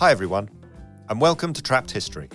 Hi, 0.00 0.10
everyone, 0.10 0.48
and 1.10 1.20
welcome 1.20 1.52
to 1.52 1.62
Trapped 1.62 1.90
History. 1.90 2.30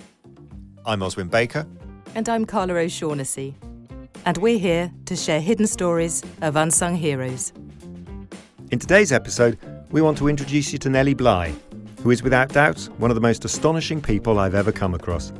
I'm 0.84 1.00
Oswin 1.00 1.28
Baker. 1.28 1.66
And 2.14 2.28
I'm 2.28 2.44
Carla 2.44 2.74
O'Shaughnessy. 2.74 3.56
And 4.24 4.38
we're 4.38 4.60
here 4.60 4.92
to 5.06 5.16
share 5.16 5.40
hidden 5.40 5.66
stories 5.66 6.22
of 6.42 6.54
unsung 6.54 6.94
heroes. 6.94 7.52
In 8.70 8.78
today's 8.78 9.10
episode, 9.10 9.58
we 9.90 10.00
want 10.00 10.16
to 10.18 10.28
introduce 10.28 10.72
you 10.72 10.78
to 10.78 10.88
Nellie 10.88 11.14
Bly, 11.14 11.52
who 12.04 12.12
is 12.12 12.22
without 12.22 12.50
doubt 12.50 12.88
one 12.98 13.10
of 13.10 13.16
the 13.16 13.20
most 13.20 13.44
astonishing 13.44 14.00
people 14.00 14.38
I've 14.38 14.54
ever 14.54 14.70
come 14.70 14.94
across. 14.94 15.32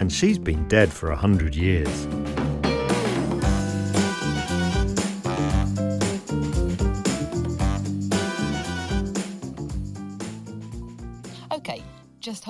And 0.00 0.12
she's 0.12 0.38
been 0.38 0.68
dead 0.68 0.92
for 0.92 1.10
a 1.10 1.16
hundred 1.16 1.54
years. 1.54 2.06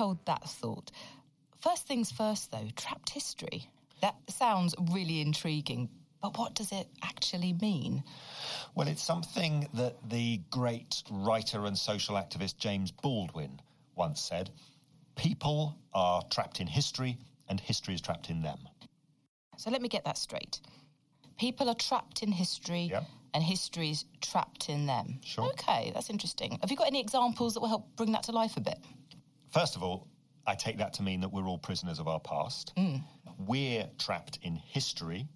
Hold 0.01 0.25
that 0.25 0.49
thought. 0.49 0.89
First 1.59 1.85
things 1.87 2.11
first, 2.11 2.49
though, 2.51 2.67
trapped 2.75 3.11
history. 3.11 3.65
That 4.01 4.15
sounds 4.29 4.73
really 4.91 5.21
intriguing, 5.21 5.89
but 6.23 6.35
what 6.39 6.55
does 6.55 6.71
it 6.71 6.87
actually 7.03 7.53
mean? 7.53 8.03
Well, 8.73 8.87
it's 8.87 9.03
something 9.03 9.67
that 9.75 9.97
the 10.09 10.41
great 10.49 11.03
writer 11.11 11.67
and 11.67 11.77
social 11.77 12.15
activist 12.15 12.57
James 12.57 12.89
Baldwin 12.89 13.61
once 13.95 14.19
said 14.21 14.49
People 15.15 15.77
are 15.93 16.23
trapped 16.31 16.59
in 16.61 16.65
history, 16.65 17.17
and 17.47 17.59
history 17.59 17.93
is 17.93 18.01
trapped 18.01 18.31
in 18.31 18.41
them. 18.41 18.57
So 19.57 19.69
let 19.69 19.83
me 19.83 19.87
get 19.89 20.03
that 20.05 20.17
straight. 20.17 20.61
People 21.37 21.69
are 21.69 21.75
trapped 21.75 22.23
in 22.23 22.31
history, 22.31 22.89
Yeah. 22.91 23.03
and 23.35 23.43
history 23.43 23.91
is 23.91 24.05
trapped 24.21 24.67
in 24.67 24.87
them. 24.87 25.19
Sure. 25.23 25.45
Okay, 25.49 25.91
that's 25.93 26.09
interesting. 26.09 26.57
Have 26.61 26.71
you 26.71 26.77
got 26.77 26.87
any 26.87 26.99
examples 26.99 27.53
that 27.53 27.59
will 27.59 27.67
help 27.67 27.95
bring 27.97 28.13
that 28.13 28.23
to 28.23 28.31
life 28.31 28.57
a 28.57 28.61
bit? 28.61 28.79
First 29.51 29.75
of 29.75 29.83
all, 29.83 30.07
I 30.47 30.55
take 30.55 30.77
that 30.77 30.93
to 30.93 31.03
mean 31.03 31.21
that 31.21 31.29
we're 31.29 31.45
all 31.45 31.57
prisoners 31.57 31.99
of 31.99 32.07
our 32.07 32.19
past. 32.19 32.73
Mm. 32.77 33.03
We're 33.37 33.87
trapped 33.97 34.39
in 34.41 34.55
history, 34.55 35.27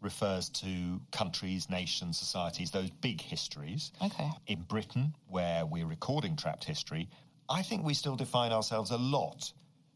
refers 0.00 0.48
to 0.50 1.00
countries, 1.12 1.70
nations, 1.70 2.18
societies, 2.18 2.70
those 2.70 2.90
big 2.90 3.20
histories. 3.20 3.92
Okay. 4.04 4.30
In 4.48 4.62
Britain, 4.62 5.14
where 5.28 5.64
we're 5.64 5.86
recording 5.86 6.36
trapped 6.36 6.64
history, 6.64 7.08
I 7.48 7.62
think 7.62 7.84
we 7.84 7.94
still 7.94 8.16
define 8.16 8.52
ourselves 8.52 8.90
a 8.90 8.98
lot 8.98 9.52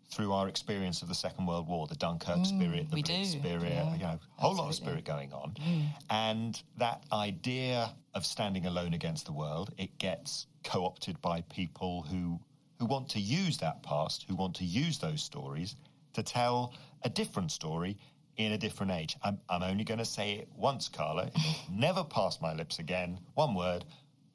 through 0.08 0.32
our 0.32 0.48
experience 0.48 1.02
of 1.02 1.08
the 1.08 1.14
Second 1.14 1.46
World 1.46 1.66
War, 1.66 1.86
the 1.88 1.96
Dunkirk 1.96 2.38
mm, 2.38 2.46
spirit, 2.46 2.90
the 2.90 2.94
we 2.94 3.02
Blitz 3.02 3.32
do, 3.32 3.38
spirit, 3.40 3.72
yeah, 3.72 3.92
you 3.94 4.02
know, 4.02 4.20
a 4.38 4.40
whole 4.40 4.54
lot 4.54 4.68
of 4.68 4.74
spirit 4.74 5.04
going 5.04 5.32
on. 5.32 5.54
Mm. 5.60 5.86
And 6.10 6.62
that 6.78 7.02
idea 7.12 7.90
of 8.14 8.24
standing 8.24 8.66
alone 8.66 8.94
against 8.94 9.26
the 9.26 9.32
world, 9.32 9.72
it 9.76 9.98
gets 9.98 10.46
co-opted 10.62 11.20
by 11.20 11.40
people 11.42 12.02
who 12.02 12.38
who 12.78 12.86
want 12.86 13.08
to 13.10 13.20
use 13.20 13.58
that 13.58 13.82
past, 13.82 14.24
who 14.28 14.36
want 14.36 14.54
to 14.56 14.64
use 14.64 14.98
those 14.98 15.22
stories 15.22 15.76
to 16.14 16.22
tell 16.22 16.74
a 17.02 17.08
different 17.08 17.50
story 17.50 17.96
in 18.36 18.52
a 18.52 18.58
different 18.58 18.92
age. 18.92 19.16
I'm, 19.22 19.38
I'm 19.48 19.62
only 19.62 19.84
going 19.84 19.98
to 19.98 20.04
say 20.04 20.32
it 20.32 20.48
once, 20.56 20.88
Carla. 20.88 21.26
It'll 21.28 21.54
never 21.72 22.04
pass 22.04 22.40
my 22.40 22.54
lips 22.54 22.78
again. 22.78 23.18
One 23.34 23.54
word, 23.54 23.84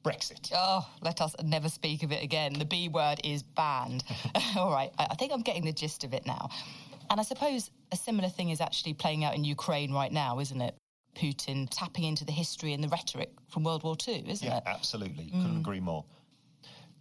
Brexit. 0.03 0.52
Oh, 0.56 0.88
let 1.02 1.22
us 1.22 1.36
never 1.44 1.69
speak 1.69 2.03
of 2.03 2.12
it 2.12 2.23
again. 2.23 2.53
The 2.53 2.66
B 2.66 2.88
word 2.89 3.19
is 3.23 3.44
banned. 3.44 4.03
All 4.58 4.72
right, 4.72 4.92
I 4.97 5.08
I 5.12 5.16
think 5.16 5.31
I'm 5.31 5.42
getting 5.42 5.66
the 5.66 5.73
gist 5.73 6.03
of 6.03 6.14
it 6.14 6.25
now. 6.25 6.50
And 7.09 7.19
I 7.19 7.23
suppose 7.23 7.69
a 7.92 7.95
similar 7.97 8.30
thing 8.30 8.50
is 8.50 8.62
actually 8.62 8.94
playing 8.94 9.25
out 9.25 9.36
in 9.36 9.44
Ukraine 9.44 9.92
right 9.92 10.12
now, 10.12 10.39
isn't 10.39 10.62
it? 10.62 10.75
Putin 11.14 11.67
tapping 11.69 12.06
into 12.06 12.23
the 12.23 12.31
history 12.31 12.72
and 12.73 12.81
the 12.81 12.88
rhetoric 12.88 13.31
from 13.50 13.66
World 13.66 13.84
War 13.84 13.97
II, 14.08 14.23
isn't 14.30 14.47
Yeah, 14.47 14.58
it? 14.58 14.64
absolutely. 14.66 15.25
Couldn't 15.25 15.56
mm. 15.56 15.59
agree 15.59 15.81
more. 15.81 16.06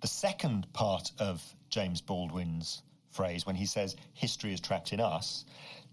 The 0.01 0.09
second 0.09 0.73
part 0.73 1.13
of 1.19 1.43
James 1.69 2.01
Baldwin's 2.01 2.83
phrase, 3.11 3.45
when 3.47 3.57
he 3.57 3.67
says 3.67 3.97
history 4.15 4.53
is 4.53 4.61
trapped 4.61 4.93
in 4.93 5.01
us, 5.01 5.45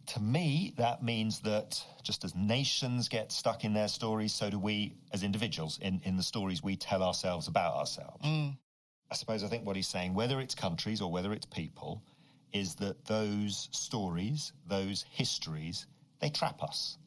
to 0.08 0.22
me, 0.22 0.74
that 0.78 1.04
means 1.04 1.40
that 1.42 1.84
just 2.04 2.24
as 2.24 2.34
nations 2.34 3.10
get 3.10 3.32
stuck 3.32 3.66
in 3.66 3.74
their 3.74 3.90
stories, 3.90 4.34
so 4.34 4.50
do 4.50 4.58
we 4.58 4.94
as 5.12 5.24
individuals 5.24 5.78
in, 5.82 6.02
in 6.06 6.16
the 6.16 6.24
stories 6.24 6.64
we 6.64 6.78
tell 6.78 7.04
ourselves 7.04 7.50
about 7.50 7.76
ourselves. 7.76 8.26
Mm. 8.26 8.58
I 9.12 9.16
suppose 9.16 9.44
I 9.44 9.48
think 9.48 9.66
what 9.66 9.76
he's 9.76 9.88
saying, 9.88 10.14
whether 10.14 10.40
it's 10.40 10.56
countries 10.56 11.02
or 11.02 11.12
whether 11.12 11.34
it's 11.34 11.46
people, 11.46 12.04
is 12.54 12.76
that 12.76 13.06
those 13.06 13.68
stories, 13.72 14.54
those 14.66 15.04
histories, 15.12 15.86
they 16.20 16.30
trap 16.30 16.64
us 16.64 16.98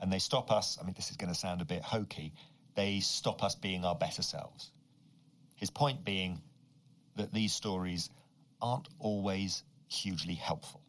and 0.00 0.10
they 0.10 0.18
stop 0.18 0.50
us. 0.50 0.78
I 0.80 0.84
mean, 0.84 0.94
this 0.96 1.10
is 1.10 1.16
going 1.16 1.32
to 1.32 1.38
sound 1.38 1.60
a 1.60 1.66
bit 1.66 1.82
hokey. 1.82 2.32
They 2.74 3.00
stop 3.00 3.44
us 3.44 3.54
being 3.54 3.84
our 3.84 3.94
better 3.94 4.22
selves. 4.22 4.70
His 5.62 5.70
point 5.70 6.04
being 6.04 6.42
that 7.14 7.32
these 7.32 7.52
stories 7.52 8.10
aren't 8.60 8.88
always 8.98 9.62
hugely 9.86 10.34
helpful. 10.34 10.80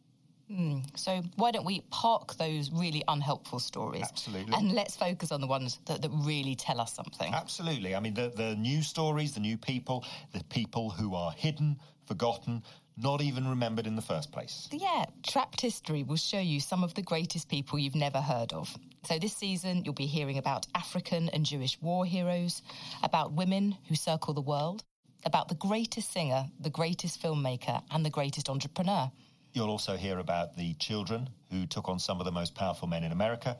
Hmm. 0.48 0.80
So 0.96 1.22
why 1.36 1.52
don't 1.52 1.64
we 1.64 1.82
park 1.90 2.34
those 2.38 2.72
really 2.72 3.04
unhelpful 3.06 3.60
stories? 3.60 4.02
Absolutely. 4.02 4.52
And 4.52 4.72
let's 4.72 4.96
focus 4.96 5.30
on 5.30 5.40
the 5.40 5.46
ones 5.46 5.78
that, 5.86 6.02
that 6.02 6.10
really 6.12 6.56
tell 6.56 6.80
us 6.80 6.92
something. 6.92 7.32
Absolutely. 7.32 7.94
I 7.94 8.00
mean, 8.00 8.14
the, 8.14 8.32
the 8.34 8.56
new 8.56 8.82
stories, 8.82 9.34
the 9.34 9.38
new 9.38 9.56
people, 9.56 10.04
the 10.32 10.42
people 10.42 10.90
who 10.90 11.14
are 11.14 11.30
hidden, 11.30 11.78
forgotten, 12.06 12.64
not 12.96 13.22
even 13.22 13.46
remembered 13.46 13.86
in 13.86 13.94
the 13.94 14.02
first 14.02 14.32
place. 14.32 14.68
Yeah, 14.72 15.04
Trapped 15.22 15.60
History 15.60 16.02
will 16.02 16.16
show 16.16 16.40
you 16.40 16.58
some 16.58 16.82
of 16.82 16.94
the 16.94 17.02
greatest 17.02 17.48
people 17.48 17.78
you've 17.78 17.94
never 17.94 18.20
heard 18.20 18.52
of. 18.52 18.76
So, 19.06 19.18
this 19.18 19.36
season, 19.36 19.84
you'll 19.84 19.92
be 19.92 20.06
hearing 20.06 20.38
about 20.38 20.66
African 20.74 21.28
and 21.28 21.44
Jewish 21.44 21.80
war 21.82 22.06
heroes, 22.06 22.62
about 23.02 23.32
women 23.32 23.76
who 23.86 23.94
circle 23.94 24.32
the 24.32 24.40
world, 24.40 24.82
about 25.26 25.48
the 25.48 25.54
greatest 25.56 26.10
singer, 26.10 26.46
the 26.58 26.70
greatest 26.70 27.22
filmmaker, 27.22 27.82
and 27.90 28.04
the 28.04 28.10
greatest 28.10 28.48
entrepreneur. 28.48 29.10
You'll 29.52 29.68
also 29.68 29.96
hear 29.96 30.20
about 30.20 30.56
the 30.56 30.72
children 30.74 31.28
who 31.50 31.66
took 31.66 31.88
on 31.88 31.98
some 31.98 32.18
of 32.18 32.24
the 32.24 32.32
most 32.32 32.54
powerful 32.54 32.88
men 32.88 33.04
in 33.04 33.12
America, 33.12 33.58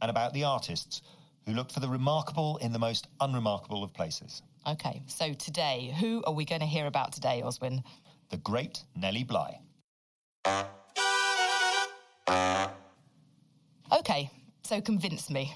and 0.00 0.10
about 0.10 0.32
the 0.32 0.44
artists 0.44 1.02
who 1.44 1.52
looked 1.52 1.72
for 1.72 1.80
the 1.80 1.88
remarkable 1.88 2.56
in 2.58 2.72
the 2.72 2.78
most 2.78 3.08
unremarkable 3.20 3.84
of 3.84 3.92
places. 3.92 4.40
Okay, 4.66 5.02
so 5.06 5.34
today, 5.34 5.94
who 6.00 6.22
are 6.24 6.32
we 6.32 6.46
going 6.46 6.60
to 6.60 6.66
hear 6.66 6.86
about 6.86 7.12
today, 7.12 7.42
Oswin? 7.44 7.82
The 8.30 8.38
great 8.38 8.84
Nellie 8.96 9.24
Bly. 9.24 9.60
Okay, 13.90 14.30
so 14.62 14.80
convince 14.80 15.30
me. 15.30 15.52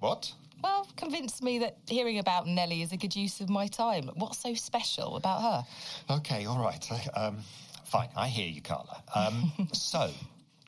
What? 0.00 0.32
Well, 0.62 0.88
convince 0.96 1.40
me 1.40 1.60
that 1.60 1.76
hearing 1.86 2.18
about 2.18 2.46
Nellie 2.46 2.82
is 2.82 2.92
a 2.92 2.96
good 2.96 3.14
use 3.14 3.40
of 3.40 3.48
my 3.48 3.68
time. 3.68 4.10
What's 4.14 4.38
so 4.38 4.54
special 4.54 5.16
about 5.16 5.42
her? 5.42 6.16
Okay, 6.16 6.46
all 6.46 6.62
right. 6.62 6.84
Um, 7.14 7.38
fine, 7.84 8.08
I 8.16 8.28
hear 8.28 8.48
you, 8.48 8.60
Carla. 8.60 9.02
Um, 9.14 9.52
so, 9.72 10.10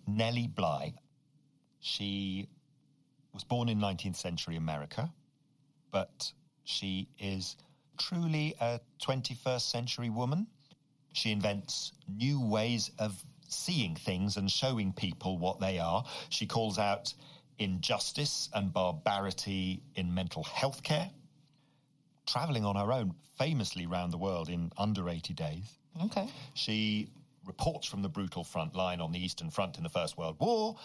Nellie 0.06 0.46
Bly, 0.46 0.94
she 1.80 2.48
was 3.32 3.42
born 3.42 3.68
in 3.68 3.78
19th 3.78 4.16
century 4.16 4.56
America, 4.56 5.10
but 5.90 6.32
she 6.64 7.08
is 7.18 7.56
truly 7.98 8.54
a 8.60 8.80
21st 9.02 9.60
century 9.60 10.10
woman. 10.10 10.46
She 11.12 11.32
invents 11.32 11.92
new 12.08 12.40
ways 12.40 12.90
of 12.98 13.22
seeing 13.48 13.96
things 13.96 14.36
and 14.36 14.48
showing 14.50 14.92
people 14.92 15.38
what 15.38 15.58
they 15.60 15.78
are. 15.78 16.04
She 16.28 16.46
calls 16.46 16.78
out 16.78 17.12
injustice 17.60 18.48
and 18.54 18.72
barbarity 18.72 19.82
in 19.94 20.12
mental 20.12 20.42
health 20.42 20.82
care, 20.82 21.10
traveling 22.26 22.64
on 22.64 22.74
her 22.74 22.92
own 22.92 23.14
famously 23.38 23.86
round 23.86 24.12
the 24.12 24.18
world 24.18 24.48
in 24.48 24.72
under 24.76 25.08
80 25.08 25.34
days. 25.34 25.78
Okay. 26.04 26.28
She 26.54 27.08
reports 27.46 27.86
from 27.86 28.02
the 28.02 28.08
brutal 28.08 28.44
front 28.44 28.74
line 28.74 29.00
on 29.00 29.12
the 29.12 29.22
Eastern 29.22 29.50
Front 29.50 29.76
in 29.76 29.82
the 29.82 29.88
First 29.88 30.18
World 30.18 30.36
War. 30.40 30.76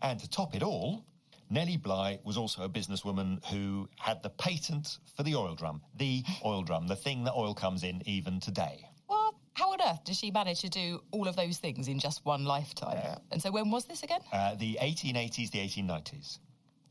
And 0.00 0.20
to 0.20 0.28
top 0.28 0.54
it 0.54 0.62
all, 0.62 1.04
Nellie 1.50 1.76
Bly 1.76 2.18
was 2.24 2.36
also 2.36 2.62
a 2.62 2.68
businesswoman 2.68 3.44
who 3.46 3.88
had 3.96 4.22
the 4.22 4.30
patent 4.30 4.98
for 5.16 5.22
the 5.22 5.34
oil 5.34 5.54
drum. 5.54 5.80
The 5.96 6.22
oil 6.44 6.62
drum, 6.62 6.86
the 6.86 6.96
thing 6.96 7.24
that 7.24 7.32
oil 7.34 7.54
comes 7.54 7.84
in 7.84 8.02
even 8.06 8.40
today. 8.40 8.86
How 9.58 9.72
on 9.72 9.80
earth 9.82 10.04
does 10.04 10.16
she 10.16 10.30
manage 10.30 10.60
to 10.60 10.68
do 10.68 11.02
all 11.10 11.26
of 11.26 11.34
those 11.34 11.58
things 11.58 11.88
in 11.88 11.98
just 11.98 12.24
one 12.24 12.44
lifetime? 12.44 13.18
And 13.32 13.42
so, 13.42 13.50
when 13.50 13.72
was 13.72 13.86
this 13.86 14.04
again? 14.04 14.20
Uh, 14.32 14.54
the 14.54 14.78
1880s, 14.80 15.50
the 15.50 15.58
1890s. 15.58 16.38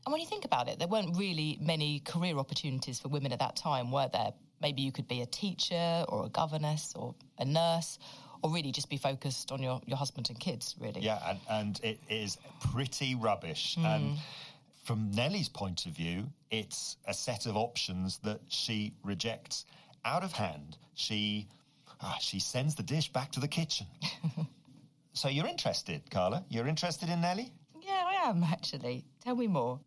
And 0.04 0.12
when 0.12 0.20
you 0.20 0.26
think 0.26 0.44
about 0.44 0.68
it, 0.68 0.78
there 0.78 0.86
weren't 0.86 1.16
really 1.16 1.56
many 1.62 2.00
career 2.00 2.36
opportunities 2.36 3.00
for 3.00 3.08
women 3.08 3.32
at 3.32 3.38
that 3.38 3.56
time, 3.56 3.90
were 3.90 4.10
there? 4.12 4.34
Maybe 4.60 4.82
you 4.82 4.92
could 4.92 5.08
be 5.08 5.22
a 5.22 5.26
teacher 5.26 6.04
or 6.10 6.26
a 6.26 6.28
governess 6.28 6.92
or 6.94 7.14
a 7.38 7.44
nurse, 7.46 7.98
or 8.42 8.50
really 8.50 8.70
just 8.70 8.90
be 8.90 8.98
focused 8.98 9.50
on 9.50 9.62
your, 9.62 9.80
your 9.86 9.96
husband 9.96 10.28
and 10.28 10.38
kids, 10.38 10.74
really. 10.78 11.00
Yeah, 11.00 11.20
and, 11.26 11.38
and 11.50 11.80
it 11.82 11.98
is 12.10 12.36
pretty 12.70 13.14
rubbish. 13.14 13.78
And 13.78 14.18
from 14.84 15.10
Nellie's 15.12 15.48
point 15.48 15.86
of 15.86 15.92
view, 15.92 16.24
it's 16.50 16.98
a 17.06 17.14
set 17.14 17.46
of 17.46 17.56
options 17.56 18.18
that 18.24 18.40
she 18.48 18.92
rejects 19.02 19.64
out 20.04 20.22
of 20.22 20.32
hand. 20.32 20.76
She 20.94 21.48
ah, 22.00 22.16
she 22.20 22.40
sends 22.40 22.74
the 22.74 22.82
dish 22.82 23.12
back 23.12 23.32
to 23.32 23.40
the 23.40 23.48
kitchen. 23.48 23.86
so 25.12 25.28
you're 25.28 25.46
interested, 25.46 26.02
Carla? 26.10 26.44
You're 26.48 26.66
interested 26.66 27.08
in 27.08 27.20
Nellie? 27.20 27.52
Yeah, 27.80 28.04
I 28.06 28.28
am 28.28 28.42
actually. 28.44 29.04
Tell 29.22 29.36
me 29.36 29.46
more. 29.46 29.80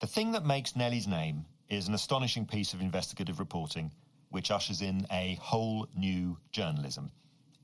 The 0.00 0.06
thing 0.06 0.32
that 0.32 0.44
makes 0.44 0.74
Nellie's 0.76 1.06
name 1.06 1.44
is 1.68 1.88
an 1.88 1.94
astonishing 1.94 2.46
piece 2.46 2.72
of 2.72 2.80
investigative 2.80 3.38
reporting 3.38 3.90
which 4.30 4.50
ushers 4.50 4.82
in 4.82 5.06
a 5.10 5.38
whole 5.40 5.86
new 5.96 6.36
journalism. 6.52 7.10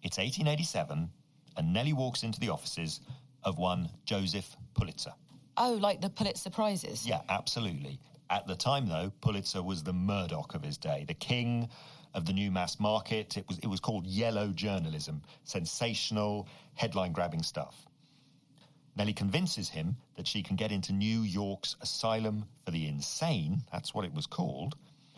It's 0.02 0.18
1887, 0.18 1.10
and 1.56 1.72
Nellie 1.72 1.92
walks 1.92 2.22
into 2.22 2.40
the 2.40 2.48
offices 2.48 3.00
of 3.42 3.58
one 3.58 3.88
Joseph 4.04 4.56
Pulitzer. 4.74 5.12
Oh, 5.56 5.78
like 5.80 6.00
the 6.00 6.10
Pulitzer 6.10 6.50
Prizes? 6.50 7.06
Yeah, 7.06 7.20
absolutely. 7.28 8.00
At 8.30 8.46
the 8.46 8.54
time, 8.54 8.88
though, 8.88 9.12
Pulitzer 9.20 9.62
was 9.62 9.82
the 9.82 9.92
Murdoch 9.92 10.54
of 10.54 10.62
his 10.62 10.78
day, 10.78 11.04
the 11.06 11.14
king 11.14 11.68
of 12.14 12.24
the 12.24 12.32
new 12.32 12.50
mass 12.50 12.80
market. 12.80 13.36
It 13.36 13.46
was, 13.48 13.58
it 13.58 13.66
was 13.66 13.80
called 13.80 14.06
yellow 14.06 14.48
journalism, 14.48 15.22
sensational, 15.44 16.48
headline 16.74 17.12
grabbing 17.12 17.42
stuff. 17.42 17.86
Nellie 18.96 19.12
convinces 19.12 19.68
him 19.68 19.96
that 20.16 20.26
she 20.26 20.42
can 20.42 20.56
get 20.56 20.70
into 20.70 20.92
New 20.92 21.22
York's 21.22 21.76
Asylum 21.80 22.46
for 22.64 22.70
the 22.70 22.86
Insane, 22.86 23.62
that's 23.72 23.92
what 23.92 24.04
it 24.04 24.14
was 24.14 24.26
called, 24.26 24.76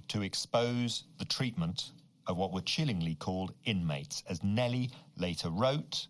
to 0.08 0.22
expose 0.22 1.04
the 1.18 1.26
treatment 1.26 1.92
of 2.26 2.36
what 2.36 2.52
were 2.52 2.62
chillingly 2.62 3.14
called 3.16 3.52
inmates. 3.64 4.22
As 4.28 4.42
Nellie 4.42 4.90
later 5.16 5.50
wrote, 5.50 6.08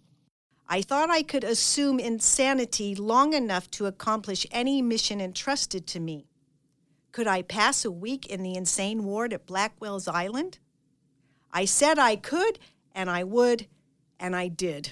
I 0.69 0.82
thought 0.82 1.10
I 1.10 1.22
could 1.22 1.44
assume 1.44 2.00
insanity 2.00 2.94
long 2.94 3.32
enough 3.32 3.70
to 3.72 3.87
accomplish 3.87 4.46
any 4.50 4.82
mission 4.82 5.20
entrusted 5.20 5.87
to 5.88 6.00
me. 6.00 6.26
Could 7.17 7.27
I 7.27 7.41
pass 7.41 7.87
a 7.87 7.91
week 7.91 8.27
in 8.27 8.43
the 8.43 8.57
insane 8.57 9.03
ward 9.03 9.33
at 9.33 9.47
Blackwell's 9.47 10.07
Island? 10.07 10.59
I 11.51 11.65
said 11.65 11.99
I 11.99 12.15
could, 12.15 12.59
and 12.95 13.09
I 13.09 13.25
would, 13.25 13.67
and 14.21 14.37
I 14.37 14.49
did. 14.49 14.91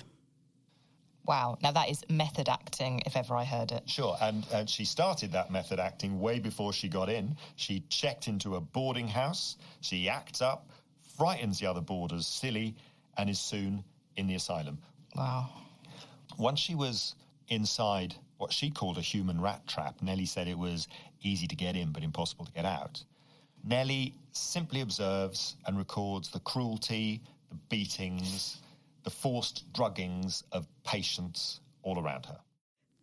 Wow, 1.27 1.59
now 1.63 1.73
that 1.73 1.91
is 1.91 2.03
method 2.09 2.49
acting 2.49 3.03
if 3.05 3.15
ever 3.15 3.37
I 3.37 3.45
heard 3.45 3.73
it. 3.73 3.83
Sure, 3.91 4.17
and, 4.23 4.47
and 4.55 4.71
she 4.71 4.87
started 4.87 5.33
that 5.33 5.51
method 5.51 5.79
acting 5.79 6.19
way 6.19 6.39
before 6.39 6.73
she 6.73 6.89
got 6.89 7.11
in. 7.11 7.37
She 7.57 7.81
checked 7.91 8.27
into 8.27 8.57
a 8.57 8.61
boarding 8.63 9.07
house, 9.07 9.59
she 9.83 10.09
acts 10.09 10.41
up, 10.41 10.71
frightens 11.19 11.59
the 11.59 11.67
other 11.67 11.83
boarders 11.83 12.27
silly, 12.27 12.75
and 13.19 13.29
is 13.29 13.39
soon 13.39 13.85
in 14.17 14.27
the 14.27 14.37
asylum. 14.37 14.79
Wow. 15.15 15.51
Once 16.39 16.59
she 16.59 16.75
was 16.75 17.17
inside 17.49 18.15
what 18.39 18.51
she 18.51 18.71
called 18.71 18.97
a 18.97 19.03
human 19.03 19.41
rat 19.43 19.67
trap, 19.67 20.01
Nellie 20.01 20.25
said 20.27 20.49
it 20.49 20.59
was 20.59 20.89
easy 21.25 21.47
to 21.47 21.57
get 21.57 21.77
in 21.77 21.91
but 21.91 22.03
impossible 22.03 22.45
to 22.45 22.53
get 22.53 22.65
out. 22.65 23.03
Nellie 23.65 24.15
simply 24.33 24.83
observes 24.83 25.57
and 25.67 25.79
records 25.79 26.29
the 26.29 26.41
cruelty, 26.41 27.23
the 27.49 27.57
beatings, 27.71 28.61
the 29.05 29.11
forced 29.11 29.73
druggings 29.73 30.43
of 30.53 30.67
patients 30.85 31.61
all 31.83 31.99
around 32.03 32.27
her. 32.27 32.39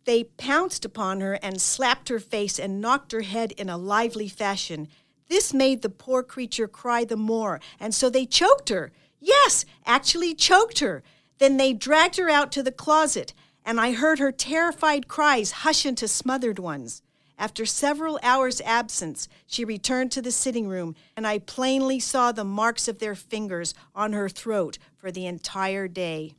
They 0.04 0.24
pounced 0.24 0.84
upon 0.84 1.20
her 1.20 1.34
and 1.34 1.60
slapped 1.60 2.08
her 2.08 2.18
face 2.18 2.58
and 2.58 2.80
knocked 2.80 3.12
her 3.12 3.22
head 3.22 3.52
in 3.52 3.68
a 3.68 3.76
lively 3.76 4.28
fashion. 4.28 4.88
This 5.28 5.54
made 5.54 5.82
the 5.82 5.88
poor 5.88 6.22
creature 6.22 6.68
cry 6.68 7.04
the 7.04 7.16
more, 7.16 7.60
and 7.78 7.94
so 7.94 8.10
they 8.10 8.26
choked 8.26 8.68
her. 8.68 8.92
Yes, 9.20 9.64
actually 9.86 10.34
choked 10.34 10.80
her. 10.80 11.02
Then 11.38 11.56
they 11.56 11.72
dragged 11.72 12.16
her 12.16 12.28
out 12.28 12.50
to 12.52 12.62
the 12.62 12.72
closet, 12.72 13.32
and 13.64 13.80
I 13.80 13.92
heard 13.92 14.18
her 14.18 14.32
terrified 14.32 15.06
cries 15.06 15.52
hush 15.52 15.86
into 15.86 16.08
smothered 16.08 16.58
ones. 16.58 17.02
After 17.42 17.66
several 17.66 18.20
hours' 18.22 18.60
absence, 18.60 19.28
she 19.48 19.64
returned 19.64 20.12
to 20.12 20.22
the 20.22 20.30
sitting 20.30 20.68
room, 20.68 20.94
and 21.16 21.26
I 21.26 21.40
plainly 21.40 21.98
saw 21.98 22.30
the 22.30 22.44
marks 22.44 22.86
of 22.86 23.00
their 23.00 23.16
fingers 23.16 23.74
on 23.96 24.12
her 24.12 24.28
throat 24.28 24.78
for 24.94 25.10
the 25.10 25.26
entire 25.26 25.88
day. 25.88 26.36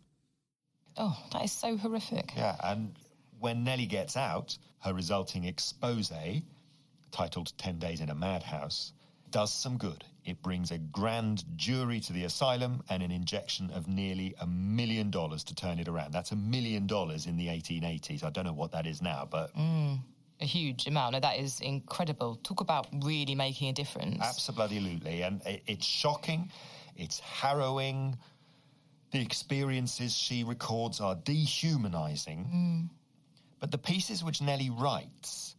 Oh, 0.95 1.21
that 1.33 1.43
is 1.43 1.51
so 1.51 1.75
horrific. 1.75 2.31
Yeah, 2.37 2.55
and 2.63 2.95
when 3.41 3.65
Nellie 3.65 3.85
gets 3.85 4.15
out, 4.15 4.57
her 4.79 4.93
resulting 4.93 5.43
expose, 5.43 6.09
titled 7.11 7.51
10 7.57 7.79
Days 7.79 7.99
in 7.99 8.09
a 8.09 8.15
Madhouse, 8.15 8.93
does 9.29 9.51
some 9.53 9.77
good. 9.77 10.05
It 10.23 10.41
brings 10.41 10.71
a 10.71 10.77
grand 10.77 11.43
jury 11.57 11.99
to 11.99 12.13
the 12.13 12.23
asylum 12.23 12.81
and 12.89 13.03
an 13.03 13.11
injection 13.11 13.71
of 13.71 13.89
nearly 13.89 14.35
a 14.39 14.47
million 14.47 15.11
dollars 15.11 15.43
to 15.45 15.53
turn 15.53 15.79
it 15.79 15.89
around. 15.89 16.13
That's 16.13 16.31
a 16.31 16.37
million 16.37 16.87
dollars 16.87 17.25
in 17.25 17.35
the 17.35 17.47
1880s. 17.47 18.23
I 18.23 18.29
don't 18.29 18.45
know 18.45 18.53
what 18.53 18.71
that 18.71 18.87
is 18.87 19.01
now, 19.01 19.27
but. 19.29 19.53
Mm, 19.53 19.99
a 20.41 20.45
huge 20.45 20.87
amount. 20.87 21.13
No, 21.13 21.19
that 21.19 21.37
is 21.37 21.59
incredible. 21.59 22.35
Talk 22.43 22.61
about 22.61 22.87
really 23.03 23.35
making 23.35 23.69
a 23.69 23.73
difference. 23.73 24.19
Absolutely. 24.21 25.21
And 25.21 25.41
it's 25.45 25.85
shocking, 25.85 26.51
it's 26.95 27.19
harrowing. 27.19 28.17
The 29.11 29.21
experiences 29.21 30.15
she 30.15 30.43
records 30.43 30.99
are 30.99 31.13
dehumanizing. 31.13 32.49
Mm. 32.51 32.89
But 33.59 33.69
the 33.69 33.77
pieces 33.77 34.23
which 34.23 34.41
Nellie 34.41 34.71
writes, 34.71 35.55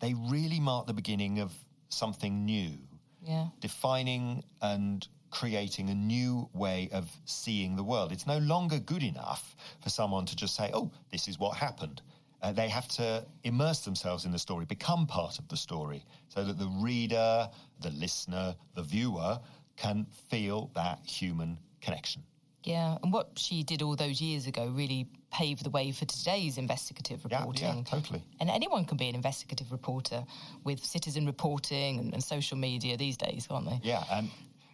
they 0.00 0.14
really 0.14 0.58
mark 0.58 0.86
the 0.86 0.94
beginning 0.94 1.40
of 1.40 1.52
something 1.90 2.46
new. 2.46 2.78
Yeah. 3.22 3.48
Defining 3.60 4.42
and 4.62 5.06
creating 5.30 5.90
a 5.90 5.94
new 5.94 6.48
way 6.54 6.88
of 6.92 7.10
seeing 7.26 7.76
the 7.76 7.82
world. 7.84 8.10
It's 8.12 8.26
no 8.26 8.38
longer 8.38 8.78
good 8.78 9.02
enough 9.02 9.54
for 9.82 9.90
someone 9.90 10.24
to 10.26 10.34
just 10.34 10.56
say, 10.56 10.70
oh, 10.72 10.90
this 11.12 11.28
is 11.28 11.38
what 11.38 11.56
happened. 11.56 12.00
Uh, 12.40 12.52
they 12.52 12.68
have 12.68 12.86
to 12.86 13.24
immerse 13.42 13.80
themselves 13.80 14.24
in 14.24 14.32
the 14.32 14.38
story, 14.38 14.64
become 14.64 15.06
part 15.06 15.38
of 15.38 15.48
the 15.48 15.56
story, 15.56 16.04
so 16.28 16.44
that 16.44 16.58
the 16.58 16.68
reader, 16.80 17.48
the 17.80 17.90
listener, 17.90 18.54
the 18.74 18.82
viewer 18.82 19.38
can 19.76 20.06
feel 20.28 20.70
that 20.74 21.00
human 21.04 21.58
connection. 21.80 22.22
Yeah, 22.64 22.98
and 23.02 23.12
what 23.12 23.30
she 23.36 23.62
did 23.62 23.82
all 23.82 23.96
those 23.96 24.20
years 24.20 24.46
ago 24.46 24.66
really 24.68 25.08
paved 25.32 25.64
the 25.64 25.70
way 25.70 25.90
for 25.92 26.04
today's 26.04 26.58
investigative 26.58 27.24
reporting. 27.24 27.66
Yeah, 27.66 27.76
yeah 27.76 27.82
totally. 27.84 28.22
And 28.40 28.50
anyone 28.50 28.84
can 28.84 28.96
be 28.96 29.08
an 29.08 29.14
investigative 29.14 29.72
reporter 29.72 30.24
with 30.64 30.84
citizen 30.84 31.26
reporting 31.26 31.98
and, 31.98 32.12
and 32.12 32.22
social 32.22 32.56
media 32.56 32.96
these 32.96 33.16
days, 33.16 33.46
can't 33.48 33.64
they? 33.64 33.80
Yeah, 33.82 34.04
and 34.10 34.30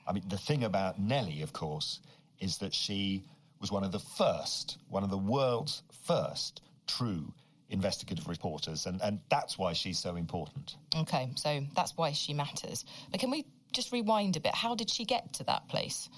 I 0.06 0.12
mean, 0.12 0.24
the 0.28 0.38
thing 0.38 0.64
about 0.64 0.98
Nellie, 0.98 1.42
of 1.42 1.52
course, 1.52 2.00
is 2.40 2.58
that 2.58 2.74
she 2.74 3.24
was 3.60 3.70
one 3.70 3.84
of 3.84 3.92
the 3.92 4.00
first, 4.00 4.78
one 4.88 5.04
of 5.04 5.10
the 5.10 5.18
world's 5.18 5.82
first 6.06 6.60
true 6.86 7.32
investigative 7.70 8.28
reporters, 8.28 8.86
and, 8.86 9.00
and 9.02 9.20
that's 9.30 9.58
why 9.58 9.72
she's 9.72 9.98
so 9.98 10.16
important. 10.16 10.76
Okay, 10.96 11.30
so 11.34 11.60
that's 11.74 11.96
why 11.96 12.12
she 12.12 12.34
matters. 12.34 12.84
But 13.10 13.20
can 13.20 13.30
we 13.30 13.46
just 13.72 13.92
rewind 13.92 14.36
a 14.36 14.40
bit? 14.40 14.54
How 14.54 14.74
did 14.74 14.90
she 14.90 15.04
get 15.04 15.32
to 15.34 15.44
that 15.44 15.68
place? 15.68 16.08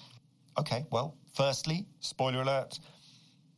Okay, 0.59 0.85
well, 0.91 1.17
firstly, 1.35 1.87
spoiler 2.01 2.43
alert, 2.43 2.79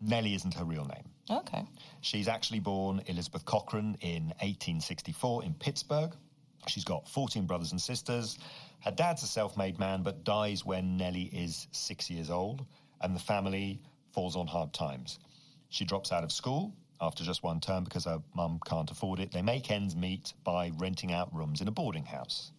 Nellie 0.01 0.35
isn't 0.35 0.55
her 0.55 0.65
real 0.65 0.85
name. 0.85 1.05
Okay. 1.31 1.67
She's 2.01 2.29
actually 2.29 2.61
born 2.61 3.03
Elizabeth 3.07 3.45
Cochran 3.45 3.97
in 4.01 4.29
1864 4.41 5.45
in 5.45 5.55
Pittsburgh. 5.55 6.15
She's 6.67 6.85
got 6.85 7.09
14 7.09 7.47
brothers 7.47 7.73
and 7.73 7.81
sisters. 7.81 8.39
Her 8.81 8.91
dad's 8.91 9.23
a 9.23 9.27
self 9.27 9.57
made 9.57 9.79
man, 9.79 10.03
but 10.03 10.25
dies 10.25 10.65
when 10.65 10.97
Nellie 10.97 11.31
is 11.33 11.67
six 11.73 12.09
years 12.09 12.31
old, 12.31 12.65
and 13.01 13.15
the 13.15 13.21
family 13.21 13.81
falls 14.13 14.37
on 14.37 14.47
hard 14.47 14.73
times. 14.73 15.19
She 15.69 15.85
drops 15.85 16.13
out 16.13 16.25
of 16.25 16.33
school 16.33 16.75
after 17.01 17.25
just 17.25 17.43
one 17.43 17.61
term 17.61 17.85
because 17.85 18.05
her 18.05 18.21
mum 18.35 18.61
can't 18.67 18.91
afford 18.91 19.21
it. 19.21 19.33
They 19.33 19.43
make 19.43 19.71
ends 19.71 19.95
meet 19.95 20.33
by 20.45 20.73
renting 20.79 21.13
out 21.13 21.35
rooms 21.35 21.61
in 21.61 21.69
a 21.69 21.71
boarding 21.71 22.05
house. 22.05 22.53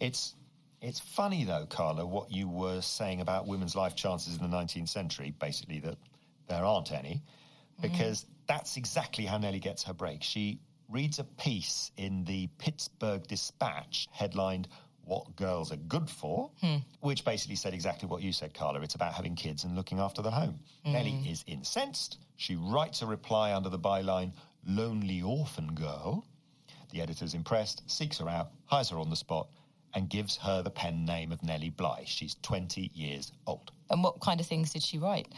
It's 0.00 0.34
it's 0.82 1.00
funny, 1.00 1.44
though, 1.44 1.66
Carla, 1.66 2.06
what 2.06 2.30
you 2.30 2.48
were 2.48 2.80
saying 2.80 3.20
about 3.20 3.46
women's 3.46 3.74
life 3.74 3.96
chances 3.96 4.36
in 4.36 4.42
the 4.50 4.56
19th 4.56 4.88
century, 4.88 5.34
basically, 5.40 5.80
that 5.80 5.96
there 6.48 6.64
aren't 6.64 6.92
any, 6.92 7.22
because 7.80 8.22
mm. 8.22 8.26
that's 8.46 8.76
exactly 8.76 9.24
how 9.24 9.38
Nellie 9.38 9.58
gets 9.58 9.82
her 9.84 9.94
break. 9.94 10.22
She 10.22 10.60
reads 10.88 11.18
a 11.18 11.24
piece 11.24 11.90
in 11.96 12.24
the 12.24 12.48
Pittsburgh 12.58 13.26
Dispatch 13.26 14.06
headlined, 14.12 14.68
What 15.06 15.36
Girls 15.36 15.72
Are 15.72 15.76
Good 15.76 16.10
For, 16.10 16.50
hmm. 16.60 16.76
which 17.00 17.24
basically 17.24 17.56
said 17.56 17.72
exactly 17.72 18.08
what 18.08 18.22
you 18.22 18.32
said, 18.32 18.52
Carla. 18.52 18.80
It's 18.80 18.96
about 18.96 19.14
having 19.14 19.36
kids 19.36 19.64
and 19.64 19.74
looking 19.74 20.00
after 20.00 20.20
the 20.20 20.30
home. 20.30 20.58
Mm. 20.84 20.92
Nellie 20.92 21.24
is 21.30 21.44
incensed. 21.46 22.18
She 22.36 22.56
writes 22.56 23.02
a 23.02 23.06
reply 23.06 23.54
under 23.54 23.68
the 23.68 23.78
byline, 23.78 24.32
Lonely 24.66 25.22
Orphan 25.22 25.74
Girl. 25.74 26.26
The 26.90 27.00
editor's 27.00 27.34
impressed, 27.34 27.88
seeks 27.88 28.18
her 28.18 28.28
out, 28.28 28.50
hires 28.64 28.90
her 28.90 28.98
on 28.98 29.08
the 29.08 29.16
spot, 29.16 29.48
and 29.94 30.10
gives 30.10 30.36
her 30.36 30.60
the 30.60 30.70
pen 30.70 31.04
name 31.04 31.30
of 31.30 31.42
Nellie 31.42 31.70
Bly. 31.70 32.02
She's 32.04 32.36
20 32.42 32.90
years 32.92 33.32
old. 33.46 33.70
And 33.90 34.02
what 34.02 34.20
kind 34.20 34.40
of 34.40 34.46
things 34.46 34.72
did 34.72 34.82
she 34.82 34.98
write? 34.98 35.28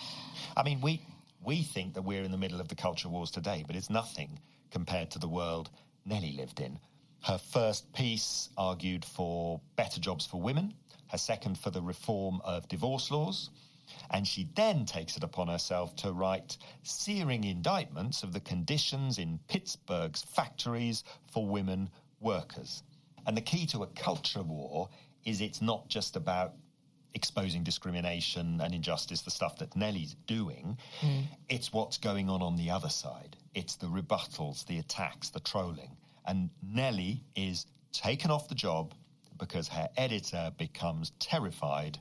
I 0.56 0.62
mean, 0.62 0.80
we 0.80 1.02
we 1.44 1.62
think 1.62 1.94
that 1.94 2.02
we're 2.02 2.24
in 2.24 2.32
the 2.32 2.38
middle 2.38 2.60
of 2.60 2.68
the 2.68 2.74
culture 2.74 3.08
wars 3.08 3.30
today, 3.30 3.64
but 3.66 3.76
it's 3.76 3.90
nothing 3.90 4.40
compared 4.70 5.10
to 5.12 5.18
the 5.18 5.28
world 5.28 5.70
Nellie 6.04 6.32
lived 6.32 6.60
in. 6.60 6.78
Her 7.22 7.38
first 7.38 7.92
piece 7.92 8.48
argued 8.56 9.04
for 9.04 9.60
better 9.76 10.00
jobs 10.00 10.26
for 10.26 10.40
women, 10.40 10.74
her 11.08 11.18
second 11.18 11.58
for 11.58 11.70
the 11.70 11.82
reform 11.82 12.40
of 12.44 12.68
divorce 12.68 13.10
laws, 13.10 13.50
and 14.10 14.26
she 14.26 14.48
then 14.54 14.84
takes 14.84 15.16
it 15.16 15.24
upon 15.24 15.48
herself 15.48 15.96
to 15.96 16.12
write 16.12 16.58
searing 16.82 17.44
indictments 17.44 18.22
of 18.22 18.32
the 18.32 18.40
conditions 18.40 19.18
in 19.18 19.40
Pittsburgh's 19.48 20.22
factories 20.22 21.04
for 21.32 21.46
women 21.46 21.90
workers. 22.20 22.82
And 23.26 23.36
the 23.36 23.42
key 23.42 23.66
to 23.66 23.82
a 23.82 23.86
culture 23.88 24.42
war 24.42 24.88
is 25.24 25.40
it's 25.40 25.60
not 25.60 25.88
just 25.88 26.16
about 26.16 26.54
exposing 27.14 27.64
discrimination 27.64 28.60
and 28.60 28.74
injustice, 28.74 29.22
the 29.22 29.30
stuff 29.30 29.58
that 29.58 29.74
Nellie's 29.74 30.14
doing. 30.26 30.78
Mm. 31.00 31.24
It's 31.48 31.72
what's 31.72 31.98
going 31.98 32.28
on 32.28 32.42
on 32.42 32.56
the 32.56 32.70
other 32.70 32.88
side. 32.88 33.36
It's 33.54 33.76
the 33.76 33.86
rebuttals, 33.86 34.66
the 34.66 34.78
attacks, 34.78 35.30
the 35.30 35.40
trolling. 35.40 35.96
And 36.28 36.50
Nellie 36.62 37.24
is 37.34 37.66
taken 37.92 38.30
off 38.30 38.48
the 38.48 38.54
job 38.54 38.94
because 39.38 39.66
her 39.68 39.88
editor 39.96 40.52
becomes 40.58 41.10
terrified 41.18 41.98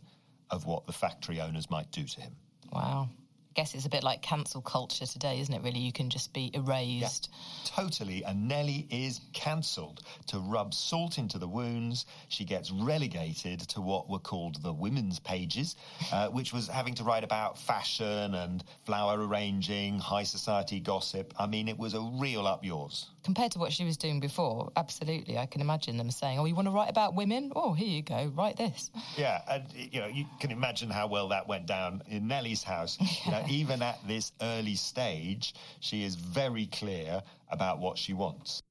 of 0.52 0.66
what 0.66 0.86
the 0.86 0.94
factory 0.94 1.40
owners 1.42 1.70
might 1.70 1.90
do 1.92 2.04
to 2.04 2.22
him. 2.22 2.36
Wow. 2.72 3.10
I 3.58 3.62
guess 3.62 3.74
it's 3.74 3.88
a 3.88 3.90
bit 3.90 4.04
like 4.04 4.22
cancel 4.22 4.62
culture 4.62 5.08
today, 5.08 5.40
isn't 5.40 5.52
it, 5.52 5.64
really? 5.64 5.80
You 5.80 5.92
can 5.92 6.12
just 6.12 6.32
be 6.32 6.52
erased. 6.54 7.30
Yeah, 7.32 7.72
totally. 7.76 8.24
And 8.24 8.48
Nellie 8.48 8.86
is 8.92 9.20
cancelled. 9.34 10.04
To 10.28 10.38
rub 10.38 10.76
salt 10.76 11.18
into 11.18 11.40
the 11.40 11.48
wounds, 11.48 12.06
she 12.28 12.46
gets 12.46 12.70
relegated 12.70 13.62
to 13.70 13.82
what 13.82 14.12
were 14.12 14.20
called 14.20 14.62
the 14.62 14.72
women's 14.72 15.18
pages, 15.18 15.76
uh, 16.14 16.28
which 16.28 16.54
was 16.54 16.68
having 16.68 16.94
to 16.96 17.04
write 17.04 17.24
about 17.24 17.58
fashion 17.58 18.36
and 18.36 18.64
flower 18.86 19.26
arranging, 19.26 19.98
high 19.98 20.22
society 20.22 20.80
gossip. 20.80 21.34
I 21.40 21.48
mean, 21.48 21.68
it 21.68 21.80
was 21.80 21.96
a 21.96 22.02
real 22.02 22.46
up 22.46 22.64
yours 22.64 23.08
compared 23.28 23.52
to 23.52 23.60
what 23.60 23.74
she 23.74 23.84
was 23.84 23.98
doing 23.98 24.22
before, 24.22 24.72
absolutely, 24.78 25.38
I 25.38 25.48
can 25.48 25.60
imagine 25.60 25.98
them 25.98 26.10
saying, 26.12 26.40
"Oh, 26.40 26.46
you 26.46 26.56
want 26.56 26.70
to 26.70 26.72
write 26.72 26.90
about 26.90 27.14
women? 27.14 27.52
Oh, 27.54 27.74
here 27.74 27.90
you 27.90 28.02
go, 28.02 28.32
write 28.34 28.56
this." 28.56 28.90
Yeah, 29.18 29.42
and 29.50 29.66
you 29.74 30.00
know, 30.00 30.08
you 30.08 30.26
can 30.40 30.50
imagine 30.50 30.90
how 30.90 31.08
well 31.08 31.28
that 31.28 31.46
went 31.46 31.66
down 31.66 32.04
in 32.08 32.30
Nellie's 32.30 32.64
house. 32.64 32.98
You 33.28 33.32
know, 33.34 33.44
even 33.50 33.82
at 33.82 34.00
this 34.08 34.32
early 34.42 34.76
stage, 34.76 35.54
she 35.80 36.04
is 36.04 36.16
very 36.16 36.68
clear 36.68 37.22
about 37.50 37.80
what 37.80 37.98
she 37.98 38.14
wants. 38.14 38.62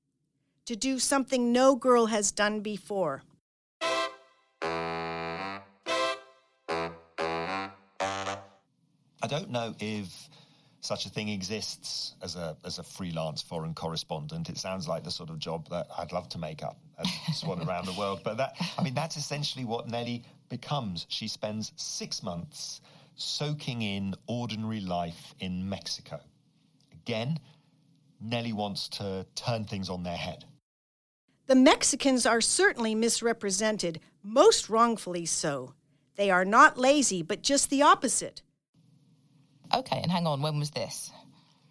To 0.67 0.77
do 0.77 0.99
something 0.99 1.53
no 1.53 1.77
girl 1.77 2.07
has 2.07 2.33
done 2.33 2.61
before. 2.61 3.23
I 9.23 9.29
don't 9.29 9.51
know 9.51 9.75
if 9.81 10.29
such 10.81 11.05
a 11.05 11.09
thing 11.09 11.29
exists 11.29 12.15
as 12.23 12.37
a 12.37 12.57
as 12.65 12.79
a 12.79 12.83
freelance 12.83 13.43
foreign 13.43 13.75
correspondent. 13.75 14.49
It 14.49 14.57
sounds 14.57 14.87
like 14.87 15.03
the 15.03 15.11
sort 15.11 15.31
of 15.31 15.39
job 15.39 15.69
that 15.71 15.89
I'd 15.99 16.13
love 16.13 16.29
to 16.31 16.39
make 16.39 16.63
up 16.63 16.79
and 16.99 17.09
swan 17.35 17.67
around 17.67 17.87
the 17.87 17.93
world. 17.95 18.21
But 18.23 18.37
that 18.37 18.55
I 18.79 18.83
mean 18.83 18.95
that's 18.95 19.17
essentially 19.17 19.65
what 19.65 19.89
Nellie 19.89 20.23
becomes. 20.49 21.07
She 21.09 21.27
spends 21.27 21.73
six 21.77 22.23
months 22.23 22.81
soaking 23.17 23.83
in 23.83 24.15
ordinary 24.27 24.81
life 24.81 25.35
in 25.41 25.69
Mexico. 25.69 26.21
Again, 26.93 27.39
Nellie 28.21 28.53
wants 28.53 28.89
to 28.91 29.27
turn 29.35 29.65
things 29.65 29.89
on 29.89 30.03
their 30.03 30.17
head. 30.17 30.45
The 31.47 31.55
Mexicans 31.55 32.27
are 32.27 32.41
certainly 32.41 32.95
misrepresented, 32.95 34.01
most 34.23 34.69
wrongfully 34.69 35.27
so. 35.27 35.75
They 36.17 36.31
are 36.31 36.45
not 36.45 36.79
lazy, 36.79 37.23
but 37.23 37.43
just 37.43 37.71
the 37.71 37.83
opposite. 37.83 38.43
Okay, 39.75 40.01
and 40.03 40.11
hang 40.11 40.27
on, 40.27 40.43
when 40.43 40.59
was 40.59 40.71
this? 40.71 41.11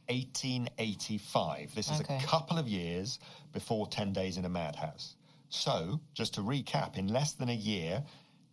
1885. 0.07 1.73
This 1.73 1.89
is 1.89 2.01
okay. 2.01 2.17
a 2.17 2.21
couple 2.21 2.57
of 2.57 2.67
years 2.67 3.19
before 3.53 3.87
10 3.87 4.13
Days 4.13 4.37
in 4.37 4.45
a 4.45 4.49
Madhouse. 4.49 5.15
So, 5.49 5.99
just 6.13 6.33
to 6.35 6.41
recap, 6.41 6.97
in 6.97 7.07
less 7.07 7.33
than 7.33 7.49
a 7.49 7.55
year, 7.55 8.03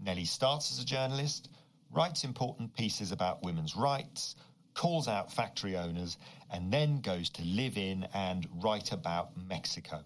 Nellie 0.01 0.25
starts 0.25 0.73
as 0.73 0.81
a 0.81 0.87
journalist, 0.87 1.51
writes 1.93 2.25
important 2.25 2.75
pieces 2.75 3.13
about 3.13 3.43
women's 3.43 3.77
rights, 3.77 4.37
calls 4.75 5.09
out 5.09 5.33
factory 5.33 5.77
owners, 5.77 6.17
and 6.51 6.73
then 6.73 7.01
goes 7.01 7.31
to 7.31 7.45
live 7.45 7.77
in 7.77 8.07
and 8.15 8.49
write 8.63 8.93
about 8.93 9.31
Mexico. 9.49 10.03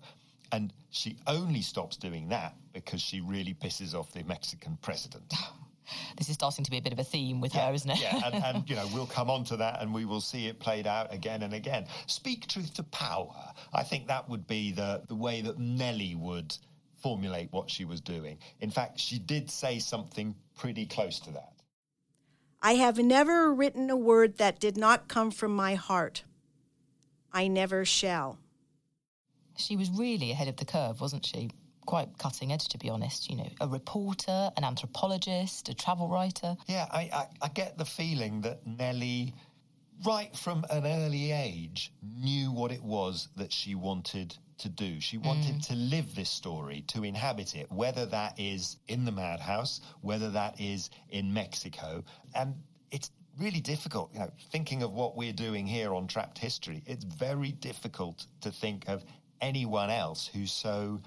And 0.53 0.73
she 0.91 1.17
only 1.27 1.61
stops 1.61 1.97
doing 1.97 2.29
that 2.29 2.55
because 2.73 3.01
she 3.01 3.21
really 3.21 3.55
pisses 3.55 3.95
off 3.95 4.13
the 4.13 4.23
Mexican 4.25 4.79
president. 4.81 5.33
this 6.19 6.29
is 6.29 6.35
starting 6.35 6.65
to 6.65 6.71
be 6.71 6.79
a 6.79 6.83
bit 6.83 6.93
of 6.93 6.99
a 6.99 7.05
theme 7.05 7.41
with 7.41 7.55
yeah, 7.55 7.69
her, 7.69 7.75
isn't 7.75 7.91
it? 7.91 8.01
yeah, 8.01 8.21
and, 8.25 8.35
and, 8.35 8.65
you 8.71 8.77
know 8.77 8.89
we'll 8.93 9.07
come 9.07 9.31
on 9.31 9.45
to 9.45 9.57
that, 9.57 9.83
and 9.83 9.93
we 9.93 10.05
will 10.05 10.21
see 10.21 10.47
it 10.47 10.59
played 10.59 10.87
out 10.87 11.13
again 11.13 11.43
and 11.43 11.55
again. 11.55 11.87
Speak 12.07 12.47
truth 12.49 12.75
to 12.75 12.83
power. 12.85 13.53
I 13.73 13.83
think 13.83 14.09
that 14.09 14.29
would 14.29 14.47
be 14.47 14.73
the 14.73 15.03
the 15.09 15.15
way 15.15 15.41
that 15.43 15.59
Nellie 15.59 16.15
would 16.15 16.57
formulate 16.99 17.53
what 17.53 17.71
she 17.71 17.85
was 17.85 18.01
doing. 18.01 18.39
In 18.61 18.71
fact, 18.71 18.99
she 18.99 19.19
did 19.19 19.51
say 19.51 19.79
something 19.79 20.35
pretty 20.57 20.87
close 20.87 21.21
to 21.21 21.31
that. 21.33 21.53
I 22.63 22.75
have 22.75 22.99
never 22.99 23.53
written 23.53 23.91
a 23.91 23.97
word 23.97 24.39
that 24.39 24.61
did 24.61 24.77
not 24.77 25.09
come 25.09 25.31
from 25.31 25.55
my 25.55 25.75
heart. 25.75 26.25
I 27.33 27.49
never 27.49 27.85
shall. 27.85 28.39
She 29.57 29.77
was 29.77 29.91
really 29.91 30.31
ahead 30.31 30.49
of 30.49 30.57
the 30.57 30.65
curve, 30.65 31.01
wasn't 31.01 31.25
she? 31.25 31.51
quite 31.87 32.19
cutting 32.19 32.53
edge, 32.53 32.69
to 32.69 32.79
be 32.79 32.91
honest. 32.91 33.31
You 33.31 33.37
know, 33.37 33.49
a 33.61 33.69
reporter, 33.69 34.51
an 34.57 34.65
anthropologist, 34.65 35.69
a 35.69 35.75
travel 35.75 36.09
writer. 36.09 36.57
Yeah, 36.67 36.87
I, 36.91 37.11
I, 37.13 37.27
I 37.43 37.49
get 37.49 37.79
the 37.79 37.85
feeling 37.85 38.43
that 38.43 38.67
Nellie, 38.67 39.35
right 40.05 40.37
from 40.37 40.67
an 40.69 40.85
early 40.85 41.33
age, 41.33 41.93
knew 42.03 42.53
what 42.53 42.73
it 42.73 42.83
was 42.83 43.29
that 43.37 43.53
she 43.53 43.75
wanted 43.75 44.37
to 44.59 44.69
do. 44.69 45.01
She 45.01 45.19
wanted 45.19 45.57
mm. 45.57 45.67
to 45.69 45.75
live 45.75 46.15
this 46.15 46.31
story, 46.31 46.85
to 46.89 47.05
inhabit 47.05 47.55
it, 47.55 47.71
whether 47.71 48.07
that 48.07 48.39
is 48.39 48.77
in 48.89 49.05
the 49.05 49.13
madhouse, 49.13 49.81
whether 50.01 50.31
that 50.31 50.61
is 50.61 50.91
in 51.11 51.33
Mexico. 51.33 52.05
And 52.35 52.55
it's 52.91 53.11
really 53.39 53.61
difficult, 53.61 54.11
you 54.13 54.21
know, 54.21 54.31
thinking 54.51 54.83
of 54.83 54.93
what 54.93 55.17
we're 55.17 55.33
doing 55.33 55.67
here 55.67 55.95
on 55.95 56.07
Trapped 56.07 56.39
History. 56.39 56.83
It's 56.87 57.05
very 57.05 57.53
difficult 57.53 58.27
to 58.41 58.51
think 58.51 58.89
of 58.89 59.05
anyone 59.41 59.91
else 59.91 60.27
who 60.27 60.47
so 60.47 61.01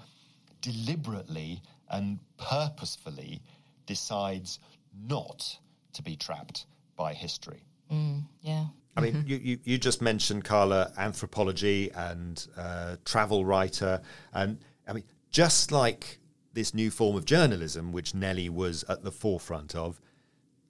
deliberately 0.60 1.62
and 1.90 2.18
purposefully 2.38 3.42
decides 3.86 4.60
not 5.08 5.58
to 5.94 6.02
be 6.02 6.16
trapped 6.16 6.66
by 6.96 7.14
history. 7.14 7.64
Mm, 7.90 8.22
yeah. 8.42 8.66
I 8.96 9.00
mean, 9.02 9.24
you, 9.26 9.36
you, 9.36 9.58
you, 9.64 9.78
just 9.78 10.02
mentioned, 10.02 10.44
Carla, 10.44 10.92
anthropology 10.98 11.90
and 11.92 12.46
uh, 12.56 12.96
travel 13.04 13.44
writer. 13.44 14.02
And 14.34 14.58
I 14.86 14.92
mean, 14.92 15.04
just 15.30 15.70
like 15.70 16.18
this 16.52 16.74
new 16.74 16.90
form 16.90 17.16
of 17.16 17.24
journalism, 17.24 17.92
which 17.92 18.14
Nellie 18.14 18.48
was 18.48 18.84
at 18.88 19.04
the 19.04 19.12
forefront 19.12 19.74
of, 19.74 20.00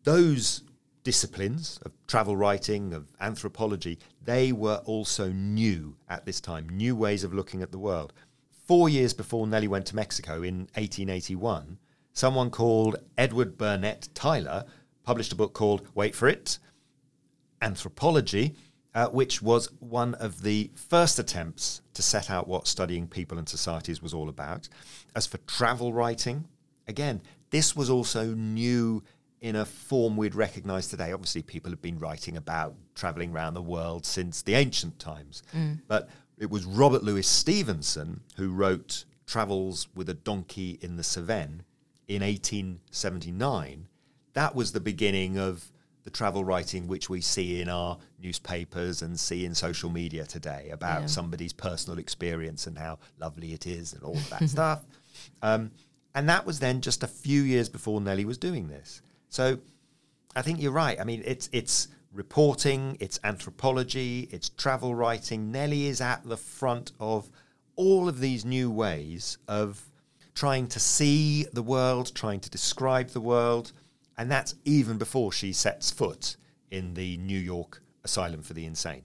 those 0.05 0.63
disciplines 1.03 1.79
of 1.83 1.93
travel 2.07 2.37
writing, 2.37 2.93
of 2.93 3.09
anthropology, 3.21 3.99
they 4.23 4.53
were 4.53 4.83
also 4.85 5.33
new 5.33 5.97
at 6.09 6.27
this 6.27 6.41
time, 6.41 6.69
new 6.69 6.95
ways 6.95 7.25
of 7.25 7.33
looking 7.33 7.63
at 7.63 7.73
the 7.73 7.79
world 7.79 8.13
four 8.71 8.89
years 8.89 9.13
before 9.13 9.49
Nellie 9.49 9.67
went 9.67 9.87
to 9.87 9.97
Mexico 9.97 10.45
in 10.45 10.61
1881, 10.77 11.77
someone 12.13 12.51
called 12.51 12.95
Edward 13.19 13.59
Burnett 13.59 14.09
Tylor 14.15 14.65
published 15.03 15.33
a 15.33 15.35
book 15.35 15.55
called, 15.55 15.89
wait 15.97 16.15
for 16.15 16.29
it, 16.29 16.61
Anthropology, 17.61 18.57
uh, 18.95 19.09
which 19.09 19.41
was 19.41 19.69
one 19.79 20.15
of 20.15 20.43
the 20.43 20.71
first 20.75 21.19
attempts 21.19 21.83
to 21.95 22.03
set 22.03 22.31
out 22.31 22.49
what 22.49 22.67
studying 22.67 23.07
people 23.07 23.39
and 23.39 23.49
societies 23.49 24.03
was 24.03 24.15
all 24.15 24.29
about. 24.29 24.69
As 25.15 25.27
for 25.27 25.39
travel 25.39 25.93
writing, 25.93 26.47
again, 26.89 27.21
this 27.51 27.77
was 27.77 27.91
also 27.91 28.35
new 28.35 29.03
in 29.41 29.57
a 29.57 29.65
form 29.65 30.17
we'd 30.17 30.35
recognize 30.35 30.89
today. 30.89 31.13
Obviously, 31.13 31.43
people 31.43 31.71
have 31.71 31.83
been 31.83 31.99
writing 31.99 32.37
about 32.37 32.75
traveling 32.95 33.33
around 33.33 33.55
the 33.55 33.63
world 33.63 34.05
since 34.05 34.43
the 34.43 34.55
ancient 34.55 34.99
times. 34.99 35.43
Mm. 35.55 35.81
But 35.89 36.09
it 36.39 36.51
was 36.51 36.65
Robert 36.65 37.03
Louis 37.03 37.27
Stevenson 37.27 38.21
who 38.37 38.51
wrote 38.51 39.05
Travels 39.27 39.89
with 39.95 40.09
a 40.09 40.15
Donkey 40.15 40.79
in 40.83 40.97
the 40.97 41.03
Cevennes 41.03 41.63
in 42.09 42.23
1879. 42.23 43.87
That 44.33 44.55
was 44.55 44.73
the 44.73 44.81
beginning 44.81 45.39
of 45.39 45.71
the 46.11 46.17
travel 46.17 46.45
writing 46.45 46.89
which 46.89 47.09
we 47.09 47.21
see 47.21 47.61
in 47.61 47.69
our 47.69 47.97
newspapers 48.21 49.03
and 49.03 49.19
see 49.19 49.45
in 49.45 49.55
social 49.55 49.91
media 49.91 50.25
today 50.25 50.71
about 50.73 51.03
yeah. 51.03 51.07
somebody's 51.07 51.53
personal 51.53 51.99
experience 51.99 52.67
and 52.67 52.77
how 52.77 52.99
lovely 53.19 53.53
it 53.53 53.67
is 53.67 53.93
and 53.93 54.03
all 54.03 54.17
of 54.17 54.31
that 54.31 54.49
stuff. 54.49 54.85
Um, 55.43 55.71
and 56.15 56.29
that 56.29 56.45
was 56.45 56.59
then 56.59 56.81
just 56.81 57.03
a 57.05 57.07
few 57.07 57.43
years 57.43 57.69
before 57.69 58.01
Nellie 58.01 58.25
was 58.25 58.39
doing 58.39 58.69
this. 58.69 59.03
So 59.29 59.59
I 60.35 60.43
think 60.43 60.61
you're 60.61 60.73
right. 60.73 61.01
I 61.01 61.05
mean, 61.05 61.23
it's 61.25 61.49
it's 61.53 61.89
reporting, 62.13 62.97
it's 62.99 63.21
anthropology, 63.23 64.29
it's 64.33 64.49
travel 64.49 64.95
writing. 64.95 65.53
Nellie 65.53 65.87
is 65.87 66.01
at 66.01 66.25
the 66.25 66.37
front 66.37 66.91
of 66.99 67.31
all 67.77 68.09
of 68.09 68.19
these 68.19 68.45
new 68.45 68.69
ways 68.69 69.39
of 69.47 69.81
trying 70.35 70.67
to 70.69 70.81
see 70.81 71.47
the 71.53 71.63
world, 71.63 72.13
trying 72.15 72.41
to 72.41 72.51
describe 72.51 73.11
the 73.11 73.21
world, 73.21 73.73
and 74.21 74.31
that's 74.31 74.55
even 74.67 74.99
before 74.99 75.33
she 75.33 75.51
sets 75.51 75.91
foot 75.91 76.37
in 76.71 76.93
the 76.93 77.17
New 77.17 77.39
York 77.39 77.83
Asylum 78.05 78.43
for 78.43 78.53
the 78.53 78.67
Insane. 78.67 79.05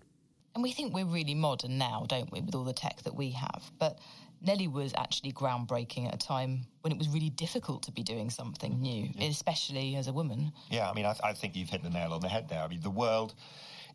And 0.53 0.61
we 0.61 0.73
think 0.73 0.93
we're 0.93 1.05
really 1.05 1.33
modern 1.33 1.77
now, 1.77 2.05
don't 2.05 2.29
we, 2.33 2.41
with 2.41 2.53
all 2.53 2.65
the 2.65 2.73
tech 2.73 3.01
that 3.03 3.15
we 3.15 3.29
have. 3.29 3.63
But 3.79 3.99
Nellie 4.41 4.67
was 4.67 4.93
actually 4.97 5.31
groundbreaking 5.31 6.09
at 6.09 6.13
a 6.13 6.17
time 6.17 6.65
when 6.81 6.91
it 6.91 6.97
was 6.97 7.07
really 7.07 7.29
difficult 7.29 7.83
to 7.83 7.93
be 7.93 8.03
doing 8.03 8.29
something 8.29 8.81
new, 8.81 9.09
especially 9.21 9.95
as 9.95 10.09
a 10.09 10.13
woman. 10.13 10.51
Yeah, 10.69 10.89
I 10.89 10.93
mean, 10.93 11.05
I, 11.05 11.15
I 11.23 11.31
think 11.31 11.55
you've 11.55 11.69
hit 11.69 11.81
the 11.81 11.89
nail 11.89 12.11
on 12.11 12.19
the 12.19 12.27
head 12.27 12.49
there. 12.49 12.61
I 12.61 12.67
mean, 12.67 12.81
the 12.81 12.89
world 12.89 13.35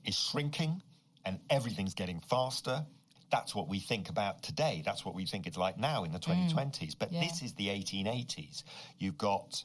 is 0.07 0.19
shrinking 0.19 0.81
and 1.27 1.39
everything's 1.51 1.93
getting 1.93 2.21
faster. 2.21 2.83
That's 3.31 3.55
what 3.55 3.69
we 3.69 3.79
think 3.79 4.09
about 4.09 4.43
today. 4.43 4.83
That's 4.87 5.05
what 5.05 5.15
we 5.15 5.27
think 5.27 5.47
it's 5.47 5.59
like 5.59 5.79
now 5.79 6.05
in 6.05 6.13
the 6.13 6.19
2020s. 6.19 6.55
Mm. 6.55 6.99
But 6.99 7.13
yeah. 7.13 7.21
this 7.21 7.43
is 7.43 7.53
the 7.53 7.69
1880s. 7.69 8.65
You've 8.99 9.19
got 9.19 9.63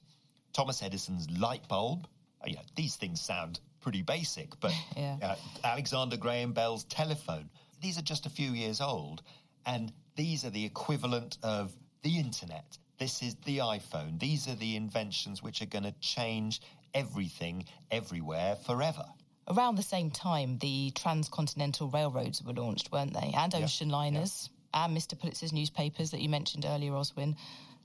Thomas 0.56 0.82
Edison's 0.82 1.30
light 1.30 1.68
bulb. 1.68 2.08
Oh, 2.42 2.48
yeah, 2.48 2.62
these 2.76 2.96
things 2.96 3.20
sound 3.20 3.60
pretty 3.82 4.02
basic, 4.02 4.58
but 4.62 4.72
yeah. 4.98 5.18
uh, 5.22 5.36
Alexander 5.66 6.16
Graham 6.16 6.54
Bell's 6.54 6.86
telephone. 6.86 7.50
These 7.82 7.98
are 7.98 8.02
just 8.02 8.26
a 8.26 8.30
few 8.30 8.52
years 8.52 8.80
old, 8.80 9.22
and 9.66 9.92
these 10.16 10.46
are 10.46 10.50
the 10.50 10.64
equivalent 10.64 11.38
of 11.44 11.74
the 12.04 12.18
internet. 12.18 12.78
This 12.98 13.22
is 13.22 13.36
the 13.44 13.58
iPhone. 13.58 14.18
These 14.18 14.48
are 14.48 14.56
the 14.56 14.78
inventions 14.78 15.44
which 15.44 15.62
are 15.62 15.66
going 15.66 15.84
to 15.84 15.94
change 16.00 16.62
everything, 16.94 17.66
everywhere, 17.92 18.56
forever. 18.56 19.04
Around 19.50 19.76
the 19.76 19.84
same 19.84 20.10
time, 20.10 20.58
the 20.60 20.92
transcontinental 20.96 21.90
railroads 21.90 22.42
were 22.42 22.54
launched, 22.54 22.94
weren't 22.94 23.14
they? 23.14 23.34
And 23.36 23.54
ocean 23.56 23.90
liners, 23.90 24.50
and 24.74 24.96
Mr. 24.96 25.20
Pulitzer's 25.20 25.52
newspapers 25.52 26.12
that 26.12 26.22
you 26.22 26.30
mentioned 26.30 26.66
earlier, 26.66 26.94
Oswin. 26.94 27.36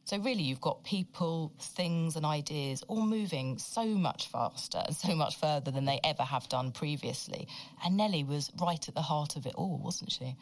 So, 0.04 0.19
really, 0.19 0.42
you've 0.42 0.61
got 0.61 0.83
people, 0.83 1.52
things, 1.61 2.16
and 2.16 2.26
ideas 2.26 2.83
all 2.88 3.07
moving 3.07 3.59
so 3.59 3.85
much 3.85 4.28
faster 4.28 4.83
and 4.85 4.97
so 4.97 5.14
much 5.14 5.37
further 5.37 5.71
than 5.71 5.85
they 5.85 6.00
ever 6.02 6.23
have 6.23 6.49
done 6.49 6.73
previously. 6.73 7.47
And 7.85 7.97
Nellie 7.97 8.25
was 8.25 8.50
right 8.61 8.88
at 8.88 8.95
the 8.95 9.02
heart 9.02 9.37
of 9.37 9.47
it 9.47 9.54
all, 9.54 9.78
wasn't 9.78 10.11
she? 10.11 10.37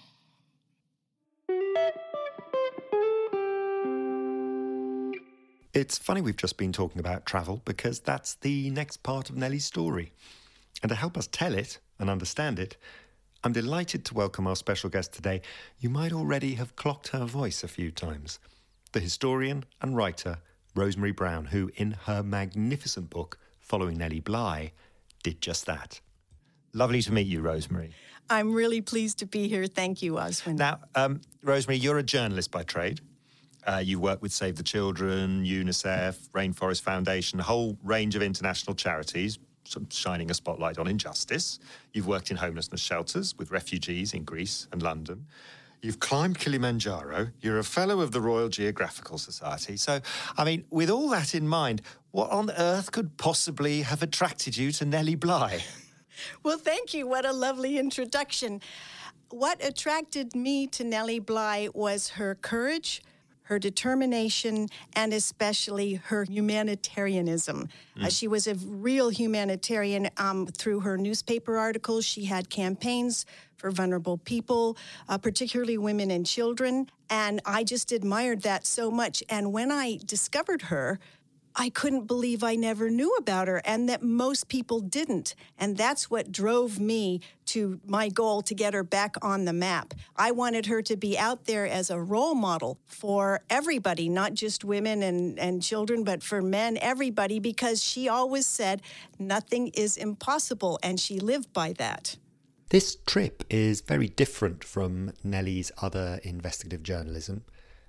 It's 5.74 5.98
funny 5.98 6.20
we've 6.20 6.36
just 6.36 6.56
been 6.56 6.72
talking 6.72 6.98
about 6.98 7.26
travel 7.26 7.60
because 7.64 8.00
that's 8.00 8.34
the 8.36 8.70
next 8.70 9.02
part 9.02 9.28
of 9.28 9.36
Nellie's 9.36 9.64
story. 9.64 10.12
And 10.82 10.88
to 10.88 10.96
help 10.96 11.16
us 11.18 11.26
tell 11.26 11.54
it 11.54 11.78
and 11.98 12.08
understand 12.08 12.58
it, 12.58 12.76
I'm 13.44 13.52
delighted 13.52 14.04
to 14.06 14.14
welcome 14.14 14.46
our 14.46 14.56
special 14.56 14.90
guest 14.90 15.12
today. 15.12 15.42
You 15.78 15.90
might 15.90 16.12
already 16.12 16.54
have 16.54 16.74
clocked 16.74 17.08
her 17.08 17.24
voice 17.24 17.62
a 17.62 17.68
few 17.68 17.90
times. 17.90 18.38
The 18.98 19.04
historian 19.04 19.62
and 19.80 19.96
writer, 19.96 20.38
Rosemary 20.74 21.12
Brown, 21.12 21.44
who, 21.44 21.70
in 21.76 21.92
her 22.06 22.20
magnificent 22.20 23.10
book, 23.10 23.38
Following 23.60 23.96
Nellie 23.96 24.18
Bly, 24.18 24.72
did 25.22 25.40
just 25.40 25.66
that. 25.66 26.00
Lovely 26.72 27.00
to 27.02 27.12
meet 27.12 27.28
you, 27.28 27.40
Rosemary. 27.40 27.92
I'm 28.28 28.52
really 28.52 28.80
pleased 28.80 29.20
to 29.20 29.26
be 29.26 29.46
here. 29.46 29.68
Thank 29.68 30.02
you, 30.02 30.14
Oswin. 30.14 30.56
Now, 30.56 30.80
um, 30.96 31.20
Rosemary, 31.44 31.78
you're 31.78 31.98
a 31.98 32.02
journalist 32.02 32.50
by 32.50 32.64
trade. 32.64 33.00
Uh, 33.64 33.80
you 33.84 34.00
work 34.00 34.20
with 34.20 34.32
Save 34.32 34.56
the 34.56 34.64
Children, 34.64 35.44
UNICEF, 35.44 36.30
Rainforest 36.30 36.82
Foundation, 36.82 37.38
a 37.38 37.44
whole 37.44 37.78
range 37.84 38.16
of 38.16 38.22
international 38.22 38.74
charities, 38.74 39.38
sort 39.62 39.86
of 39.86 39.92
shining 39.92 40.28
a 40.28 40.34
spotlight 40.34 40.76
on 40.76 40.88
injustice. 40.88 41.60
You've 41.92 42.08
worked 42.08 42.32
in 42.32 42.36
homelessness 42.36 42.80
shelters 42.80 43.32
with 43.38 43.52
refugees 43.52 44.12
in 44.12 44.24
Greece 44.24 44.66
and 44.72 44.82
London. 44.82 45.26
You've 45.82 46.00
climbed 46.00 46.38
Kilimanjaro. 46.38 47.28
You're 47.40 47.58
a 47.58 47.64
fellow 47.64 48.00
of 48.00 48.10
the 48.12 48.20
Royal 48.20 48.48
Geographical 48.48 49.16
Society. 49.18 49.76
So, 49.76 50.00
I 50.36 50.44
mean, 50.44 50.64
with 50.70 50.90
all 50.90 51.08
that 51.10 51.34
in 51.34 51.46
mind, 51.46 51.82
what 52.10 52.30
on 52.30 52.50
earth 52.50 52.90
could 52.90 53.16
possibly 53.16 53.82
have 53.82 54.02
attracted 54.02 54.56
you 54.56 54.72
to 54.72 54.84
Nellie 54.84 55.14
Bly? 55.16 55.62
Well, 56.42 56.58
thank 56.58 56.94
you. 56.94 57.06
What 57.06 57.24
a 57.24 57.32
lovely 57.32 57.78
introduction. 57.78 58.60
What 59.30 59.64
attracted 59.64 60.34
me 60.34 60.66
to 60.68 60.82
Nellie 60.82 61.20
Bly 61.20 61.68
was 61.74 62.08
her 62.08 62.34
courage, 62.34 63.02
her 63.42 63.60
determination, 63.60 64.66
and 64.94 65.12
especially 65.12 65.94
her 65.94 66.24
humanitarianism. 66.24 67.68
Uh, 67.96 68.06
Mm. 68.06 68.18
she 68.18 68.26
was 68.26 68.48
a 68.48 68.56
real 68.56 69.10
humanitarian 69.10 70.08
um, 70.16 70.48
through 70.48 70.80
her 70.80 70.98
newspaper 70.98 71.56
articles. 71.56 72.04
She 72.04 72.24
had 72.24 72.50
campaigns 72.50 73.24
for 73.58 73.70
vulnerable 73.70 74.16
people, 74.16 74.76
uh, 75.08 75.18
particularly 75.18 75.76
women 75.76 76.10
and 76.10 76.24
children. 76.24 76.88
And 77.10 77.40
I 77.44 77.64
just 77.64 77.92
admired 77.92 78.42
that 78.42 78.66
so 78.66 78.90
much. 78.90 79.22
And 79.28 79.52
when 79.52 79.70
I 79.70 79.98
discovered 80.06 80.62
her, 80.62 80.98
I 81.60 81.70
couldn't 81.70 82.06
believe 82.06 82.44
I 82.44 82.54
never 82.54 82.88
knew 82.88 83.12
about 83.16 83.48
her 83.48 83.60
and 83.64 83.88
that 83.88 84.00
most 84.00 84.48
people 84.48 84.78
didn't. 84.78 85.34
And 85.58 85.76
that's 85.76 86.08
what 86.08 86.30
drove 86.30 86.78
me 86.78 87.20
to 87.46 87.80
my 87.84 88.08
goal 88.10 88.42
to 88.42 88.54
get 88.54 88.74
her 88.74 88.84
back 88.84 89.16
on 89.22 89.44
the 89.44 89.52
map. 89.52 89.92
I 90.14 90.30
wanted 90.30 90.66
her 90.66 90.82
to 90.82 90.96
be 90.96 91.18
out 91.18 91.46
there 91.46 91.66
as 91.66 91.90
a 91.90 92.00
role 92.00 92.36
model 92.36 92.78
for 92.86 93.40
everybody, 93.50 94.08
not 94.08 94.34
just 94.34 94.64
women 94.64 95.02
and, 95.02 95.36
and 95.36 95.60
children, 95.60 96.04
but 96.04 96.22
for 96.22 96.40
men, 96.40 96.78
everybody, 96.80 97.40
because 97.40 97.82
she 97.82 98.08
always 98.08 98.46
said 98.46 98.80
nothing 99.18 99.68
is 99.68 99.96
impossible. 99.96 100.78
And 100.80 101.00
she 101.00 101.18
lived 101.18 101.52
by 101.52 101.72
that. 101.72 102.18
This 102.70 102.96
trip 103.06 103.44
is 103.48 103.80
very 103.80 104.08
different 104.08 104.62
from 104.62 105.12
Nellie's 105.24 105.72
other 105.80 106.20
investigative 106.22 106.82
journalism. 106.82 107.44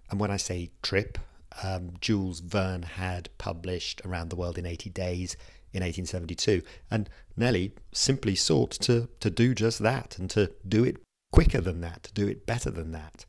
And 0.09 0.21
when 0.21 0.31
I 0.31 0.37
say 0.37 0.71
trip, 0.81 1.17
um, 1.61 1.91
Jules 1.99 2.39
Verne 2.39 2.83
had 2.83 3.29
published 3.37 4.01
Around 4.05 4.29
the 4.29 4.37
World 4.37 4.57
in 4.57 4.65
80 4.65 4.89
Days 4.91 5.35
in 5.73 5.83
1872. 5.83 6.61
And 6.89 7.09
Nellie 7.35 7.73
simply 7.91 8.35
sought 8.35 8.71
to, 8.71 9.09
to 9.19 9.29
do 9.29 9.53
just 9.53 9.79
that 9.79 10.17
and 10.17 10.29
to 10.29 10.53
do 10.65 10.85
it 10.85 10.95
quicker 11.33 11.59
than 11.59 11.81
that, 11.81 12.03
to 12.03 12.13
do 12.13 12.25
it 12.29 12.45
better 12.45 12.71
than 12.71 12.93
that. 12.93 13.25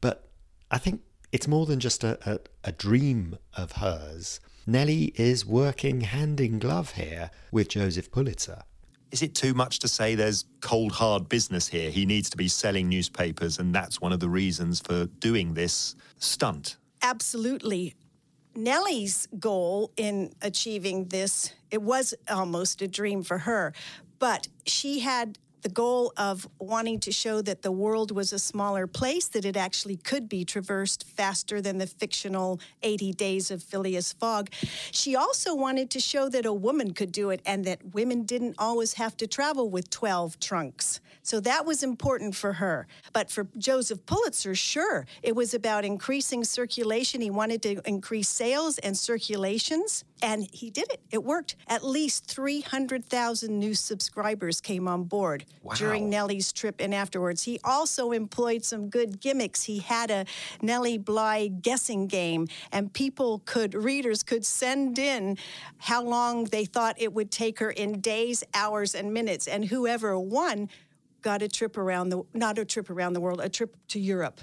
But 0.00 0.30
I 0.70 0.78
think 0.78 1.02
it's 1.30 1.46
more 1.46 1.66
than 1.66 1.78
just 1.78 2.02
a, 2.02 2.18
a, 2.24 2.40
a 2.64 2.72
dream 2.72 3.36
of 3.54 3.72
hers. 3.72 4.40
Nellie 4.66 5.12
is 5.16 5.44
working 5.44 6.00
hand 6.00 6.40
in 6.40 6.58
glove 6.58 6.92
here 6.92 7.30
with 7.52 7.68
Joseph 7.68 8.10
Pulitzer. 8.10 8.62
Is 9.14 9.22
it 9.22 9.36
too 9.36 9.54
much 9.54 9.78
to 9.78 9.86
say 9.86 10.16
there's 10.16 10.44
cold, 10.60 10.90
hard 10.90 11.28
business 11.28 11.68
here? 11.68 11.88
He 11.88 12.04
needs 12.04 12.28
to 12.30 12.36
be 12.36 12.48
selling 12.48 12.88
newspapers, 12.88 13.60
and 13.60 13.72
that's 13.72 14.00
one 14.00 14.12
of 14.12 14.18
the 14.18 14.28
reasons 14.28 14.80
for 14.80 15.06
doing 15.06 15.54
this 15.54 15.94
stunt. 16.18 16.78
Absolutely. 17.00 17.94
Nellie's 18.56 19.28
goal 19.38 19.92
in 19.96 20.32
achieving 20.42 21.04
this, 21.10 21.52
it 21.70 21.80
was 21.80 22.12
almost 22.28 22.82
a 22.82 22.88
dream 22.88 23.22
for 23.22 23.38
her, 23.38 23.72
but 24.18 24.48
she 24.66 24.98
had 24.98 25.38
the 25.64 25.70
goal 25.70 26.12
of 26.18 26.46
wanting 26.58 27.00
to 27.00 27.10
show 27.10 27.40
that 27.40 27.62
the 27.62 27.72
world 27.72 28.10
was 28.10 28.34
a 28.34 28.38
smaller 28.38 28.86
place, 28.86 29.28
that 29.28 29.46
it 29.46 29.56
actually 29.56 29.96
could 29.96 30.28
be 30.28 30.44
traversed 30.44 31.08
faster 31.16 31.62
than 31.62 31.78
the 31.78 31.86
fictional 31.86 32.60
80 32.82 33.14
days 33.14 33.50
of 33.50 33.62
Phileas 33.62 34.12
Fogg. 34.12 34.50
She 34.92 35.16
also 35.16 35.54
wanted 35.54 35.90
to 35.92 36.00
show 36.00 36.28
that 36.28 36.44
a 36.44 36.52
woman 36.52 36.92
could 36.92 37.10
do 37.10 37.30
it 37.30 37.40
and 37.46 37.64
that 37.64 37.94
women 37.94 38.24
didn't 38.24 38.56
always 38.58 38.92
have 38.94 39.16
to 39.16 39.26
travel 39.26 39.70
with 39.70 39.88
12 39.88 40.38
trunks. 40.38 41.00
So 41.22 41.40
that 41.40 41.64
was 41.64 41.82
important 41.82 42.36
for 42.36 42.52
her. 42.52 42.86
But 43.14 43.30
for 43.30 43.46
Joseph 43.56 44.04
Pulitzer, 44.04 44.54
sure, 44.54 45.06
it 45.22 45.34
was 45.34 45.54
about 45.54 45.86
increasing 45.86 46.44
circulation. 46.44 47.22
He 47.22 47.30
wanted 47.30 47.62
to 47.62 47.80
increase 47.88 48.28
sales 48.28 48.76
and 48.78 48.94
circulations, 48.94 50.04
and 50.24 50.48
he 50.52 50.70
did 50.70 50.86
it. 50.90 51.02
It 51.10 51.22
worked. 51.22 51.54
At 51.68 51.84
least 51.84 52.26
300,000 52.30 53.58
new 53.58 53.74
subscribers 53.74 54.58
came 54.58 54.88
on 54.88 55.04
board 55.04 55.44
during 55.76 56.08
Nellie's 56.08 56.50
trip 56.50 56.76
and 56.78 56.94
afterwards. 56.94 57.42
He 57.42 57.60
also 57.62 58.10
employed 58.10 58.64
some 58.64 58.88
good 58.88 59.20
gimmicks. 59.20 59.64
He 59.64 59.80
had 59.80 60.10
a 60.10 60.24
Nellie 60.62 60.96
Bly 60.96 61.48
guessing 61.48 62.06
game, 62.06 62.48
and 62.72 62.90
people 62.90 63.42
could, 63.44 63.74
readers 63.74 64.22
could 64.22 64.46
send 64.46 64.98
in 64.98 65.36
how 65.76 66.02
long 66.02 66.44
they 66.44 66.64
thought 66.64 66.96
it 66.98 67.12
would 67.12 67.30
take 67.30 67.58
her 67.58 67.70
in 67.70 68.00
days, 68.00 68.42
hours, 68.54 68.94
and 68.94 69.12
minutes. 69.12 69.46
And 69.46 69.66
whoever 69.66 70.18
won 70.18 70.70
got 71.20 71.42
a 71.42 71.48
trip 71.48 71.76
around 71.76 72.08
the 72.08 72.22
not 72.32 72.58
a 72.58 72.64
trip 72.64 72.88
around 72.88 73.12
the 73.12 73.20
world, 73.20 73.40
a 73.42 73.50
trip 73.50 73.76
to 73.88 74.00
Europe. 74.00 74.40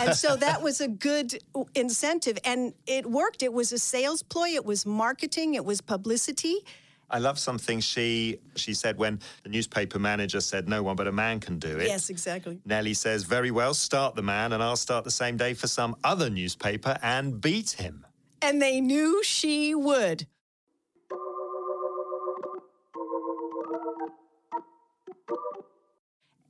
And 0.00 0.14
so 0.14 0.36
that 0.36 0.62
was 0.62 0.80
a 0.80 0.88
good 0.88 1.38
incentive 1.74 2.38
and 2.44 2.72
it 2.86 3.06
worked. 3.06 3.42
It 3.42 3.52
was 3.52 3.72
a 3.72 3.78
sales 3.78 4.22
ploy, 4.22 4.50
it 4.50 4.64
was 4.64 4.86
marketing, 4.86 5.54
it 5.54 5.64
was 5.64 5.80
publicity. 5.80 6.64
I 7.08 7.18
love 7.18 7.38
something 7.38 7.78
she 7.80 8.40
she 8.56 8.74
said 8.74 8.98
when 8.98 9.20
the 9.44 9.48
newspaper 9.48 9.98
manager 9.98 10.40
said 10.40 10.68
no 10.68 10.82
one 10.82 10.96
but 10.96 11.06
a 11.06 11.12
man 11.12 11.38
can 11.40 11.58
do 11.58 11.76
it. 11.76 11.86
Yes, 11.86 12.10
exactly. 12.10 12.58
Nellie 12.64 12.94
says, 12.94 13.22
Very 13.22 13.50
well, 13.50 13.74
start 13.74 14.16
the 14.16 14.22
man, 14.22 14.52
and 14.52 14.62
I'll 14.62 14.76
start 14.76 15.04
the 15.04 15.10
same 15.10 15.36
day 15.36 15.54
for 15.54 15.68
some 15.68 15.94
other 16.02 16.28
newspaper 16.28 16.98
and 17.02 17.40
beat 17.40 17.70
him. 17.72 18.04
And 18.42 18.60
they 18.60 18.80
knew 18.80 19.22
she 19.22 19.74
would. 19.74 20.26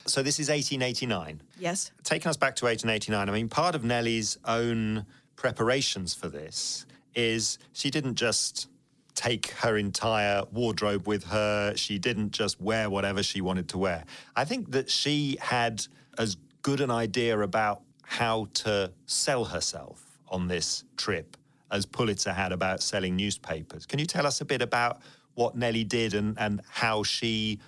So 0.07 0.23
this 0.23 0.39
is 0.39 0.49
1889. 0.49 1.43
Yes. 1.59 1.91
Taking 2.05 2.29
us 2.29 2.37
back 2.37 2.57
to 2.57 2.67
1889, 2.67 3.29
I 3.29 3.33
mean, 3.33 3.49
part 3.49 3.75
of 3.75 3.85
Nellie's 3.85 4.39
own 4.45 5.05
preparations 5.35 6.15
for 6.15 6.29
this 6.29 6.87
is 7.15 7.59
she 7.73 7.91
didn't 7.91 8.15
just 8.15 8.69
take 9.15 9.51
her 9.51 9.77
entire 9.77 10.45
wardrobe 10.53 11.09
with 11.09 11.25
her. 11.25 11.75
She 11.77 11.99
didn't 11.99 12.31
just 12.31 12.61
wear 12.61 12.89
whatever 12.89 13.23
she 13.23 13.41
wanted 13.41 13.69
to 13.71 13.79
wear. 13.79 14.05
I 14.37 14.45
think 14.45 14.71
that 14.73 14.91
she 14.91 15.39
had 15.41 15.87
as 16.19 16.37
good 16.63 16.81
an 16.81 16.91
idea 16.91 17.39
about 17.41 17.83
how 18.03 18.49
to 18.55 18.93
sell 19.07 19.45
herself 19.45 20.19
on 20.29 20.47
this 20.49 20.85
trip 20.97 21.37
as 21.71 21.85
Pulitzer 21.87 22.33
had 22.33 22.53
about 22.53 22.83
selling 22.83 23.17
newspapers. 23.17 23.87
Can 23.87 23.99
you 23.99 24.07
tell 24.07 24.27
us 24.27 24.41
a 24.41 24.45
bit 24.45 24.63
about 24.63 25.01
what 25.35 25.57
Nellie 25.57 25.85
did 25.85 26.15
and, 26.15 26.39
and 26.39 26.63
how 26.69 27.03
she 27.03 27.59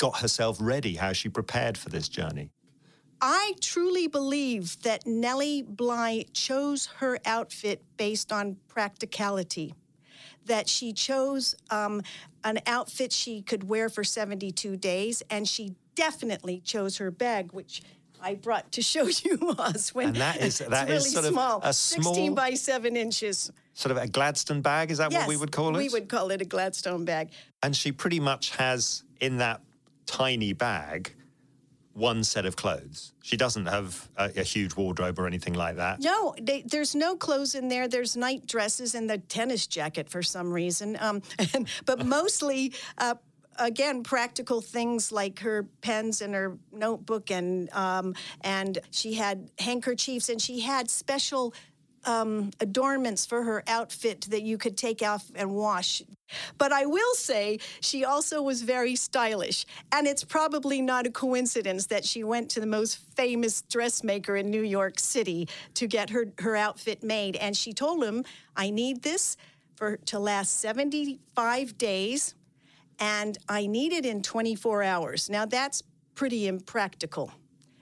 got 0.00 0.18
herself 0.18 0.56
ready, 0.60 0.94
how 0.94 1.12
she 1.12 1.28
prepared 1.28 1.78
for 1.78 1.90
this 1.90 2.08
journey? 2.08 2.50
I 3.20 3.52
truly 3.60 4.08
believe 4.08 4.80
that 4.82 5.06
Nellie 5.06 5.62
Bly 5.62 6.24
chose 6.32 6.86
her 6.96 7.18
outfit 7.26 7.84
based 7.98 8.32
on 8.32 8.56
practicality. 8.66 9.74
That 10.46 10.70
she 10.70 10.94
chose 10.94 11.54
um, 11.70 12.00
an 12.44 12.60
outfit 12.66 13.12
she 13.12 13.42
could 13.42 13.68
wear 13.68 13.90
for 13.90 14.02
72 14.02 14.78
days, 14.78 15.22
and 15.28 15.46
she 15.46 15.74
definitely 15.94 16.60
chose 16.60 16.96
her 16.96 17.10
bag, 17.10 17.52
which 17.52 17.82
I 18.22 18.36
brought 18.36 18.72
to 18.72 18.82
show 18.82 19.04
you 19.24 19.36
Oswin. 19.36 20.06
And 20.08 20.16
that 20.16 20.40
is- 20.40 20.58
that 20.58 20.88
is 20.88 21.04
really 21.04 21.10
sort 21.10 21.24
of 21.26 21.32
small, 21.32 21.60
a 21.62 21.74
16 21.74 22.34
by 22.34 22.54
7 22.54 22.96
inches. 22.96 23.52
Sort 23.74 23.94
of 23.94 24.02
a 24.02 24.08
Gladstone 24.08 24.62
bag, 24.62 24.90
is 24.90 24.96
that 24.96 25.12
yes, 25.12 25.20
what 25.20 25.28
we 25.28 25.36
would 25.36 25.52
call 25.52 25.76
it? 25.76 25.78
We 25.78 25.90
would 25.90 26.08
call 26.08 26.30
it 26.30 26.40
a 26.40 26.46
Gladstone 26.46 27.04
bag. 27.04 27.30
And 27.62 27.76
she 27.76 27.92
pretty 27.92 28.18
much 28.18 28.56
has 28.56 29.04
in 29.20 29.36
that 29.38 29.60
tiny 30.10 30.52
bag 30.52 31.14
one 31.94 32.24
set 32.24 32.46
of 32.46 32.56
clothes. 32.56 33.12
She 33.22 33.36
doesn't 33.36 33.66
have 33.66 34.08
a, 34.16 34.30
a 34.36 34.42
huge 34.42 34.74
wardrobe 34.74 35.18
or 35.18 35.26
anything 35.26 35.54
like 35.54 35.76
that. 35.76 36.00
No, 36.00 36.34
they, 36.40 36.62
there's 36.62 36.94
no 36.94 37.14
clothes 37.14 37.54
in 37.54 37.68
there. 37.68 37.88
There's 37.88 38.16
night 38.16 38.46
dresses 38.46 38.94
and 38.94 39.08
the 39.08 39.18
tennis 39.18 39.66
jacket 39.66 40.08
for 40.08 40.22
some 40.22 40.52
reason. 40.52 40.96
Um, 41.00 41.22
but 41.86 42.06
mostly, 42.06 42.72
uh, 42.98 43.14
again, 43.58 44.02
practical 44.02 44.60
things 44.60 45.12
like 45.12 45.40
her 45.40 45.64
pens 45.82 46.22
and 46.22 46.34
her 46.34 46.58
notebook, 46.72 47.30
and 47.30 47.70
um, 47.72 48.14
and 48.40 48.78
she 48.90 49.14
had 49.14 49.50
handkerchiefs, 49.58 50.28
and 50.28 50.40
she 50.40 50.60
had 50.60 50.90
special 50.90 51.54
um, 52.04 52.50
adornments 52.60 53.26
for 53.26 53.42
her 53.42 53.62
outfit 53.66 54.22
that 54.30 54.42
you 54.42 54.58
could 54.58 54.76
take 54.76 55.02
off 55.02 55.30
and 55.34 55.54
wash. 55.54 56.02
But 56.58 56.72
I 56.72 56.86
will 56.86 57.14
say 57.14 57.58
she 57.80 58.04
also 58.04 58.42
was 58.42 58.62
very 58.62 58.96
stylish. 58.96 59.66
And 59.92 60.06
it's 60.06 60.24
probably 60.24 60.80
not 60.80 61.06
a 61.06 61.10
coincidence 61.10 61.86
that 61.86 62.04
she 62.04 62.24
went 62.24 62.50
to 62.50 62.60
the 62.60 62.66
most 62.66 62.98
famous 63.16 63.62
dressmaker 63.62 64.36
in 64.36 64.50
New 64.50 64.62
York 64.62 64.98
City 64.98 65.48
to 65.74 65.86
get 65.86 66.10
her, 66.10 66.32
her 66.38 66.56
outfit 66.56 67.02
made. 67.02 67.36
And 67.36 67.56
she 67.56 67.72
told 67.72 68.02
him, 68.02 68.24
I 68.56 68.70
need 68.70 69.02
this 69.02 69.36
for 69.76 69.96
to 69.96 70.18
last 70.18 70.60
75 70.60 71.78
days 71.78 72.34
and 72.98 73.38
I 73.48 73.66
need 73.66 73.92
it 73.92 74.04
in 74.04 74.22
24 74.22 74.82
hours. 74.82 75.30
Now 75.30 75.46
that's 75.46 75.82
pretty 76.14 76.46
impractical, 76.46 77.32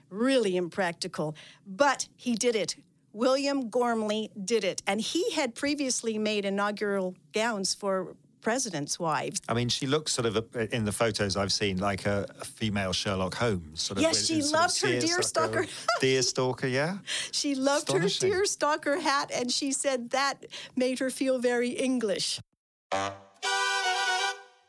really 0.09 0.55
impractical. 0.55 1.35
But 1.67 2.07
he 2.15 2.35
did 2.35 2.55
it. 2.55 2.77
William 3.13 3.69
Ghormley 3.69 4.31
did 4.43 4.63
it. 4.63 4.81
And 4.87 5.01
he 5.01 5.31
had 5.31 5.55
previously 5.55 6.17
made 6.17 6.45
inaugural 6.45 7.15
gowns 7.33 7.73
for 7.73 8.15
presidents' 8.41 8.99
wives. 8.99 9.41
I 9.49 9.53
mean, 9.53 9.69
she 9.69 9.85
looks 9.85 10.11
sort 10.11 10.25
of 10.25 10.37
a, 10.37 10.75
in 10.75 10.85
the 10.85 10.91
photos 10.91 11.35
I've 11.35 11.51
seen 11.51 11.77
like 11.77 12.05
a, 12.05 12.25
a 12.39 12.45
female 12.45 12.93
Sherlock 12.93 13.35
Holmes. 13.35 13.81
Sort 13.81 13.97
of 13.97 14.03
Yes, 14.03 14.25
she 14.25 14.41
loved 14.41 14.81
her 14.81 14.87
deerstalker. 14.87 15.69
Deerstalker, 16.01 16.71
yeah. 16.79 16.97
She 17.31 17.55
loved 17.55 17.91
her 17.91 17.99
Astonishing. 17.99 18.29
deer 18.29 18.45
stalker 18.45 18.99
hat, 18.99 19.31
and 19.33 19.51
she 19.51 19.71
said 19.71 20.11
that 20.11 20.45
made 20.75 20.99
her 20.99 21.09
feel 21.09 21.39
very 21.39 21.69
English. 21.69 22.39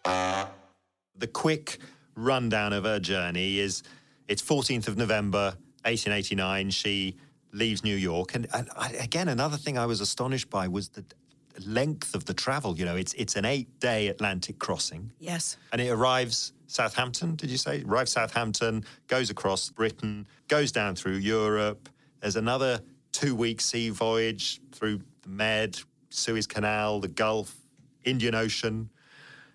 The 0.04 1.26
quick 1.32 1.78
rundown 2.16 2.72
of 2.72 2.84
her 2.84 2.98
journey 2.98 3.58
is 3.58 3.82
it's 4.28 4.42
14th 4.42 4.88
of 4.88 4.96
November, 4.96 5.54
1889. 5.84 6.70
She 6.70 7.16
leaves 7.52 7.82
New 7.84 7.96
York. 7.96 8.34
And, 8.34 8.46
and 8.54 8.68
I, 8.76 8.90
again, 8.92 9.28
another 9.28 9.56
thing 9.56 9.78
I 9.78 9.86
was 9.86 10.00
astonished 10.00 10.50
by 10.50 10.68
was 10.68 10.88
the 10.90 11.04
length 11.66 12.14
of 12.14 12.24
the 12.24 12.34
travel. 12.34 12.78
You 12.78 12.84
know, 12.84 12.96
it's, 12.96 13.12
it's 13.14 13.36
an 13.36 13.44
eight 13.44 13.80
day 13.80 14.08
Atlantic 14.08 14.58
crossing. 14.58 15.10
Yes. 15.18 15.56
And 15.72 15.80
it 15.80 15.90
arrives 15.90 16.52
Southampton, 16.66 17.34
did 17.36 17.50
you 17.50 17.56
say? 17.56 17.82
Arrives 17.86 18.12
Southampton, 18.12 18.84
goes 19.08 19.30
across 19.30 19.70
Britain, 19.70 20.26
goes 20.48 20.72
down 20.72 20.94
through 20.94 21.16
Europe. 21.16 21.88
There's 22.20 22.36
another 22.36 22.80
two 23.12 23.34
week 23.34 23.60
sea 23.60 23.90
voyage 23.90 24.60
through 24.72 25.00
the 25.22 25.28
Med, 25.28 25.78
Suez 26.10 26.46
Canal, 26.46 27.00
the 27.00 27.08
Gulf, 27.08 27.56
Indian 28.04 28.34
Ocean. 28.34 28.88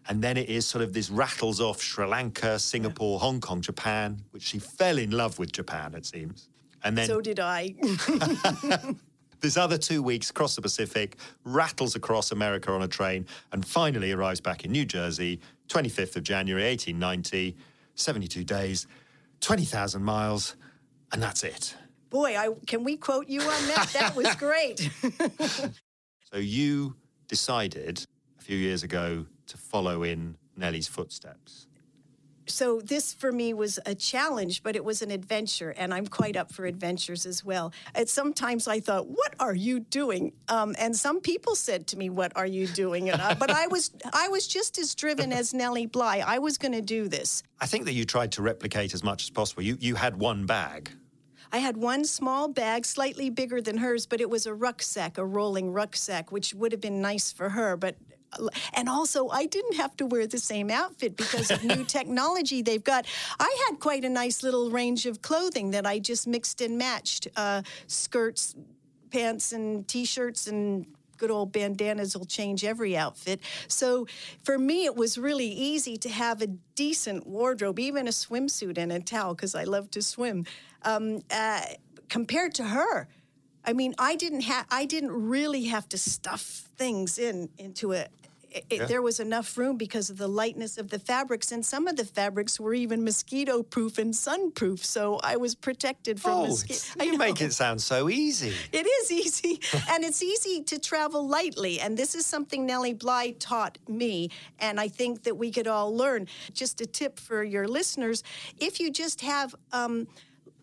And 0.07 0.21
then 0.21 0.37
it 0.37 0.49
is 0.49 0.67
sort 0.67 0.83
of 0.83 0.93
this 0.93 1.09
rattles 1.09 1.59
off 1.59 1.81
Sri 1.81 2.05
Lanka, 2.05 2.59
Singapore, 2.59 3.19
Hong 3.19 3.41
Kong, 3.41 3.61
Japan, 3.61 4.21
which 4.31 4.43
she 4.43 4.59
fell 4.59 4.99
in 4.99 5.11
love 5.11 5.39
with 5.39 5.51
Japan, 5.51 5.95
it 5.95 6.05
seems. 6.05 6.49
And 6.85 6.97
then 6.97 7.07
So 7.07 7.19
did 7.19 7.39
I. 7.39 7.75
this 9.41 9.57
other 9.57 9.77
two 9.77 10.01
weeks 10.01 10.29
across 10.29 10.55
the 10.55 10.61
Pacific, 10.61 11.17
rattles 11.43 11.95
across 11.95 12.31
America 12.31 12.71
on 12.71 12.83
a 12.83 12.87
train, 12.87 13.25
and 13.51 13.65
finally 13.65 14.11
arrives 14.13 14.39
back 14.39 14.63
in 14.63 14.71
New 14.71 14.85
Jersey, 14.85 15.41
25th 15.67 16.15
of 16.15 16.23
January, 16.23 16.63
1890, 16.69 17.57
72 17.95 18.43
days, 18.43 18.87
20,000 19.41 20.01
miles, 20.01 20.55
and 21.11 21.21
that's 21.21 21.43
it. 21.43 21.75
Boy, 22.09 22.37
I, 22.37 22.49
can 22.65 22.83
we 22.83 22.95
quote 22.95 23.27
you 23.27 23.41
on 23.41 23.67
that? 23.67 23.89
That 23.91 24.15
was 24.15 24.33
great. 24.37 24.89
So 26.31 26.39
you 26.39 26.95
decided 27.29 28.05
a 28.37 28.41
few 28.41 28.57
years 28.57 28.83
ago 28.83 29.25
to 29.47 29.57
follow 29.57 30.03
in 30.03 30.35
Nellie's 30.57 30.87
footsteps. 30.87 31.67
So 32.47 32.81
this 32.81 33.13
for 33.13 33.31
me 33.31 33.53
was 33.53 33.79
a 33.85 33.95
challenge, 33.95 34.63
but 34.63 34.75
it 34.75 34.83
was 34.83 35.01
an 35.01 35.11
adventure, 35.11 35.71
and 35.71 35.93
I'm 35.93 36.07
quite 36.07 36.35
up 36.35 36.51
for 36.51 36.65
adventures 36.65 37.25
as 37.25 37.43
well. 37.43 37.73
And 37.93 38.07
sometimes 38.07 38.67
I 38.67 38.79
thought, 38.79 39.07
"What 39.07 39.35
are 39.39 39.55
you 39.55 39.79
doing?" 39.79 40.33
Um, 40.47 40.75
and 40.77 40.95
some 40.95 41.21
people 41.21 41.55
said 41.55 41.87
to 41.87 41.97
me, 41.97 42.09
"What 42.09 42.31
are 42.35 42.45
you 42.45 42.67
doing?" 42.67 43.11
I, 43.11 43.33
but 43.33 43.49
I 43.51 43.67
was 43.67 43.91
I 44.13 44.27
was 44.27 44.47
just 44.47 44.77
as 44.77 44.95
driven 44.95 45.31
as 45.31 45.53
Nellie 45.53 45.85
Bly. 45.85 46.23
I 46.25 46.39
was 46.39 46.57
going 46.57 46.73
to 46.73 46.81
do 46.81 47.07
this. 47.07 47.43
I 47.59 47.65
think 47.65 47.85
that 47.85 47.93
you 47.93 48.05
tried 48.05 48.31
to 48.33 48.41
replicate 48.41 48.93
as 48.93 49.03
much 49.03 49.23
as 49.23 49.29
possible. 49.29 49.63
You, 49.63 49.77
you 49.79 49.95
had 49.95 50.17
one 50.17 50.45
bag. 50.45 50.91
I 51.51 51.59
had 51.59 51.77
one 51.77 52.03
small 52.05 52.47
bag, 52.47 52.85
slightly 52.85 53.29
bigger 53.29 53.61
than 53.61 53.77
hers, 53.77 54.05
but 54.05 54.19
it 54.19 54.29
was 54.29 54.45
a 54.45 54.53
rucksack, 54.53 55.17
a 55.17 55.25
rolling 55.25 55.71
rucksack, 55.71 56.31
which 56.31 56.53
would 56.53 56.71
have 56.71 56.81
been 56.81 57.01
nice 57.01 57.31
for 57.31 57.49
her. 57.49 57.77
But 57.77 57.95
and 58.73 58.89
also, 58.89 59.29
I 59.29 59.45
didn't 59.45 59.75
have 59.75 59.95
to 59.97 60.05
wear 60.05 60.27
the 60.27 60.37
same 60.37 60.69
outfit 60.69 61.15
because 61.15 61.51
of 61.51 61.63
new 61.63 61.83
technology 61.97 62.61
they've 62.61 62.83
got. 62.83 63.05
I 63.39 63.65
had 63.67 63.79
quite 63.79 64.03
a 64.05 64.09
nice 64.09 64.43
little 64.43 64.69
range 64.69 65.05
of 65.05 65.21
clothing 65.21 65.71
that 65.71 65.85
I 65.85 65.99
just 65.99 66.27
mixed 66.27 66.61
and 66.61 66.77
matched 66.77 67.27
uh, 67.35 67.61
skirts, 67.87 68.55
pants, 69.11 69.51
and 69.51 69.87
t 69.87 70.05
shirts, 70.05 70.47
and 70.47 70.85
good 71.17 71.31
old 71.31 71.51
bandanas 71.51 72.15
will 72.17 72.25
change 72.25 72.63
every 72.63 72.95
outfit. 72.97 73.39
So 73.67 74.07
for 74.43 74.57
me, 74.57 74.85
it 74.85 74.95
was 74.95 75.17
really 75.17 75.47
easy 75.47 75.97
to 75.97 76.09
have 76.09 76.41
a 76.41 76.47
decent 76.75 77.25
wardrobe, 77.25 77.79
even 77.79 78.07
a 78.07 78.11
swimsuit 78.11 78.77
and 78.77 78.91
a 78.91 78.99
towel, 78.99 79.33
because 79.33 79.55
I 79.55 79.63
love 79.63 79.89
to 79.91 80.01
swim. 80.01 80.45
Um, 80.83 81.21
uh, 81.31 81.61
compared 82.09 82.53
to 82.55 82.65
her, 82.65 83.07
I 83.63 83.73
mean, 83.73 83.95
I 83.97 84.15
didn't 84.15 84.41
have, 84.41 84.67
I 84.69 84.85
didn't 84.85 85.11
really 85.11 85.65
have 85.65 85.89
to 85.89 85.97
stuff 85.97 86.41
things 86.77 87.17
in 87.17 87.49
into 87.57 87.93
a. 87.93 88.07
It, 88.55 88.65
it- 88.69 88.87
There 88.87 89.01
was 89.01 89.19
enough 89.19 89.57
room 89.57 89.75
because 89.77 90.09
of 90.09 90.17
the 90.17 90.29
lightness 90.29 90.77
of 90.77 90.89
the 90.89 90.97
fabrics, 90.99 91.51
and 91.51 91.65
some 91.65 91.87
of 91.87 91.95
the 91.97 92.05
fabrics 92.05 92.57
were 92.59 92.73
even 92.73 93.03
mosquito 93.03 93.61
proof 93.63 93.97
and 93.97 94.15
sun 94.15 94.51
proof. 94.51 94.85
So 94.85 95.19
I 95.23 95.35
was 95.35 95.55
protected 95.55 96.21
from 96.21 96.31
Oh, 96.31 96.47
mosquitoes. 96.47 96.95
you 97.05 97.17
make 97.17 97.41
it 97.41 97.51
sound 97.53 97.81
so 97.81 98.09
easy. 98.09 98.53
It 98.71 98.87
is 98.87 99.11
easy, 99.11 99.59
and 99.89 100.03
it's 100.05 100.23
easy 100.23 100.63
to 100.63 100.79
travel 100.79 101.27
lightly. 101.27 101.81
And 101.81 101.97
this 101.97 102.15
is 102.15 102.25
something 102.25 102.65
Nellie 102.65 102.93
Bly 102.93 103.31
taught 103.39 103.77
me, 103.89 104.29
and 104.59 104.79
I 104.79 104.87
think 104.87 105.23
that 105.23 105.35
we 105.35 105.51
could 105.51 105.67
all 105.67 105.93
learn. 105.95 106.27
Just 106.53 106.79
a 106.81 106.85
tip 106.85 107.19
for 107.19 107.43
your 107.43 107.67
listeners: 107.67 108.23
if 108.57 108.79
you 108.79 108.89
just 108.89 109.19
have 109.21 109.53
um, 109.73 110.07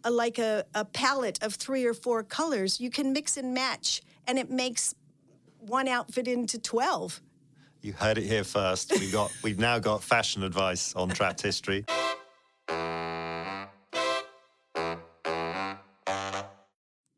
a, 0.05 0.11
like 0.11 0.39
a, 0.39 0.65
a 0.75 0.85
palette 0.87 1.39
of 1.43 1.55
three 1.57 1.85
or 1.85 1.93
four 1.95 2.23
colors, 2.23 2.81
you 2.81 2.89
can 2.91 3.13
mix 3.13 3.37
and 3.37 3.53
match, 3.53 4.01
and 4.27 4.39
it 4.39 4.51
makes 4.51 4.95
one 5.61 5.89
outfit 5.89 6.27
into 6.27 6.59
twelve. 6.59 7.21
You 7.83 7.93
heard 7.93 8.17
it 8.17 8.25
here 8.25 8.45
first. 8.45 8.93
We 8.93 9.11
got, 9.11 9.33
we've 9.43 9.59
now 9.59 9.81
got 9.81 10.05
fashion 10.05 10.45
advice 10.45 10.95
on 10.95 11.09
Trapped 11.09 11.43
History. 11.43 11.85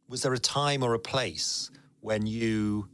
Was 0.09 0.23
there 0.23 0.33
a 0.33 0.39
time 0.39 0.83
or 0.83 0.95
a 0.95 0.99
place 0.99 1.71
when 2.01 2.27
you 2.27 2.89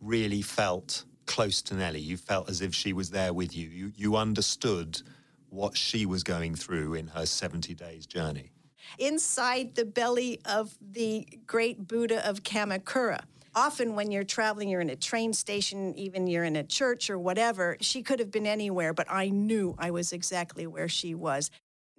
really 0.00 0.42
felt 0.42 1.04
close 1.26 1.62
to 1.62 1.74
Nellie? 1.74 2.00
You 2.00 2.16
felt 2.16 2.50
as 2.50 2.60
if 2.60 2.74
she 2.74 2.92
was 2.92 3.10
there 3.10 3.32
with 3.32 3.54
you. 3.56 3.68
You, 3.68 3.92
you 3.94 4.16
understood 4.16 5.00
what 5.48 5.76
she 5.76 6.06
was 6.06 6.24
going 6.24 6.56
through 6.56 6.94
in 6.94 7.06
her 7.08 7.26
70 7.26 7.74
days 7.74 8.04
journey. 8.06 8.50
inside 8.98 9.76
the 9.76 9.84
belly 9.84 10.40
of 10.44 10.76
the 10.80 11.28
great 11.46 11.86
Buddha 11.86 12.26
of 12.28 12.42
Kamakura. 12.42 13.20
Often, 13.54 13.94
when 13.96 14.10
you're 14.10 14.24
traveling, 14.24 14.68
you're 14.68 14.80
in 14.80 14.90
a 14.90 14.96
train 14.96 15.32
station, 15.32 15.94
even 15.96 16.26
you're 16.26 16.44
in 16.44 16.56
a 16.56 16.64
church 16.64 17.10
or 17.10 17.18
whatever. 17.18 17.76
She 17.80 18.02
could 18.02 18.18
have 18.18 18.30
been 18.30 18.46
anywhere, 18.46 18.94
but 18.94 19.06
I 19.10 19.28
knew 19.28 19.74
I 19.78 19.90
was 19.90 20.12
exactly 20.12 20.66
where 20.66 20.88
she 20.88 21.14
was. 21.14 21.50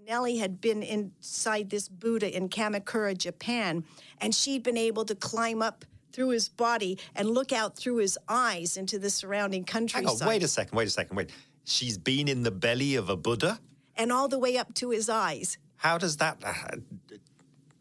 Nellie 0.06 0.38
had 0.38 0.60
been 0.60 0.82
inside 0.84 1.70
this 1.70 1.88
Buddha 1.88 2.36
in 2.36 2.50
Kamakura, 2.50 3.18
Japan, 3.18 3.84
and 4.20 4.34
she'd 4.34 4.63
been 4.63 4.78
able 4.78 5.06
to 5.06 5.16
climb 5.16 5.62
up 5.62 5.86
through 6.12 6.30
his 6.30 6.50
body 6.50 7.00
and 7.16 7.30
look 7.30 7.54
out 7.54 7.78
through 7.78 7.98
his 7.98 8.18
eyes 8.28 8.76
into 8.76 9.00
the 9.00 9.10
surrounding 9.10 9.62
Hang 9.62 9.88
countryside. 9.88 10.22
on, 10.22 10.28
wait 10.28 10.44
a 10.44 10.48
second, 10.48 10.76
wait 10.76 10.88
a 10.88 10.92
second, 10.92 11.16
wait. 11.16 11.30
She's 11.66 11.98
been 11.98 12.28
in 12.28 12.44
the 12.44 12.52
belly 12.52 12.96
of 12.96 13.10
a 13.10 13.16
Buddha? 13.16 13.60
and 13.96 14.12
all 14.12 14.28
the 14.28 14.39
way 14.39 14.58
up 14.58 14.74
to 14.74 14.89
his 14.89 15.08
eyes. 15.08 15.60
How 15.76 16.00
does 16.00 16.18
that. 16.18 16.38
Uh, 16.44 16.54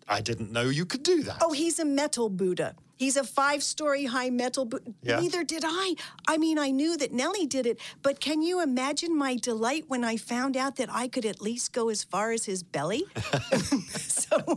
I 0.08 0.20
didn't 0.20 0.52
know 0.52 0.64
you 0.64 0.84
could 0.84 1.02
do 1.02 1.22
that. 1.22 1.38
Oh, 1.40 1.52
he's 1.52 1.78
a 1.78 1.86
metal 1.86 2.28
Buddha. 2.28 2.74
He's 3.02 3.16
a 3.16 3.24
five 3.24 3.64
story 3.64 4.04
high 4.04 4.30
metal. 4.30 4.70
Yeah. 5.02 5.18
Neither 5.18 5.42
did 5.42 5.64
I. 5.66 5.96
I 6.28 6.38
mean, 6.38 6.56
I 6.56 6.70
knew 6.70 6.96
that 6.98 7.12
Nellie 7.12 7.46
did 7.46 7.66
it, 7.66 7.80
but 8.00 8.20
can 8.20 8.42
you 8.42 8.62
imagine 8.62 9.16
my 9.16 9.34
delight 9.34 9.86
when 9.88 10.04
I 10.04 10.16
found 10.16 10.56
out 10.56 10.76
that 10.76 10.88
I 10.88 11.08
could 11.08 11.26
at 11.26 11.40
least 11.40 11.72
go 11.72 11.88
as 11.88 12.04
far 12.04 12.30
as 12.30 12.44
his 12.44 12.62
belly? 12.62 13.02
so, 13.90 14.56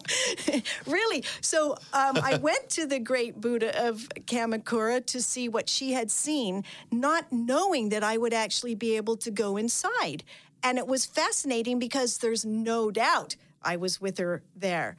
really, 0.86 1.24
so 1.42 1.72
um, 1.92 2.20
I 2.22 2.38
went 2.40 2.70
to 2.70 2.86
the 2.86 3.00
great 3.00 3.42
Buddha 3.42 3.84
of 3.84 4.08
Kamakura 4.28 5.04
to 5.08 5.24
see 5.24 5.50
what 5.50 5.68
she 5.68 5.94
had 5.94 6.12
seen, 6.12 6.64
not 6.92 7.32
knowing 7.32 7.90
that 7.90 8.04
I 8.04 8.16
would 8.18 8.36
actually 8.36 8.76
be 8.76 8.96
able 8.96 9.18
to 9.18 9.32
go 9.32 9.58
inside. 9.58 10.24
And 10.62 10.78
it 10.78 10.86
was 10.86 11.08
fascinating 11.08 11.80
because 11.80 12.20
there's 12.20 12.46
no 12.46 12.92
doubt 12.92 13.38
I 13.64 13.76
was 13.78 14.00
with 14.00 14.20
her 14.20 14.44
there. 14.56 14.98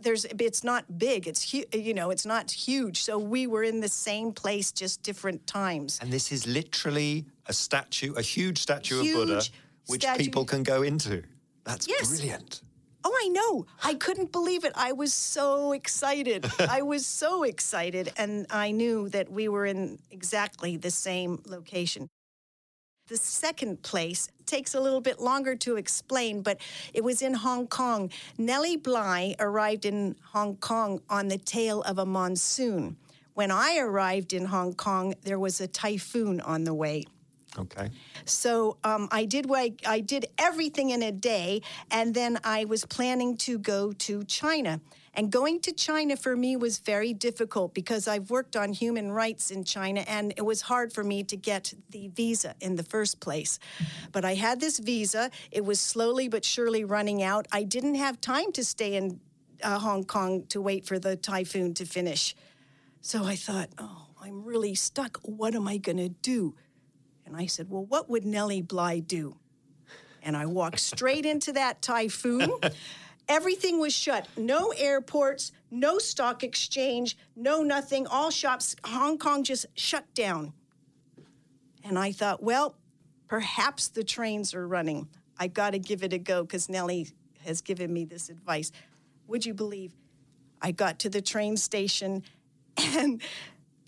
There's, 0.00 0.24
it's 0.26 0.62
not 0.62 0.98
big. 0.98 1.26
It's 1.26 1.50
hu- 1.50 1.64
you 1.72 1.92
know, 1.94 2.10
it's 2.10 2.24
not 2.26 2.50
huge. 2.50 3.02
So 3.02 3.18
we 3.18 3.46
were 3.46 3.62
in 3.64 3.80
the 3.80 3.88
same 3.88 4.32
place, 4.32 4.70
just 4.72 5.02
different 5.02 5.46
times. 5.46 5.98
And 6.00 6.12
this 6.12 6.30
is 6.32 6.46
literally 6.46 7.26
a 7.46 7.52
statue, 7.52 8.14
a 8.14 8.22
huge 8.22 8.58
statue 8.58 9.00
of 9.00 9.06
Buddha, 9.06 9.42
which 9.88 10.02
statue. 10.02 10.22
people 10.24 10.44
can 10.44 10.62
go 10.62 10.82
into. 10.82 11.22
That's 11.64 11.88
Yes. 11.88 12.08
brilliant. 12.08 12.62
Oh, 13.04 13.12
I 13.24 13.28
know. 13.28 13.66
I 13.82 13.94
couldn't 13.94 14.32
believe 14.32 14.64
it. 14.64 14.72
I 14.74 14.92
was 14.92 15.12
so 15.14 15.72
excited. 15.72 16.46
I 16.58 16.82
was 16.82 17.06
so 17.06 17.42
excited. 17.42 18.12
And 18.16 18.46
I 18.50 18.70
knew 18.70 19.08
that 19.10 19.30
we 19.30 19.48
were 19.48 19.66
in 19.66 19.98
exactly 20.10 20.76
the 20.76 20.90
same 20.90 21.42
location. 21.46 22.08
The 23.08 23.16
second 23.16 23.82
place 23.82 24.28
takes 24.44 24.74
a 24.74 24.80
little 24.80 25.00
bit 25.00 25.18
longer 25.18 25.56
to 25.56 25.76
explain, 25.76 26.42
but 26.42 26.60
it 26.92 27.02
was 27.02 27.22
in 27.22 27.32
Hong 27.32 27.66
Kong. 27.66 28.10
Nellie 28.36 28.76
Bly 28.76 29.34
arrived 29.40 29.86
in 29.86 30.14
Hong 30.32 30.56
Kong 30.56 31.00
on 31.08 31.28
the 31.28 31.38
tail 31.38 31.80
of 31.82 31.96
a 31.98 32.04
monsoon. 32.04 32.98
When 33.32 33.50
I 33.50 33.78
arrived 33.78 34.34
in 34.34 34.44
Hong 34.44 34.74
Kong, 34.74 35.14
there 35.22 35.38
was 35.38 35.58
a 35.60 35.66
typhoon 35.66 36.42
on 36.42 36.64
the 36.64 36.74
way. 36.74 37.04
Okay. 37.56 37.88
So 38.26 38.76
um, 38.84 39.08
I 39.10 39.24
did 39.24 39.48
what 39.48 39.60
I, 39.60 39.72
I 39.86 40.00
did 40.00 40.26
everything 40.36 40.90
in 40.90 41.02
a 41.02 41.12
day, 41.12 41.62
and 41.90 42.14
then 42.14 42.38
I 42.44 42.66
was 42.66 42.84
planning 42.84 43.38
to 43.38 43.58
go 43.58 43.92
to 43.92 44.22
China. 44.24 44.80
And 45.18 45.32
going 45.32 45.58
to 45.62 45.72
China 45.72 46.16
for 46.16 46.36
me 46.36 46.54
was 46.54 46.78
very 46.78 47.12
difficult 47.12 47.74
because 47.74 48.06
I've 48.06 48.30
worked 48.30 48.54
on 48.54 48.72
human 48.72 49.10
rights 49.10 49.50
in 49.50 49.64
China, 49.64 50.02
and 50.06 50.32
it 50.36 50.42
was 50.42 50.60
hard 50.60 50.92
for 50.92 51.02
me 51.02 51.24
to 51.24 51.36
get 51.36 51.74
the 51.90 52.06
visa 52.06 52.54
in 52.60 52.76
the 52.76 52.84
first 52.84 53.18
place. 53.18 53.58
But 54.12 54.24
I 54.24 54.34
had 54.34 54.60
this 54.60 54.78
visa; 54.78 55.32
it 55.50 55.64
was 55.64 55.80
slowly 55.80 56.28
but 56.28 56.44
surely 56.44 56.84
running 56.84 57.20
out. 57.20 57.48
I 57.50 57.64
didn't 57.64 57.96
have 57.96 58.20
time 58.20 58.52
to 58.52 58.64
stay 58.64 58.94
in 58.94 59.18
uh, 59.60 59.80
Hong 59.80 60.04
Kong 60.04 60.44
to 60.50 60.60
wait 60.60 60.86
for 60.86 61.00
the 61.00 61.16
typhoon 61.16 61.74
to 61.74 61.84
finish. 61.84 62.36
So 63.00 63.24
I 63.24 63.34
thought, 63.34 63.70
oh, 63.76 64.06
I'm 64.22 64.44
really 64.44 64.76
stuck. 64.76 65.18
What 65.24 65.56
am 65.56 65.66
I 65.66 65.78
going 65.78 65.98
to 65.98 66.10
do? 66.10 66.54
And 67.26 67.36
I 67.36 67.46
said, 67.46 67.70
Well, 67.70 67.84
what 67.84 68.08
would 68.08 68.24
Nellie 68.24 68.62
Bly 68.62 69.00
do? 69.00 69.36
And 70.22 70.36
I 70.36 70.46
walked 70.46 70.78
straight 70.78 71.26
into 71.26 71.54
that 71.54 71.82
typhoon. 71.82 72.52
Everything 73.28 73.78
was 73.78 73.94
shut. 73.94 74.26
No 74.38 74.72
airports, 74.76 75.52
no 75.70 75.98
stock 75.98 76.42
exchange, 76.42 77.18
no 77.36 77.62
nothing. 77.62 78.06
All 78.06 78.30
shops, 78.30 78.74
Hong 78.84 79.18
Kong 79.18 79.44
just 79.44 79.66
shut 79.74 80.12
down. 80.14 80.54
And 81.84 81.98
I 81.98 82.12
thought, 82.12 82.42
well, 82.42 82.74
perhaps 83.28 83.88
the 83.88 84.02
trains 84.02 84.54
are 84.54 84.66
running. 84.66 85.08
I 85.38 85.46
got 85.48 85.70
to 85.70 85.78
give 85.78 86.02
it 86.02 86.12
a 86.14 86.18
go 86.18 86.42
because 86.42 86.70
Nellie 86.70 87.08
has 87.44 87.60
given 87.60 87.92
me 87.92 88.06
this 88.06 88.30
advice. 88.30 88.72
Would 89.26 89.44
you 89.44 89.52
believe 89.52 89.92
I 90.62 90.72
got 90.72 90.98
to 91.00 91.10
the 91.10 91.20
train 91.20 91.58
station 91.58 92.24
and 92.78 93.20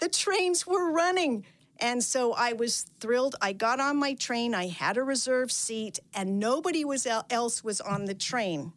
the 0.01 0.09
trains 0.09 0.67
were 0.67 0.93
running? 0.93 1.47
And 1.79 2.05
so 2.05 2.35
I 2.35 2.53
was 2.53 2.85
thrilled. 3.01 3.37
I 3.41 3.55
got 3.55 3.81
on 3.81 3.97
my 3.97 4.13
train. 4.13 4.55
I 4.55 4.69
had 4.69 4.99
a 4.99 5.03
reserved 5.03 5.51
seat, 5.51 5.99
and 6.13 6.39
nobody 6.39 6.85
was 6.85 7.07
el- 7.07 7.25
else 7.31 7.65
was 7.65 7.81
on 7.81 8.05
the 8.05 8.13
train 8.13 8.75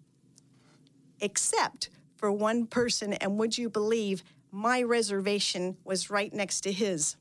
except 1.24 1.90
for 2.18 2.32
one 2.32 2.68
person. 2.68 3.14
And 3.14 3.40
would 3.40 3.58
you 3.58 3.70
believe 3.70 4.24
my 4.52 4.84
reservation 4.84 5.78
was 5.84 6.10
right 6.12 6.32
next 6.32 6.62
to 6.62 6.72
his? 6.72 7.16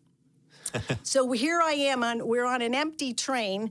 so 1.03 1.33
here 1.33 1.61
I 1.63 1.73
am 1.73 2.03
on 2.03 2.27
we're 2.27 2.45
on 2.45 2.61
an 2.63 2.75
empty 2.75 3.15
train. 3.15 3.71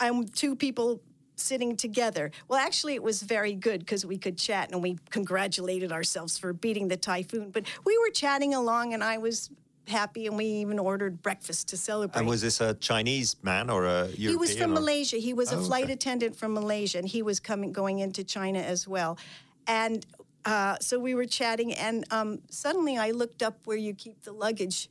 I'm 0.00 0.26
two 0.28 0.54
people 0.56 1.00
sitting 1.36 1.76
together. 1.76 2.30
Well, 2.48 2.58
actually 2.58 2.94
it 2.94 3.02
was 3.02 3.22
very 3.22 3.54
good 3.54 3.80
because 3.80 4.06
we 4.06 4.16
could 4.18 4.38
chat 4.38 4.70
and 4.70 4.82
we 4.82 4.98
congratulated 5.10 5.90
ourselves 5.90 6.38
for 6.38 6.52
beating 6.52 6.88
the 6.88 6.96
typhoon. 6.96 7.50
But 7.50 7.64
we 7.84 7.98
were 7.98 8.10
chatting 8.10 8.54
along 8.54 8.94
and 8.94 9.02
I 9.02 9.18
was 9.18 9.50
happy 9.88 10.26
and 10.26 10.36
we 10.36 10.44
even 10.44 10.78
ordered 10.78 11.22
breakfast 11.22 11.68
to 11.68 11.76
celebrate. 11.76 12.18
And 12.20 12.28
was 12.28 12.42
this 12.42 12.60
a 12.60 12.74
Chinese 12.74 13.36
man 13.42 13.70
or 13.70 13.86
a 13.86 14.06
European? 14.06 14.30
He 14.30 14.36
was 14.36 14.56
from 14.56 14.70
or- 14.72 14.74
Malaysia. 14.74 15.16
He 15.16 15.32
was 15.34 15.52
a 15.52 15.56
Oh, 15.56 15.62
flight 15.64 15.84
okay. 15.84 15.94
attendant 15.94 16.36
from 16.36 16.54
Malaysia, 16.54 16.98
and 16.98 17.08
he 17.08 17.22
was 17.22 17.40
coming 17.40 17.72
going 17.72 17.98
into 17.98 18.22
China 18.22 18.60
as 18.60 18.86
well. 18.86 19.18
And 19.66 20.04
uh, 20.44 20.76
so 20.80 20.98
we 20.98 21.14
were 21.14 21.26
chatting, 21.26 21.72
and 21.72 22.04
um, 22.10 22.40
suddenly 22.50 22.98
I 22.98 23.12
looked 23.12 23.42
up 23.42 23.58
where 23.64 23.76
you 23.76 23.94
keep 23.94 24.22
the 24.22 24.32
luggage, 24.32 24.88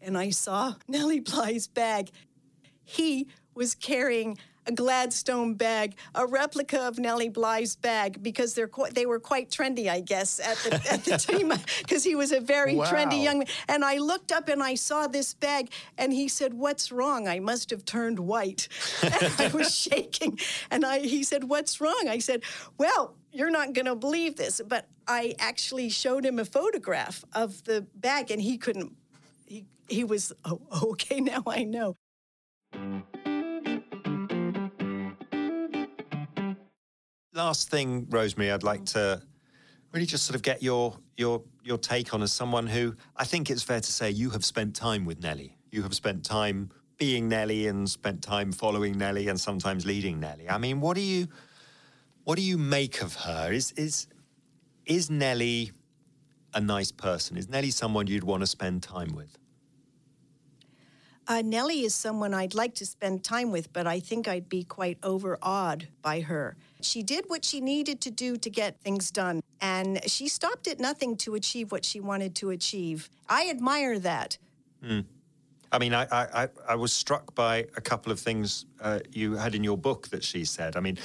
and 0.00 0.16
I 0.16 0.30
saw 0.30 0.74
Nellie 0.88 1.20
Bly's 1.20 1.66
bag. 1.66 2.10
He 2.84 3.26
was 3.54 3.74
carrying 3.74 4.38
a 4.70 4.72
Gladstone 4.72 5.54
bag, 5.54 5.96
a 6.14 6.24
replica 6.24 6.80
of 6.86 6.98
Nellie 6.98 7.28
Bly's 7.28 7.74
bag, 7.74 8.22
because 8.22 8.54
they're 8.54 8.68
quite, 8.68 8.94
they 8.94 9.04
were 9.04 9.18
quite 9.18 9.50
trendy, 9.50 9.88
I 9.88 10.00
guess, 10.00 10.38
at 10.38 10.56
the, 10.58 10.92
at 10.92 11.04
the 11.04 11.18
time, 11.32 11.52
because 11.78 12.04
he 12.04 12.14
was 12.14 12.30
a 12.30 12.40
very 12.40 12.76
trendy 12.76 13.22
young 13.22 13.38
man. 13.38 13.48
And 13.68 13.84
I 13.84 13.98
looked 13.98 14.30
up 14.30 14.48
and 14.48 14.62
I 14.62 14.76
saw 14.76 15.08
this 15.08 15.34
bag, 15.34 15.70
and 15.98 16.12
he 16.12 16.28
said, 16.28 16.54
"What's 16.54 16.92
wrong? 16.92 17.26
I 17.26 17.40
must 17.40 17.70
have 17.70 17.84
turned 17.84 18.20
white." 18.20 18.68
I 19.02 19.50
was 19.52 19.74
shaking, 19.88 20.38
and 20.70 20.86
I 20.86 21.00
he 21.00 21.24
said, 21.24 21.44
"What's 21.44 21.80
wrong?" 21.80 22.06
I 22.08 22.18
said, 22.18 22.42
"Well." 22.78 23.16
You're 23.32 23.52
not 23.52 23.74
going 23.74 23.86
to 23.86 23.94
believe 23.94 24.34
this, 24.34 24.60
but 24.66 24.88
I 25.06 25.36
actually 25.38 25.88
showed 25.88 26.26
him 26.26 26.40
a 26.40 26.44
photograph 26.44 27.24
of 27.32 27.62
the 27.62 27.86
bag, 27.94 28.32
and 28.32 28.42
he 28.42 28.58
couldn't. 28.58 28.96
He 29.46 29.66
he 29.88 30.02
was 30.02 30.32
oh 30.44 30.60
okay 30.90 31.20
now 31.20 31.44
I 31.46 31.62
know. 31.62 31.94
Last 37.40 37.70
thing, 37.70 38.06
Rosemary, 38.10 38.52
I'd 38.52 38.62
like 38.62 38.84
to 38.96 39.22
really 39.92 40.04
just 40.04 40.26
sort 40.26 40.34
of 40.34 40.42
get 40.42 40.62
your 40.62 40.98
your 41.16 41.42
your 41.64 41.78
take 41.78 42.12
on 42.12 42.20
as 42.20 42.32
someone 42.34 42.66
who 42.66 42.94
I 43.16 43.24
think 43.24 43.48
it's 43.48 43.62
fair 43.62 43.80
to 43.80 43.92
say 43.92 44.10
you 44.10 44.28
have 44.28 44.44
spent 44.44 44.76
time 44.76 45.06
with 45.06 45.22
Nellie. 45.22 45.56
You 45.70 45.80
have 45.82 45.94
spent 45.94 46.22
time 46.22 46.70
being 46.98 47.30
Nellie 47.30 47.66
and 47.66 47.88
spent 47.88 48.20
time 48.20 48.52
following 48.52 48.98
Nellie 48.98 49.28
and 49.28 49.40
sometimes 49.40 49.86
leading 49.86 50.20
Nellie. 50.20 50.50
I 50.50 50.58
mean, 50.58 50.82
what 50.82 50.96
do 50.96 51.00
you 51.00 51.28
what 52.24 52.36
do 52.36 52.42
you 52.42 52.58
make 52.58 53.00
of 53.00 53.14
her? 53.14 53.50
Is 53.50 53.72
is 53.72 54.06
is 54.84 55.08
Nellie 55.08 55.72
a 56.52 56.60
nice 56.60 56.92
person? 56.92 57.38
Is 57.38 57.48
Nellie 57.48 57.70
someone 57.70 58.06
you'd 58.06 58.24
want 58.24 58.42
to 58.42 58.46
spend 58.46 58.82
time 58.82 59.14
with? 59.16 59.38
Uh, 61.26 61.40
Nellie 61.42 61.84
is 61.84 61.94
someone 61.94 62.34
I'd 62.34 62.54
like 62.54 62.74
to 62.74 62.84
spend 62.84 63.24
time 63.24 63.50
with, 63.50 63.72
but 63.72 63.86
I 63.86 63.98
think 64.00 64.28
I'd 64.28 64.48
be 64.48 64.62
quite 64.62 64.98
overawed 65.02 65.88
by 66.02 66.20
her. 66.20 66.56
She 66.84 67.02
did 67.02 67.24
what 67.28 67.44
she 67.44 67.60
needed 67.60 68.00
to 68.02 68.10
do 68.10 68.36
to 68.36 68.50
get 68.50 68.80
things 68.80 69.10
done, 69.10 69.40
and 69.60 70.00
she 70.10 70.28
stopped 70.28 70.66
at 70.68 70.78
nothing 70.80 71.16
to 71.18 71.34
achieve 71.34 71.72
what 71.72 71.84
she 71.84 72.00
wanted 72.00 72.34
to 72.36 72.50
achieve. 72.50 73.08
I 73.28 73.48
admire 73.50 73.98
that. 74.00 74.38
I 75.72 75.78
mean, 75.78 75.94
I, 75.94 76.04
I, 76.10 76.42
I- 76.44 76.48
I 76.70 76.74
was 76.74 76.92
struck 76.92 77.34
by 77.34 77.58
a 77.76 77.80
couple 77.80 78.10
of 78.12 78.18
things 78.18 78.64
uh, 78.80 79.00
you 79.12 79.34
had 79.34 79.54
in 79.54 79.62
your 79.62 79.78
book 79.78 80.08
that 80.08 80.24
she 80.24 80.44
said. 80.44 80.76
I 80.76 80.80
mean, 80.80 80.98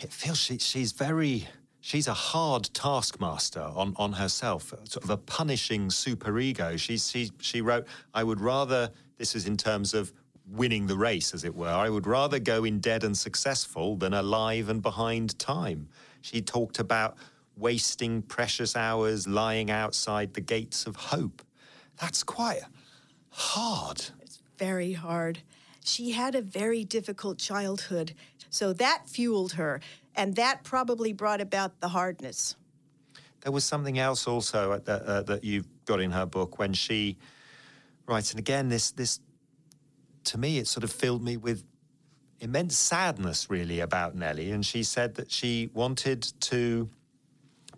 it 0.00 0.12
feels 0.12 0.38
she, 0.38 0.58
she's 0.58 0.92
very, 0.92 1.48
she's 1.80 2.06
a 2.06 2.14
hard 2.14 2.64
taskmaster 2.72 3.62
on, 3.74 3.94
on 3.96 4.12
herself, 4.12 4.72
sort 4.84 5.02
of 5.04 5.10
a 5.10 5.16
punishing 5.16 5.88
superego. 5.88 6.78
She, 6.78 6.98
she, 6.98 7.30
she 7.40 7.60
wrote, 7.62 7.86
I 8.14 8.22
would 8.22 8.40
rather, 8.40 8.90
this 9.18 9.34
is 9.34 9.46
in 9.46 9.56
terms 9.56 9.92
of 9.94 10.12
winning 10.50 10.86
the 10.86 10.96
race, 10.96 11.34
as 11.34 11.44
it 11.44 11.54
were, 11.54 11.68
I 11.68 11.88
would 11.88 12.06
rather 12.06 12.38
go 12.38 12.64
in 12.64 12.78
dead 12.78 13.04
and 13.04 13.16
successful 13.16 13.96
than 13.96 14.14
alive 14.14 14.68
and 14.68 14.80
behind 14.80 15.38
time. 15.38 15.88
She 16.20 16.40
talked 16.40 16.78
about 16.78 17.16
wasting 17.56 18.22
precious 18.22 18.76
hours 18.76 19.26
lying 19.26 19.70
outside 19.70 20.34
the 20.34 20.40
gates 20.40 20.86
of 20.86 20.96
hope. 20.96 21.42
That's 22.00 22.22
quite 22.22 22.60
hard. 23.30 24.04
It's 24.20 24.42
very 24.58 24.92
hard. 24.92 25.40
She 25.84 26.12
had 26.12 26.34
a 26.34 26.42
very 26.42 26.84
difficult 26.84 27.38
childhood, 27.38 28.12
so 28.50 28.72
that 28.74 29.04
fueled 29.06 29.52
her, 29.52 29.80
and 30.14 30.34
that 30.36 30.64
probably 30.64 31.12
brought 31.12 31.40
about 31.40 31.80
the 31.80 31.88
hardness. 31.88 32.56
There 33.40 33.52
was 33.52 33.64
something 33.64 33.98
else 33.98 34.26
also 34.26 34.72
at 34.72 34.84
the, 34.84 35.06
uh, 35.08 35.22
that 35.22 35.44
you've 35.44 35.68
got 35.84 36.00
in 36.00 36.10
her 36.10 36.26
book 36.26 36.58
when 36.58 36.72
she 36.72 37.16
writes, 38.06 38.32
and 38.32 38.40
again, 38.40 38.68
this 38.68 38.90
this 38.90 39.20
to 40.26 40.38
me 40.38 40.58
it 40.58 40.66
sort 40.66 40.84
of 40.84 40.92
filled 40.92 41.22
me 41.22 41.36
with 41.36 41.64
immense 42.40 42.76
sadness, 42.76 43.48
really, 43.48 43.80
about 43.80 44.14
Nellie. 44.14 44.50
And 44.50 44.64
she 44.64 44.82
said 44.82 45.14
that 45.14 45.30
she 45.30 45.70
wanted 45.72 46.22
to 46.40 46.90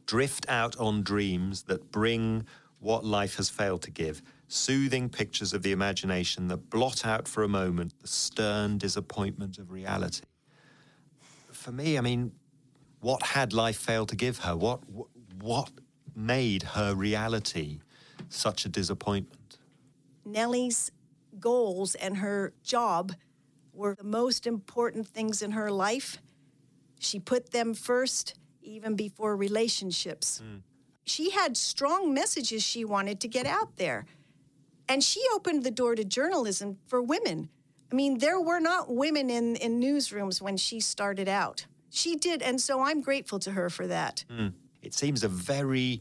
drift 0.07 0.47
out 0.49 0.77
on 0.79 1.03
dreams 1.03 1.65
that 1.65 1.91
bring 1.91 2.47
what 2.81 3.05
life 3.05 3.37
has 3.37 3.51
failed 3.51 3.83
to 3.83 3.91
give. 3.91 4.23
Soothing 4.49 5.09
pictures 5.09 5.53
of 5.53 5.63
the 5.63 5.73
imagination 5.73 6.49
that 6.49 6.71
blot 6.71 7.05
out 7.05 7.29
for 7.29 7.43
a 7.43 7.49
moment 7.49 7.93
the 8.01 8.09
stern 8.09 8.79
disappointment 8.79 9.59
of 9.59 9.71
reality. 9.71 10.25
For 11.53 11.73
me, 11.73 11.99
I 11.99 12.01
mean, 12.01 12.33
what 13.01 13.23
had 13.23 13.53
life 13.53 13.77
failed 13.77 14.09
to 14.09 14.17
give 14.17 14.39
her? 14.39 14.57
What, 14.57 14.81
what 15.41 15.71
made 16.17 16.63
her 16.63 16.95
reality 16.95 17.81
such 18.29 18.65
a 18.65 18.69
disappointment? 18.69 19.59
Nellie's 20.25 20.91
goals 21.41 21.95
and 21.95 22.19
her 22.19 22.53
job 22.63 23.15
were 23.73 23.95
the 23.95 24.05
most 24.05 24.47
important 24.47 25.07
things 25.07 25.43
in 25.43 25.53
her 25.53 25.71
life. 25.71 26.19
She 26.99 27.21
put 27.21 27.53
them 27.53 27.75
first, 27.75 28.35
even 28.63 28.97
before 28.97 29.37
relationships. 29.37 30.43
Mm. 30.45 30.63
She 31.05 31.31
had 31.31 31.57
strong 31.57 32.13
messages 32.13 32.63
she 32.63 32.85
wanted 32.85 33.21
to 33.21 33.29
get 33.29 33.47
out 33.47 33.77
there. 33.77 34.07
And 34.89 35.03
she 35.03 35.23
opened 35.33 35.65
the 35.65 35.71
door 35.71 35.95
to 35.95 36.05
journalism 36.05 36.79
for 36.87 37.01
women. 37.01 37.51
I 37.91 37.95
mean, 37.95 38.19
there 38.19 38.41
were 38.41 38.61
not 38.61 38.95
women 38.95 39.31
in, 39.31 39.57
in 39.57 39.81
newsrooms 39.81 40.41
when 40.41 40.57
she 40.57 40.81
started 40.81 41.29
out. 41.29 41.67
She 41.91 42.17
did, 42.17 42.43
and 42.43 42.61
so 42.61 42.83
I'm 42.83 43.01
grateful 43.01 43.39
to 43.41 43.53
her 43.53 43.71
for 43.71 43.87
that. 43.87 44.25
Mm. 44.31 44.53
It 44.83 44.95
seems 44.95 45.25
a 45.25 45.29
very 45.29 46.01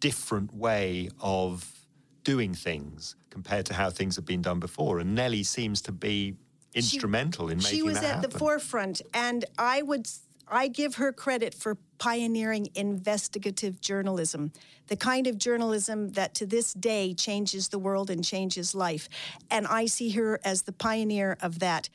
different 0.00 0.54
way 0.54 1.08
of 1.20 1.85
doing 2.26 2.52
things 2.52 3.14
compared 3.30 3.64
to 3.64 3.72
how 3.72 3.88
things 3.88 4.16
have 4.16 4.26
been 4.26 4.42
done 4.42 4.58
before. 4.58 4.98
And 4.98 5.14
Nellie 5.14 5.44
seems 5.44 5.80
to 5.82 5.92
be 5.92 6.34
instrumental 6.74 7.46
she, 7.46 7.52
in 7.52 7.58
making 7.58 7.76
She 7.76 7.82
was 7.82 7.98
at 7.98 8.16
happen. 8.16 8.30
the 8.30 8.36
forefront, 8.36 9.00
and 9.14 9.44
I 9.56 9.82
would 9.82 10.08
I 10.48 10.66
give 10.66 10.96
her 10.96 11.12
credit 11.12 11.54
for 11.54 11.76
pioneering 11.98 12.68
investigative 12.74 13.80
journalism, 13.80 14.52
the 14.88 14.96
kind 14.96 15.28
of 15.28 15.38
journalism 15.38 16.10
that 16.10 16.34
to 16.34 16.46
this 16.46 16.72
day 16.74 17.14
changes 17.14 17.68
the 17.68 17.78
world 17.78 18.10
and 18.10 18.24
changes 18.24 18.74
life. 18.74 19.08
And 19.48 19.66
I 19.66 19.86
see 19.86 20.10
her 20.10 20.40
as 20.44 20.62
the 20.62 20.72
pioneer 20.72 21.36
of 21.40 21.60
that. 21.60 21.88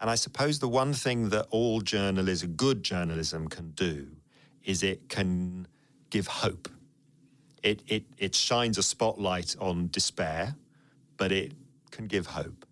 And 0.00 0.08
I 0.10 0.16
suppose 0.16 0.58
the 0.60 0.68
one 0.68 0.92
thing 0.94 1.28
that 1.30 1.46
all 1.50 1.80
journalism, 1.80 2.52
good 2.52 2.82
journalism, 2.82 3.48
can 3.48 3.70
do 3.70 4.08
is 4.64 4.82
it 4.82 5.08
can 5.08 5.66
give 6.10 6.26
hope. 6.26 6.68
It, 7.62 7.82
it, 7.86 8.04
it 8.18 8.34
shines 8.34 8.78
a 8.78 8.82
spotlight 8.82 9.56
on 9.60 9.88
despair, 9.90 10.56
but 11.16 11.30
it 11.30 11.52
can 11.90 12.06
give 12.06 12.26
hope. 12.26 12.66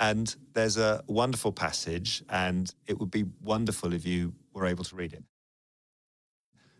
And 0.00 0.34
there's 0.54 0.76
a 0.76 1.02
wonderful 1.06 1.52
passage, 1.52 2.22
and 2.28 2.72
it 2.86 2.98
would 2.98 3.10
be 3.10 3.24
wonderful 3.42 3.92
if 3.92 4.06
you 4.06 4.34
were 4.52 4.66
able 4.66 4.84
to 4.84 4.96
read 4.96 5.12
it. 5.12 5.24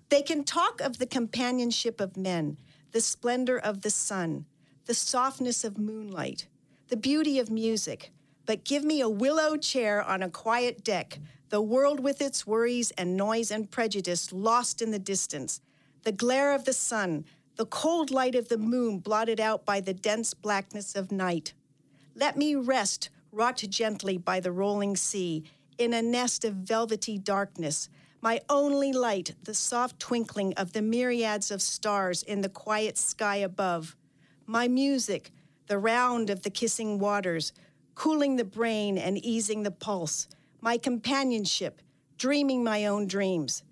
They 0.09 0.23
can 0.23 0.45
talk 0.45 0.81
of 0.81 0.99
the 0.99 1.07
companionship 1.07 2.01
of 2.01 2.17
men, 2.17 2.59
the 2.93 3.01
splendor 3.01 3.59
of 3.59 3.83
the 3.83 3.91
sun, 3.91 4.47
the 4.87 4.95
softness 4.95 5.65
of 5.65 5.79
moonlight, 5.79 6.47
the 6.89 6.97
beauty 6.97 7.39
of 7.39 7.51
music, 7.51 8.11
but 8.47 8.65
give 8.65 8.83
me 8.83 9.03
a 9.03 9.09
willow 9.09 9.57
chair 9.57 10.03
on 10.03 10.23
a 10.23 10.31
quiet 10.31 10.83
deck, 10.83 11.19
the 11.51 11.61
world 11.61 12.01
with 12.01 12.23
its 12.23 12.47
worries 12.47 12.91
and 12.93 13.17
noise 13.17 13.51
and 13.51 13.71
prejudice 13.71 14.33
lost 14.33 14.81
in 14.81 14.91
the 14.91 14.99
distance, 14.99 15.61
the 16.03 16.13
glare 16.13 16.55
of 16.55 16.65
the 16.65 16.73
sun, 16.73 17.25
the 17.57 17.67
cold 17.67 18.11
light 18.11 18.35
of 18.35 18.49
the 18.49 18.59
moon 18.59 18.99
blotted 18.99 19.41
out 19.41 19.65
by 19.65 19.81
the 19.81 19.95
dense 19.95 20.33
blackness 20.35 20.95
of 20.95 21.11
night. 21.11 21.55
Let 22.15 22.37
me 22.37 22.55
rest, 22.55 23.11
rocked 23.33 23.69
gently 23.69 24.17
by 24.17 24.41
the 24.41 24.53
rolling 24.53 24.97
sea, 24.97 25.45
in 25.77 25.93
a 25.93 26.03
nest 26.03 26.45
of 26.45 26.55
velvety 26.55 27.19
darkness. 27.19 27.89
My 28.21 28.41
only 28.49 28.93
light, 28.93 29.35
the 29.45 29.55
soft 29.55 30.01
twinkling 30.01 30.55
of 30.55 30.73
the 30.73 30.83
myriads 30.83 31.51
of 31.51 31.63
stars 31.63 32.23
in 32.23 32.41
the 32.41 32.49
quiet 32.49 32.99
sky 32.99 33.37
above. 33.37 33.97
My 34.47 34.67
music, 34.67 35.31
the 35.69 35.79
round 35.79 36.31
of 36.31 36.43
the 36.43 36.51
kissing 36.51 36.99
waters, 36.99 37.53
cooling 37.95 38.37
the 38.37 38.45
brain 38.45 38.99
and 38.99 39.19
easing 39.19 39.63
the 39.63 39.71
pulse. 39.71 40.29
My 40.61 40.79
companionship, 40.79 41.81
dreaming 42.17 42.65
my 42.65 42.87
own 42.87 43.07
dreams. 43.07 43.63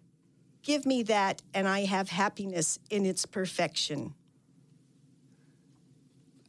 Give 0.67 0.85
me 0.85 1.05
that, 1.05 1.43
and 1.55 1.69
I 1.69 1.85
have 1.85 2.09
happiness 2.09 2.81
in 2.91 3.07
its 3.07 3.25
perfection. 3.25 4.15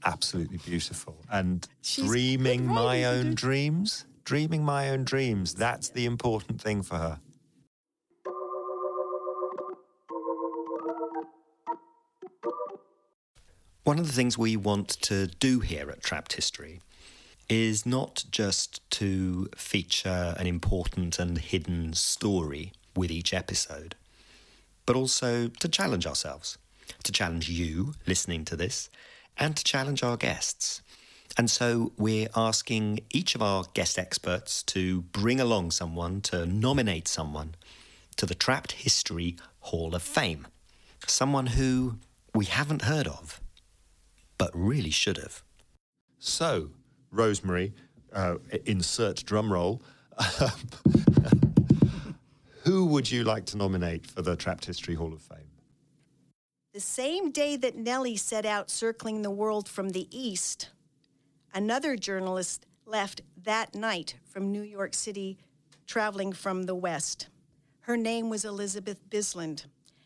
Absolutely 0.03 0.57
beautiful. 0.57 1.17
And 1.31 1.67
She's 1.83 2.03
dreaming 2.03 2.65
my 2.65 3.03
own 3.03 3.35
dreams, 3.35 4.07
dreaming 4.25 4.63
my 4.63 4.89
own 4.89 5.03
dreams, 5.03 5.53
that's 5.53 5.89
the 5.89 6.07
important 6.07 6.59
thing 6.59 6.81
for 6.81 6.95
her. 6.95 7.19
One 13.83 13.99
of 13.99 14.07
the 14.07 14.13
things 14.13 14.35
we 14.35 14.57
want 14.57 14.89
to 15.01 15.27
do 15.27 15.59
here 15.59 15.91
at 15.91 16.01
Trapped 16.01 16.33
History 16.33 16.81
is 17.49 17.85
not 17.85 18.25
just 18.31 18.81
to 18.89 19.47
feature 19.55 20.33
an 20.39 20.47
important 20.47 21.19
and 21.19 21.37
hidden 21.37 21.93
story 21.93 22.71
with 22.95 23.11
each 23.11 23.31
episode, 23.31 23.95
but 24.87 24.95
also 24.95 25.49
to 25.49 25.67
challenge 25.67 26.07
ourselves, 26.07 26.57
to 27.03 27.11
challenge 27.11 27.47
you 27.47 27.93
listening 28.07 28.43
to 28.45 28.55
this, 28.55 28.89
and 29.37 29.55
to 29.55 29.63
challenge 29.63 30.01
our 30.01 30.17
guests. 30.17 30.81
And 31.37 31.51
so 31.51 31.91
we're 31.97 32.29
asking 32.35 33.01
each 33.13 33.35
of 33.35 33.43
our 33.43 33.65
guest 33.75 33.99
experts 33.99 34.63
to 34.63 35.01
bring 35.01 35.39
along 35.39 35.69
someone, 35.71 36.21
to 36.21 36.47
nominate 36.47 37.07
someone 37.07 37.53
to 38.15 38.25
the 38.25 38.33
Trapped 38.33 38.71
History 38.71 39.35
Hall 39.59 39.93
of 39.93 40.01
Fame. 40.01 40.47
Someone 41.05 41.47
who 41.47 41.99
we 42.33 42.45
haven't 42.45 42.83
heard 42.83 43.07
of, 43.07 43.39
but 44.37 44.49
really 44.53 44.89
should 44.89 45.17
have. 45.17 45.43
So, 46.17 46.71
Rosemary, 47.11 47.73
uh, 48.11 48.35
insert 48.65 49.23
drum 49.25 49.53
roll. 49.53 49.81
who 52.67 52.85
would 52.85 53.09
you 53.09 53.23
like 53.23 53.45
to 53.45 53.55
nominate 53.55 54.05
for 54.05 54.21
the 54.21 54.35
Trapped 54.35 54.65
History 54.65 54.93
Hall 54.93 55.13
of 55.13 55.21
Fame? 55.21 55.51
The 56.73 56.81
same 56.81 57.31
day 57.31 57.55
that 57.55 57.77
Nellie 57.77 58.17
set 58.17 58.45
out 58.45 58.69
circling 58.69 59.21
the 59.21 59.31
world 59.31 59.69
from 59.69 59.91
the 59.91 60.05
east, 60.11 60.71
another 61.53 61.95
journalist 61.95 62.65
left 62.85 63.21
that 63.41 63.73
night 63.73 64.15
from 64.25 64.51
New 64.51 64.63
York 64.63 64.93
City, 64.93 65.37
traveling 65.85 66.33
from 66.33 66.63
the 66.63 66.75
west. 66.75 67.29
Her 67.79 67.95
name 67.95 68.29
was 68.29 68.43
Elizabeth 68.43 68.99
Bisland, 69.09 69.63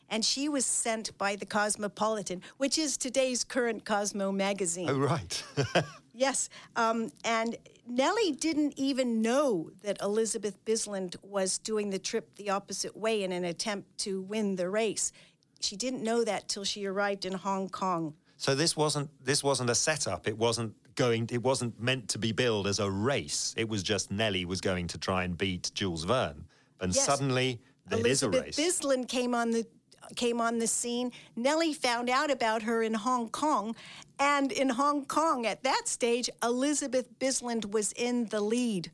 and 0.08 0.24
she 0.24 0.48
was 0.48 0.64
sent 0.64 1.18
by 1.18 1.36
the 1.36 1.48
Cosmopolitan, 1.48 2.44
which 2.58 2.78
is 2.78 2.96
today's 2.96 3.44
current 3.44 3.86
Cosmo 3.86 4.32
magazine. 4.32 4.88
Oh, 4.88 5.00
right. 5.00 5.44
yes. 6.14 6.48
Um, 6.76 7.12
and 7.26 7.58
Nellie 7.88 8.32
didn't 8.32 8.74
even 8.78 9.22
know 9.22 9.72
that 9.82 10.02
Elizabeth 10.02 10.64
Bisland 10.66 11.16
was 11.24 11.58
doing 11.58 11.90
the 11.90 12.00
trip 12.00 12.36
the 12.36 12.50
opposite 12.50 12.96
way 12.96 13.24
in 13.24 13.32
an 13.32 13.44
attempt 13.44 13.98
to 14.00 14.22
win 14.22 14.56
the 14.56 14.70
race. 14.70 15.12
She 15.60 15.76
didn't 15.76 16.04
know 16.04 16.24
that 16.24 16.48
till 16.48 16.64
she 16.64 16.86
arrived 16.86 17.26
in 17.26 17.34
Hong 17.34 17.70
Kong. 17.70 18.14
So 18.38 18.56
this 18.56 18.76
wasn't 18.76 19.10
this 19.24 19.44
wasn't 19.44 19.70
a 19.70 19.76
setup. 19.76 20.28
It 20.28 20.38
wasn't 20.38 20.74
going. 20.96 21.30
It 21.32 21.44
wasn't 21.44 21.80
meant 21.80 22.10
to 22.10 22.18
be 22.18 22.32
billed 22.32 22.66
as 22.66 22.80
a 22.80 22.90
race. 22.90 23.54
It 23.58 23.70
was 23.70 23.84
just 23.84 24.10
Nellie 24.10 24.46
was 24.46 24.62
going 24.62 24.88
to 24.88 24.98
try 24.98 25.24
and 25.24 25.38
beat 25.38 25.72
Jules 25.76 26.06
Verne, 26.06 26.46
and 26.80 26.96
yes. 26.96 27.06
suddenly 27.06 27.62
there 27.88 28.00
Elizabeth 28.00 28.48
is 28.48 28.60
a 28.60 28.62
race. 28.64 28.80
Bisland 28.80 29.08
came 29.08 29.36
on 29.36 29.52
the 29.52 29.68
came 30.16 30.42
on 30.42 30.60
the 30.60 30.68
scene. 30.68 31.12
Nellie 31.36 31.74
found 31.74 32.10
out 32.10 32.32
about 32.32 32.64
her 32.64 32.82
in 32.82 32.94
Hong 32.94 33.30
Kong, 33.30 33.76
and 34.20 34.52
in 34.52 34.70
Hong 34.70 35.06
Kong 35.06 35.46
at 35.46 35.64
that 35.64 35.88
stage, 35.88 36.30
Elizabeth 36.44 37.08
Bisland 37.20 37.72
was 37.72 37.92
in 37.94 38.26
the 38.26 38.42
lead. 38.42 38.92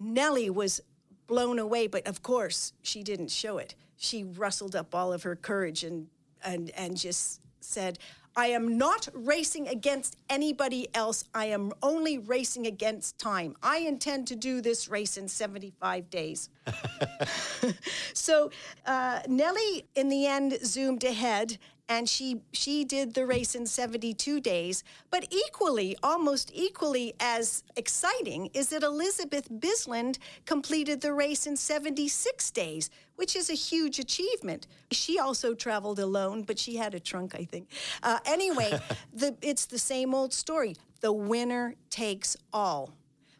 Nellie 0.00 0.50
was 0.50 0.80
blown 1.26 1.58
away, 1.58 1.86
but 1.86 2.06
of 2.06 2.22
course 2.22 2.72
she 2.82 3.02
didn't 3.02 3.30
show 3.30 3.58
it 3.58 3.74
she 4.02 4.24
rustled 4.24 4.74
up 4.74 4.94
all 4.94 5.12
of 5.12 5.22
her 5.22 5.36
courage 5.36 5.84
and 5.84 6.08
and 6.44 6.70
and 6.70 6.96
just 6.96 7.40
said, 7.60 7.98
I 8.34 8.46
am 8.46 8.78
not 8.78 9.08
racing 9.12 9.68
against 9.68 10.16
anybody 10.30 10.88
else. 10.94 11.24
I 11.34 11.46
am 11.46 11.72
only 11.82 12.18
racing 12.18 12.66
against 12.66 13.18
time. 13.18 13.56
I 13.62 13.78
intend 13.78 14.26
to 14.28 14.36
do 14.36 14.60
this 14.60 14.88
race 14.88 15.16
in 15.16 15.28
75 15.28 16.08
days. 16.08 16.48
so 18.14 18.50
uh, 18.86 19.20
Nellie, 19.28 19.84
in 19.94 20.08
the 20.08 20.26
end, 20.26 20.58
zoomed 20.64 21.04
ahead 21.04 21.58
and 21.88 22.08
she 22.08 22.40
she 22.52 22.84
did 22.84 23.14
the 23.14 23.26
race 23.26 23.54
in 23.54 23.66
72 23.66 24.40
days. 24.40 24.84
But 25.10 25.26
equally 25.30 25.96
almost 26.02 26.50
equally 26.54 27.14
as 27.20 27.64
exciting 27.76 28.50
is 28.54 28.68
that 28.68 28.82
elizabeth 28.82 29.48
bisland 29.50 30.18
completed 30.46 31.00
the 31.00 31.12
race 31.12 31.46
in 31.46 31.56
76 31.56 32.50
days 32.52 32.90
which 33.16 33.36
is 33.36 33.50
a 33.50 33.54
huge 33.54 33.98
achievement. 33.98 34.66
She 34.90 35.18
also 35.18 35.54
traveled 35.54 35.98
alone 35.98 36.42
but 36.42 36.58
she 36.58 36.76
had 36.76 36.94
a 36.94 37.00
trunk 37.00 37.34
i 37.34 37.44
think. 37.44 37.68
Uh, 38.02 38.18
anyway 38.24 38.78
the, 39.12 39.36
it's 39.42 39.66
the 39.66 39.78
same 39.78 40.14
old 40.14 40.32
story. 40.32 40.76
The 41.00 41.12
winner 41.12 41.74
takes 41.90 42.36
all. 42.52 42.90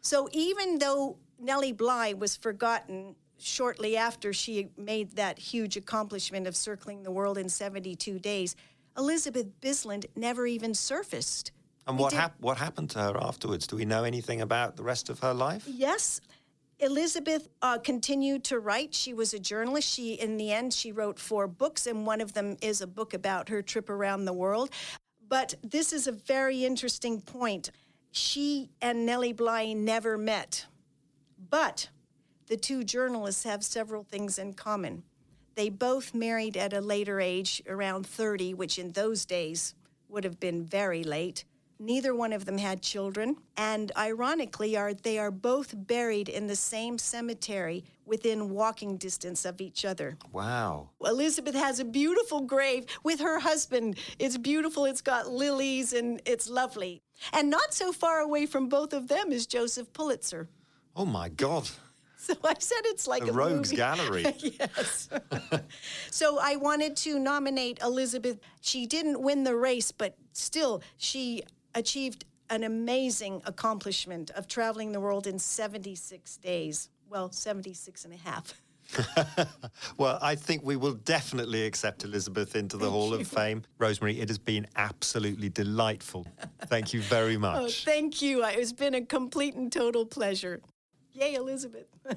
So 0.01 0.29
even 0.31 0.79
though 0.79 1.17
nellie 1.39 1.73
bly 1.73 2.13
was 2.13 2.37
forgotten 2.37 3.15
shortly 3.45 3.97
after 3.97 4.33
she 4.33 4.69
made 4.77 5.11
that 5.11 5.37
huge 5.39 5.77
accomplishment 5.77 6.47
of 6.47 6.55
circling 6.55 7.03
the 7.03 7.11
world 7.11 7.37
in 7.37 7.49
72 7.49 8.19
days, 8.19 8.55
Elizabeth 8.97 9.47
Bisland 9.61 10.05
never 10.15 10.45
even 10.45 10.73
surfaced. 10.73 11.51
And 11.87 11.97
what, 11.97 12.13
hap- 12.13 12.39
what 12.39 12.57
happened 12.57 12.91
to 12.91 12.99
her 12.99 13.17
afterwards? 13.19 13.67
Do 13.67 13.75
we 13.75 13.85
know 13.85 14.03
anything 14.03 14.41
about 14.41 14.77
the 14.77 14.83
rest 14.83 15.09
of 15.09 15.19
her 15.19 15.33
life? 15.33 15.65
Yes. 15.67 16.21
Elizabeth 16.79 17.49
uh, 17.61 17.77
continued 17.77 18.43
to 18.45 18.59
write. 18.59 18.93
She 18.93 19.13
was 19.13 19.33
a 19.33 19.39
journalist. 19.39 19.87
She, 19.87 20.13
in 20.13 20.37
the 20.37 20.51
end, 20.51 20.73
she 20.73 20.91
wrote 20.91 21.19
four 21.19 21.47
books, 21.47 21.87
and 21.87 22.05
one 22.05 22.21
of 22.21 22.33
them 22.33 22.57
is 22.61 22.81
a 22.81 22.87
book 22.87 23.13
about 23.13 23.49
her 23.49 23.61
trip 23.61 23.89
around 23.89 24.25
the 24.25 24.33
world. 24.33 24.69
But 25.27 25.55
this 25.63 25.93
is 25.93 26.07
a 26.07 26.11
very 26.11 26.65
interesting 26.65 27.21
point. 27.21 27.71
She 28.11 28.69
and 28.81 29.05
Nellie 29.05 29.33
Bly 29.33 29.73
never 29.73 30.17
met, 30.17 30.67
but 31.49 31.89
the 32.53 32.57
two 32.57 32.83
journalists 32.83 33.45
have 33.45 33.63
several 33.63 34.03
things 34.03 34.37
in 34.37 34.53
common. 34.53 35.01
They 35.55 35.69
both 35.69 36.13
married 36.13 36.55
at 36.55 36.71
a 36.71 36.81
later 36.81 37.19
age, 37.19 37.63
around 37.67 38.05
30, 38.05 38.53
which 38.53 38.77
in 38.77 38.91
those 38.91 39.25
days 39.25 39.73
would 40.07 40.23
have 40.23 40.39
been 40.39 40.63
very 40.63 41.03
late. 41.03 41.45
Neither 41.79 42.13
one 42.13 42.31
of 42.31 42.45
them 42.45 42.59
had 42.59 42.83
children, 42.83 43.37
and 43.57 43.91
ironically, 43.97 44.77
are 44.77 44.93
they 44.93 45.17
are 45.17 45.31
both 45.31 45.73
buried 45.75 46.29
in 46.29 46.45
the 46.45 46.55
same 46.55 46.99
cemetery 46.99 47.85
within 48.05 48.51
walking 48.51 48.97
distance 48.97 49.45
of 49.45 49.59
each 49.59 49.83
other. 49.83 50.15
Wow. 50.31 50.89
Elizabeth 51.03 51.55
has 51.55 51.79
a 51.79 51.85
beautiful 51.85 52.41
grave 52.41 52.85
with 53.03 53.19
her 53.19 53.39
husband. 53.39 53.97
It's 54.19 54.37
beautiful, 54.37 54.85
it's 54.85 55.01
got 55.01 55.27
lilies, 55.27 55.91
and 55.91 56.21
it's 56.27 56.47
lovely. 56.47 57.01
And 57.31 57.49
not 57.49 57.73
so 57.73 57.91
far 57.91 58.19
away 58.19 58.45
from 58.45 58.69
both 58.69 58.93
of 58.93 59.07
them 59.07 59.31
is 59.31 59.47
Joseph 59.47 59.91
Pulitzer. 59.91 60.49
Oh 60.95 61.05
my 61.05 61.29
God. 61.29 61.67
So 62.27 62.35
I 62.43 62.55
said 62.57 62.77
it's 62.85 63.05
like 63.05 63.23
A 63.23 63.31
a, 63.31 63.33
rogues 63.33 63.69
movie. 63.71 63.75
gallery. 63.75 64.25
yes. 64.59 65.09
so 66.09 66.39
I 66.41 66.55
wanted 66.55 66.95
to 66.97 67.19
nominate 67.19 67.79
Elizabeth. 67.81 68.39
She 68.61 68.85
didn't 68.85 69.21
win 69.21 69.43
the 69.43 69.55
race, 69.55 69.91
but 69.91 70.15
still, 70.31 70.81
she 70.97 71.43
achieved 71.75 72.23
an 72.49 72.63
amazing 72.63 73.41
accomplishment 73.45 74.31
of 74.31 74.47
traveling 74.47 74.93
the 74.93 75.01
world 75.01 75.27
in 75.27 75.37
76 75.37 76.37
days. 76.37 76.89
Well, 77.09 77.29
76 77.31 78.05
and 78.05 78.13
a 78.13 78.17
half. 78.17 78.53
Well, 79.97 80.19
I 80.21 80.35
think 80.35 80.63
we 80.63 80.75
will 80.75 80.93
definitely 80.93 81.65
accept 81.65 82.03
Elizabeth 82.03 82.55
into 82.55 82.77
the 82.77 82.89
Hall 82.89 83.13
of 83.13 83.27
Fame. 83.27 83.63
Rosemary, 83.79 84.19
it 84.19 84.29
has 84.29 84.37
been 84.37 84.67
absolutely 84.75 85.49
delightful. 85.49 86.25
Thank 86.67 86.93
you 86.93 87.01
very 87.01 87.37
much. 87.37 87.57
Oh, 87.57 87.63
much. 87.63 87.85
thank 87.85 88.21
you. 88.21 88.43
It's 88.45 88.71
been 88.73 88.93
a 88.93 89.01
complete 89.01 89.55
and 89.55 89.71
total 89.71 90.05
pleasure. 90.05 90.61
Yay, 91.13 91.35
Elizabeth. 91.35 91.87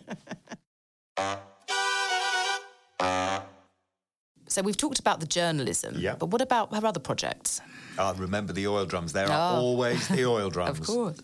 So 4.49 4.63
we've 4.63 4.77
talked 4.77 5.01
about 5.01 5.19
the 5.19 5.27
journalism, 5.27 5.97
Yeah. 5.99 6.15
but 6.15 6.27
what 6.27 6.41
about 6.41 6.73
her 6.73 6.87
other 6.87 7.01
projects? 7.01 7.61
Ah, 7.99 8.15
remember 8.17 8.53
the 8.53 8.69
oil 8.69 8.87
drums. 8.87 9.13
There 9.13 9.29
are 9.29 9.57
Oh. 9.57 9.61
always 9.61 10.07
the 10.07 10.25
oil 10.37 10.51
drums. 10.51 10.79
Of 10.79 10.87
course. 10.87 11.19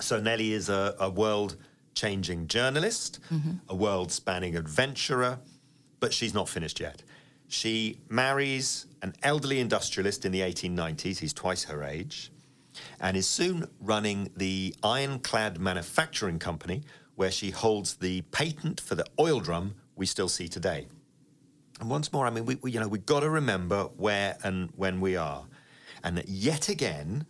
So 0.00 0.20
Nellie 0.20 0.52
is 0.52 0.68
a, 0.68 0.94
a 1.00 1.10
world 1.10 1.56
changing 1.94 2.46
journalist, 2.46 3.18
a 3.68 3.74
world 3.74 4.12
spanning 4.12 4.56
adventurer, 4.56 5.40
but 5.98 6.14
she's 6.14 6.32
not 6.34 6.48
finished 6.48 6.78
yet. 6.78 7.02
She 7.48 7.98
marries 8.08 8.86
an 9.02 9.12
elderly 9.24 9.58
industrialist 9.58 10.24
in 10.24 10.30
the 10.30 10.40
1890s, 10.40 11.18
he's 11.18 11.32
twice 11.34 11.64
her 11.64 11.82
age, 11.82 12.30
and 13.00 13.16
is 13.16 13.28
soon 13.28 13.66
running 13.80 14.30
the 14.36 14.74
ironclad 14.84 15.58
manufacturing 15.58 16.38
company 16.38 16.82
where 17.22 17.30
she 17.30 17.52
holds 17.52 17.98
the 17.98 18.20
patent 18.32 18.80
for 18.80 18.96
the 18.96 19.04
oil 19.20 19.38
drum 19.38 19.76
we 19.94 20.06
still 20.06 20.28
see 20.28 20.48
today. 20.48 20.88
And 21.78 21.88
once 21.88 22.12
more, 22.12 22.26
I 22.26 22.30
mean, 22.30 22.44
we, 22.44 22.56
we 22.56 22.72
you 22.72 22.80
know 22.80 22.88
we've 22.88 23.06
got 23.06 23.20
to 23.20 23.30
remember 23.30 23.84
where 23.96 24.36
and 24.42 24.70
when 24.74 25.00
we 25.00 25.14
are, 25.14 25.44
and 26.02 26.18
that 26.18 26.28
yet 26.28 26.68
again, 26.68 27.24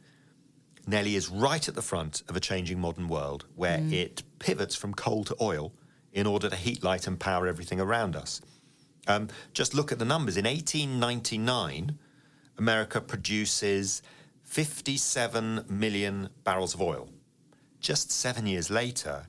Nellie 0.87 1.15
is 1.15 1.29
right 1.29 1.69
at 1.69 1.75
the 1.75 1.83
front 1.83 2.23
of 2.31 2.37
a 2.37 2.41
changing 2.41 2.81
modern 2.81 3.07
world 3.07 3.45
where 3.55 3.83
it 3.91 4.23
pivots 4.39 4.75
from 4.75 4.95
coal 4.95 5.25
to 5.25 5.37
oil 5.43 5.75
in 6.15 6.27
order 6.27 6.49
to 6.49 6.57
heat, 6.57 6.83
light, 6.83 7.07
and 7.07 7.21
power 7.21 7.47
everything 7.47 7.79
around 7.79 8.17
us. 8.17 8.41
Um, 9.07 9.29
just 9.53 9.75
look 9.75 9.93
at 9.93 9.99
the 9.99 10.07
numbers. 10.07 10.39
In 10.39 10.47
1899, 10.47 11.99
America 12.57 12.99
produces 12.99 14.01
57 14.45 15.67
million 15.69 16.31
barrels 16.45 16.73
of 16.73 16.81
oil. 16.81 17.11
Just 17.79 18.11
seven 18.11 18.47
years 18.47 18.71
later, 18.71 19.27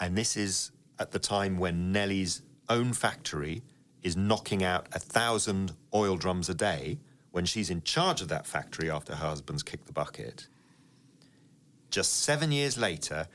and 0.00 0.16
this 0.16 0.36
is 0.36 0.70
at 0.98 1.10
the 1.12 1.18
time 1.18 1.58
when 1.58 1.92
Nellie's 1.92 2.42
own 2.68 2.92
factory 2.92 3.62
is 4.02 4.16
knocking 4.16 4.62
out 4.62 4.86
a 4.92 4.98
thousand 4.98 5.72
oil 5.94 6.16
drums 6.16 6.48
a 6.48 6.54
day, 6.54 6.98
when 7.32 7.44
she's 7.44 7.68
in 7.68 7.82
charge 7.82 8.22
of 8.22 8.28
that 8.28 8.46
factory 8.46 8.90
after 8.90 9.14
her 9.14 9.26
husband's 9.26 9.62
kicked 9.62 9.86
the 9.86 9.92
bucket. 9.92 10.48
Just 11.90 12.22
seven 12.22 12.50
years 12.50 12.78
later, 12.78 13.28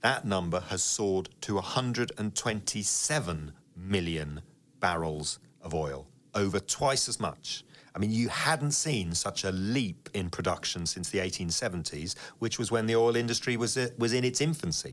that 0.00 0.24
number 0.24 0.60
has 0.60 0.82
soared 0.82 1.28
to 1.42 1.54
127 1.54 3.52
million 3.76 4.42
barrels 4.80 5.38
of 5.62 5.72
oil, 5.72 6.08
over 6.34 6.58
twice 6.58 7.08
as 7.08 7.20
much. 7.20 7.64
I 7.94 8.00
mean, 8.00 8.10
you 8.10 8.28
hadn't 8.28 8.72
seen 8.72 9.14
such 9.14 9.44
a 9.44 9.52
leap 9.52 10.08
in 10.14 10.30
production 10.30 10.84
since 10.84 11.10
the 11.10 11.18
1870s, 11.20 12.16
which 12.40 12.58
was 12.58 12.72
when 12.72 12.86
the 12.86 12.96
oil 12.96 13.14
industry 13.14 13.56
was, 13.56 13.76
uh, 13.76 13.90
was 13.98 14.12
in 14.12 14.24
its 14.24 14.40
infancy. 14.40 14.90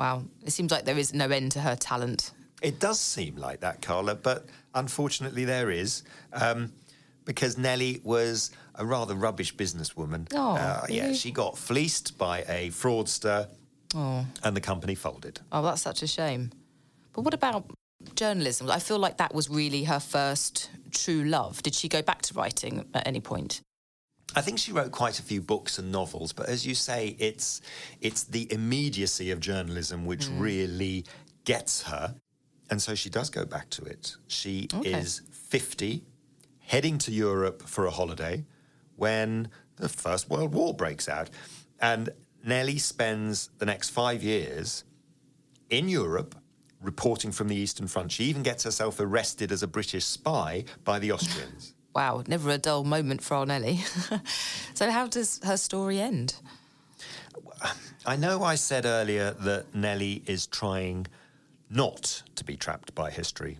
Wow. 0.00 0.22
It 0.46 0.52
seems 0.52 0.70
like 0.72 0.86
there 0.86 0.96
is 0.96 1.12
no 1.12 1.26
end 1.28 1.52
to 1.52 1.60
her 1.60 1.76
talent. 1.76 2.30
It 2.62 2.80
does 2.80 2.98
seem 2.98 3.36
like 3.36 3.60
that, 3.60 3.82
Carla, 3.82 4.14
but 4.14 4.46
unfortunately 4.74 5.44
there 5.44 5.70
is. 5.70 6.04
Um, 6.32 6.72
because 7.26 7.58
Nellie 7.58 8.00
was 8.02 8.50
a 8.76 8.84
rather 8.86 9.14
rubbish 9.14 9.54
businesswoman. 9.54 10.26
Oh, 10.32 10.56
Uh, 10.56 10.86
yeah, 10.88 11.12
she 11.12 11.30
got 11.30 11.58
fleeced 11.58 12.16
by 12.16 12.44
a 12.48 12.70
fraudster 12.70 13.48
Oh. 13.94 14.24
and 14.42 14.56
the 14.56 14.60
company 14.62 14.94
folded. 14.94 15.40
Oh, 15.52 15.60
that's 15.62 15.82
such 15.82 16.02
a 16.02 16.06
shame. 16.06 16.50
But 17.12 17.20
what 17.26 17.34
about 17.34 17.70
journalism? 18.14 18.70
I 18.70 18.78
feel 18.78 18.98
like 18.98 19.18
that 19.18 19.34
was 19.34 19.50
really 19.50 19.84
her 19.84 20.00
first 20.00 20.70
true 20.92 21.24
love. 21.24 21.62
Did 21.62 21.74
she 21.74 21.88
go 21.90 22.00
back 22.00 22.22
to 22.22 22.34
writing 22.34 22.86
at 22.94 23.06
any 23.06 23.20
point? 23.20 23.60
I 24.36 24.40
think 24.40 24.58
she 24.58 24.72
wrote 24.72 24.92
quite 24.92 25.18
a 25.18 25.22
few 25.22 25.40
books 25.40 25.78
and 25.78 25.90
novels, 25.90 26.32
but 26.32 26.48
as 26.48 26.66
you 26.66 26.74
say, 26.74 27.16
it's 27.18 27.60
it's 28.00 28.24
the 28.24 28.52
immediacy 28.52 29.30
of 29.30 29.40
journalism 29.40 30.06
which 30.06 30.26
mm. 30.26 30.40
really 30.40 31.04
gets 31.44 31.82
her. 31.84 32.14
And 32.70 32.80
so 32.80 32.94
she 32.94 33.10
does 33.10 33.30
go 33.30 33.44
back 33.44 33.70
to 33.70 33.82
it. 33.82 34.16
She 34.28 34.68
Okay. 34.72 34.92
is 34.92 35.22
50, 35.32 36.04
heading 36.60 36.98
to 36.98 37.10
Europe 37.10 37.62
for 37.62 37.84
a 37.86 37.90
holiday 37.90 38.44
when 38.94 39.48
the 39.76 39.88
First 39.88 40.30
World 40.30 40.54
War 40.54 40.72
breaks 40.72 41.08
out. 41.08 41.30
And 41.80 42.10
Nellie 42.44 42.78
spends 42.78 43.50
the 43.58 43.66
next 43.66 43.90
five 43.90 44.22
years 44.22 44.84
in 45.68 45.88
Europe 45.88 46.36
reporting 46.80 47.32
from 47.32 47.48
the 47.48 47.56
Eastern 47.56 47.88
Front. 47.88 48.12
She 48.12 48.24
even 48.24 48.42
gets 48.42 48.64
herself 48.64 49.00
arrested 49.00 49.50
as 49.52 49.62
a 49.62 49.66
British 49.66 50.04
spy 50.04 50.64
by 50.84 50.98
the 50.98 51.12
Austrians. 51.12 51.74
Wow, 51.94 52.22
never 52.26 52.50
a 52.50 52.58
dull 52.58 52.84
moment 52.84 53.22
for 53.22 53.34
our 53.34 53.46
Nellie. 53.46 53.80
so, 54.74 54.90
how 54.90 55.06
does 55.08 55.40
her 55.44 55.56
story 55.56 56.00
end? 56.00 56.36
I 58.06 58.16
know 58.16 58.42
I 58.42 58.54
said 58.54 58.86
earlier 58.86 59.32
that 59.32 59.74
Nellie 59.74 60.22
is 60.26 60.46
trying 60.46 61.06
not 61.68 62.22
to 62.36 62.44
be 62.44 62.56
trapped 62.56 62.94
by 62.94 63.10
history, 63.10 63.58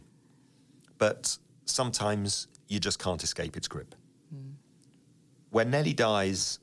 but 0.99 1.37
sometimes 1.67 2.47
you 2.69 2.81
just 2.81 2.99
can't 2.99 3.23
escape 3.23 3.57
its 3.57 3.69
grip. 3.69 3.95
Hmm. 4.33 4.53
When 5.51 5.71
Nellie 5.71 5.93
dies 5.93 6.59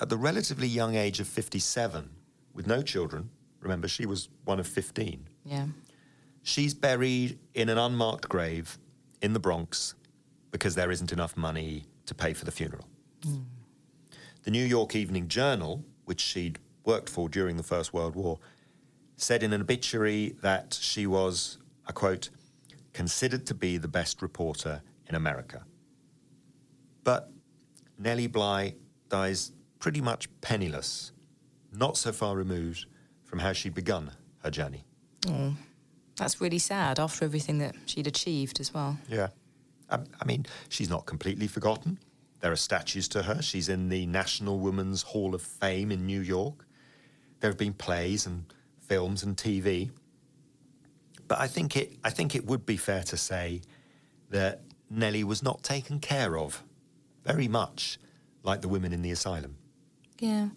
at 0.00 0.08
the 0.08 0.16
relatively 0.16 0.66
young 0.66 0.94
age 0.96 1.20
of 1.20 1.28
57, 1.28 2.08
with 2.54 2.66
no 2.66 2.82
children, 2.82 3.30
remember 3.60 3.86
she 3.86 4.06
was 4.06 4.28
one 4.44 4.58
of 4.58 4.66
15, 4.66 5.28
Yeah. 5.44 5.66
she's 6.42 6.74
buried 6.74 7.38
in 7.54 7.68
an 7.68 7.78
unmarked 7.78 8.28
grave 8.28 8.78
in 9.20 9.32
the 9.34 9.40
Bronx 9.40 9.94
because 10.52 10.76
there 10.76 10.92
isn't 10.92 11.12
enough 11.12 11.36
money 11.36 11.86
to 12.06 12.14
pay 12.14 12.32
for 12.32 12.44
the 12.44 12.52
funeral. 12.52 12.86
Hmm. 13.24 13.38
The 14.44 14.50
New 14.50 14.64
York 14.64 14.94
Evening 14.94 15.26
Journal, 15.26 15.84
which 16.04 16.20
she'd 16.20 16.58
worked 16.84 17.08
for 17.08 17.28
during 17.28 17.56
the 17.56 17.62
First 17.62 17.92
World 17.92 18.14
War, 18.14 18.38
said 19.16 19.42
in 19.42 19.52
an 19.52 19.60
obituary 19.60 20.36
that 20.42 20.78
she 20.80 21.06
was, 21.06 21.58
I 21.86 21.92
quote, 21.92 22.28
considered 22.92 23.46
to 23.46 23.54
be 23.54 23.78
the 23.78 23.88
best 23.88 24.20
reporter 24.20 24.82
in 25.08 25.14
America. 25.14 25.64
But 27.04 27.30
Nellie 27.98 28.26
Bly 28.26 28.74
dies 29.08 29.52
pretty 29.78 30.00
much 30.00 30.28
penniless, 30.40 31.12
not 31.72 31.96
so 31.96 32.12
far 32.12 32.36
removed 32.36 32.86
from 33.24 33.38
how 33.38 33.52
she'd 33.52 33.74
begun 33.74 34.10
her 34.42 34.50
journey. 34.50 34.84
Oh, 35.28 35.54
that's 36.16 36.40
really 36.40 36.58
sad 36.58 36.98
after 36.98 37.24
everything 37.24 37.58
that 37.58 37.74
she'd 37.86 38.06
achieved 38.06 38.60
as 38.60 38.74
well. 38.74 38.98
Yeah. 39.08 39.28
I, 39.92 40.24
mean, 40.24 40.46
she's 40.68 40.90
not 40.90 41.06
completely 41.06 41.46
forgotten. 41.46 41.98
There 42.40 42.52
are 42.52 42.56
statues 42.56 43.08
to 43.08 43.22
her. 43.22 43.42
She's 43.42 43.68
in 43.68 43.88
the 43.88 44.06
National 44.06 44.58
Women's 44.58 45.02
Hall 45.02 45.34
of 45.34 45.42
Fame 45.42 45.92
in 45.92 46.06
New 46.06 46.20
York. 46.20 46.66
There 47.40 47.50
have 47.50 47.58
been 47.58 47.74
plays 47.74 48.26
and 48.26 48.44
films 48.80 49.22
and 49.22 49.36
TV. 49.36 49.90
But 51.28 51.40
I 51.40 51.46
think 51.46 51.76
it 51.76 51.96
I 52.04 52.10
think 52.10 52.34
it 52.34 52.46
would 52.46 52.66
be 52.66 52.76
fair 52.76 53.02
to 53.04 53.16
say 53.16 53.62
that 54.30 54.62
Nellie 54.90 55.24
was 55.24 55.42
not 55.42 55.62
taken 55.62 56.00
care 56.00 56.36
of 56.36 56.62
very 57.24 57.48
much 57.48 57.98
like 58.42 58.60
the 58.60 58.68
women 58.68 58.92
in 58.92 59.02
the 59.02 59.10
asylum. 59.10 59.56
Yeah. 60.18 60.48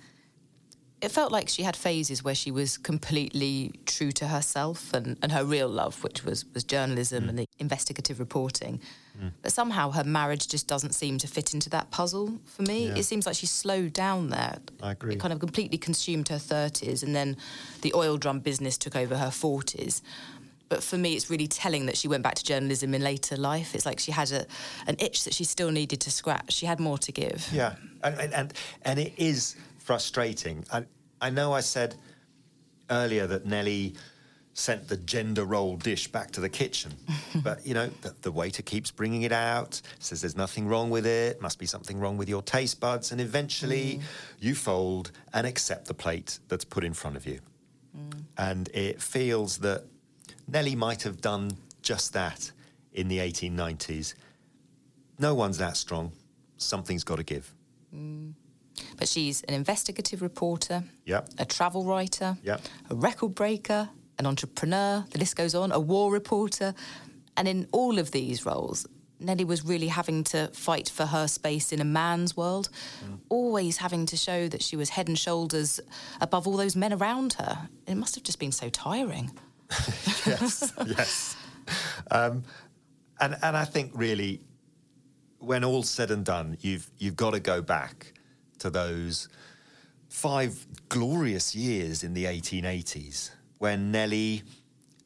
It 1.05 1.11
felt 1.11 1.31
like 1.31 1.49
she 1.49 1.61
had 1.61 1.75
phases 1.75 2.23
where 2.23 2.33
she 2.33 2.49
was 2.49 2.79
completely 2.79 3.71
true 3.85 4.11
to 4.13 4.27
herself 4.27 4.91
and, 4.91 5.17
and 5.21 5.31
her 5.31 5.45
real 5.45 5.67
love, 5.67 6.03
which 6.03 6.25
was, 6.25 6.45
was 6.55 6.63
journalism 6.63 7.25
mm. 7.25 7.29
and 7.29 7.37
the 7.37 7.47
investigative 7.59 8.19
reporting. 8.19 8.81
Mm. 9.21 9.31
But 9.43 9.51
somehow 9.51 9.91
her 9.91 10.03
marriage 10.03 10.47
just 10.47 10.67
doesn't 10.67 10.93
seem 10.93 11.19
to 11.19 11.27
fit 11.27 11.53
into 11.53 11.69
that 11.69 11.91
puzzle 11.91 12.39
for 12.45 12.63
me. 12.63 12.87
Yeah. 12.87 12.95
It 12.95 13.03
seems 13.03 13.27
like 13.27 13.35
she 13.35 13.45
slowed 13.45 13.93
down 13.93 14.29
there. 14.29 14.57
I 14.81 14.93
agree. 14.93 15.13
It 15.13 15.19
kind 15.19 15.31
of 15.31 15.39
completely 15.39 15.77
consumed 15.77 16.29
her 16.29 16.37
30s, 16.37 17.03
and 17.03 17.15
then 17.15 17.37
the 17.83 17.93
oil 17.93 18.17
drum 18.17 18.39
business 18.39 18.75
took 18.75 18.95
over 18.95 19.15
her 19.15 19.27
40s. 19.27 20.01
But 20.69 20.81
for 20.81 20.97
me, 20.97 21.13
it's 21.13 21.29
really 21.29 21.45
telling 21.45 21.85
that 21.85 21.97
she 21.97 22.07
went 22.07 22.23
back 22.23 22.33
to 22.33 22.43
journalism 22.43 22.95
in 22.95 23.03
later 23.03 23.37
life. 23.37 23.75
It's 23.75 23.85
like 23.85 23.99
she 23.99 24.11
had 24.11 24.31
a, 24.31 24.47
an 24.87 24.95
itch 24.97 25.23
that 25.25 25.35
she 25.35 25.43
still 25.43 25.69
needed 25.69 26.01
to 26.01 26.09
scratch. 26.09 26.53
She 26.53 26.65
had 26.65 26.79
more 26.79 26.97
to 26.97 27.11
give. 27.11 27.47
Yeah, 27.53 27.75
and 28.03 28.19
and 28.19 28.33
and, 28.33 28.53
and 28.81 28.97
it 28.99 29.13
is 29.17 29.55
frustrating. 29.77 30.65
I 30.73 30.85
I 31.21 31.29
know 31.29 31.53
I 31.53 31.61
said 31.61 31.95
earlier 32.89 33.27
that 33.27 33.45
Nellie 33.45 33.95
sent 34.53 34.87
the 34.87 34.95
gender 34.95 35.43
role 35.43 35.75
dish 35.75 36.07
back 36.07 36.31
to 36.31 36.41
the 36.41 36.49
kitchen, 36.49 36.93
but 37.43 37.65
you 37.65 37.73
know 37.73 37.87
the, 38.01 38.15
the 38.21 38.31
waiter 38.31 38.61
keeps 38.61 38.89
bringing 38.91 39.23
it 39.23 39.31
out, 39.31 39.81
says 39.99 40.21
there's 40.21 40.37
nothing 40.37 40.67
wrong 40.67 40.89
with 40.89 41.05
it, 41.05 41.41
must 41.41 41.59
be 41.59 41.65
something 41.65 41.99
wrong 41.99 42.17
with 42.17 42.29
your 42.29 42.41
taste 42.41 42.79
buds, 42.79 43.11
and 43.11 43.19
eventually 43.19 43.95
mm. 43.95 44.01
you 44.39 44.55
fold 44.55 45.11
and 45.33 45.45
accept 45.45 45.87
the 45.87 45.93
plate 45.93 46.39
that's 46.47 46.65
put 46.65 46.83
in 46.83 46.93
front 46.93 47.17
of 47.17 47.25
you, 47.25 47.39
mm. 47.97 48.23
and 48.37 48.69
it 48.73 49.01
feels 49.01 49.57
that 49.57 49.83
Nellie 50.47 50.75
might 50.75 51.03
have 51.03 51.21
done 51.21 51.51
just 51.81 52.13
that 52.13 52.51
in 52.93 53.07
the 53.07 53.19
1890s. 53.19 54.15
No 55.19 55.35
one's 55.35 55.57
that 55.57 55.77
strong. 55.77 56.11
Something's 56.57 57.03
got 57.03 57.17
to 57.17 57.23
give. 57.23 57.53
Mm. 57.93 58.33
But 58.97 59.07
she's 59.07 59.41
an 59.43 59.53
investigative 59.53 60.21
reporter, 60.21 60.83
Yep. 61.05 61.29
a 61.37 61.45
travel 61.45 61.83
writer, 61.85 62.37
Yep. 62.43 62.61
a 62.89 62.95
record 62.95 63.35
breaker, 63.35 63.89
an 64.19 64.25
entrepreneur, 64.25 65.05
the 65.11 65.19
list 65.19 65.35
goes 65.35 65.53
on, 65.55 65.71
a 65.71 65.79
war 65.79 66.11
reporter. 66.11 66.73
And 67.37 67.47
in 67.47 67.67
all 67.71 67.99
of 67.99 68.11
these 68.11 68.45
roles, 68.45 68.85
Nellie 69.19 69.45
was 69.45 69.63
really 69.63 69.87
having 69.87 70.23
to 70.25 70.49
fight 70.53 70.89
for 70.89 71.05
her 71.05 71.27
space 71.27 71.71
in 71.71 71.79
a 71.81 71.85
man's 71.85 72.35
world, 72.35 72.69
always 73.29 73.77
having 73.77 74.05
to 74.07 74.17
show 74.17 74.47
that 74.49 74.61
she 74.61 74.75
was 74.75 74.89
head 74.89 75.07
and 75.07 75.17
shoulders 75.17 75.79
above 76.21 76.47
all 76.47 76.57
those 76.57 76.75
men 76.75 76.91
around 76.93 77.33
her. 77.33 77.69
It 77.87 77.95
must 77.95 78.15
have 78.15 78.23
just 78.25 78.39
been 78.39 78.51
so 78.51 78.69
tiring. 78.69 79.31
yes, 80.25 80.71
yes. 80.85 81.35
Um, 82.11 82.43
and 83.19 83.35
and 83.41 83.55
I 83.57 83.65
think 83.65 83.91
really, 83.95 84.41
when 85.39 85.63
all's 85.63 85.89
said 85.89 86.11
and 86.11 86.23
done, 86.25 86.57
you've 86.61 86.89
you've 86.97 87.15
got 87.15 87.31
to 87.31 87.39
go 87.39 87.61
back 87.61 88.13
those 88.69 89.27
five 90.09 90.65
glorious 90.89 91.55
years 91.55 92.03
in 92.03 92.13
the 92.13 92.25
1880s 92.25 93.31
when 93.57 93.91
Nellie 93.91 94.43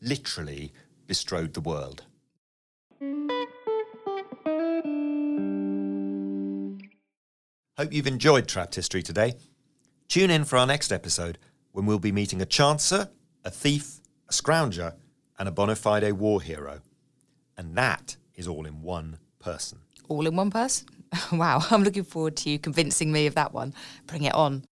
literally 0.02 0.72
bestrode 1.08 1.54
the 1.54 1.62
world. 1.62 2.04
Hope 7.78 7.94
you've 7.94 8.08
enjoyed 8.08 8.48
Trapped 8.48 8.76
History 8.76 9.02
today. 9.02 9.36
Tune 10.10 10.30
in 10.30 10.44
for 10.44 10.58
our 10.58 10.68
next 10.68 10.92
episode 10.92 11.38
when 11.72 11.86
we'll 11.86 11.98
be 11.98 12.12
meeting 12.12 12.42
a 12.42 12.46
chancer, 12.46 13.10
a 13.46 13.50
thief, 13.50 14.00
a 14.28 14.34
scrounger, 14.34 14.96
and 15.38 15.48
a 15.48 15.52
bona 15.52 15.76
fide 15.76 16.12
war 16.12 16.42
hero. 16.42 16.82
And 17.58 17.76
that 17.76 18.18
is 18.36 18.48
all 18.48 18.66
in 18.66 18.82
one 18.82 19.20
person. 19.40 19.80
All 20.10 20.28
in 20.28 20.36
one 20.36 20.52
person? 20.52 20.88
wow, 21.32 21.62
I'm 21.72 21.84
looking 21.84 22.04
forward 22.04 22.36
to 22.38 22.50
you 22.50 22.60
convincing 22.60 23.12
me 23.12 23.28
of 23.28 23.36
that 23.36 23.54
one. 23.54 23.74
Bring 24.08 24.24
it 24.24 24.34
on. 24.34 24.64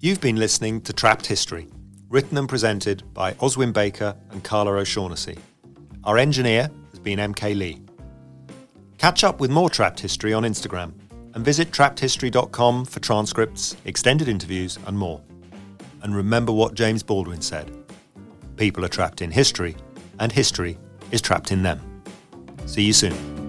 You've 0.00 0.20
been 0.20 0.36
listening 0.36 0.80
to 0.82 0.92
Trapped 0.92 1.26
History, 1.26 1.68
written 2.08 2.36
and 2.36 2.48
presented 2.48 3.04
by 3.14 3.34
Oswin 3.34 3.72
Baker 3.72 4.16
and 4.30 4.42
Carla 4.42 4.72
O'Shaughnessy. 4.72 5.38
Our 6.04 6.18
engineer 6.18 6.70
has 6.90 6.98
been 6.98 7.20
MK 7.20 7.56
Lee. 7.56 7.80
Catch 8.98 9.22
up 9.22 9.38
with 9.38 9.50
more 9.50 9.70
Trapped 9.70 10.00
History 10.00 10.32
on 10.32 10.42
Instagram 10.42 10.94
and 11.34 11.44
visit 11.44 11.70
trappedhistory.com 11.70 12.84
for 12.84 13.00
transcripts, 13.00 13.76
extended 13.84 14.28
interviews, 14.28 14.78
and 14.86 14.98
more. 14.98 15.20
And 16.02 16.14
remember 16.14 16.52
what 16.52 16.74
James 16.74 17.02
Baldwin 17.02 17.40
said 17.40 17.70
people 18.56 18.84
are 18.84 18.88
trapped 18.88 19.22
in 19.22 19.30
history, 19.30 19.76
and 20.20 20.30
history 20.30 20.78
is 21.10 21.20
trapped 21.20 21.50
in 21.50 21.62
them. 21.62 22.02
See 22.66 22.82
you 22.82 22.92
soon. 22.92 23.41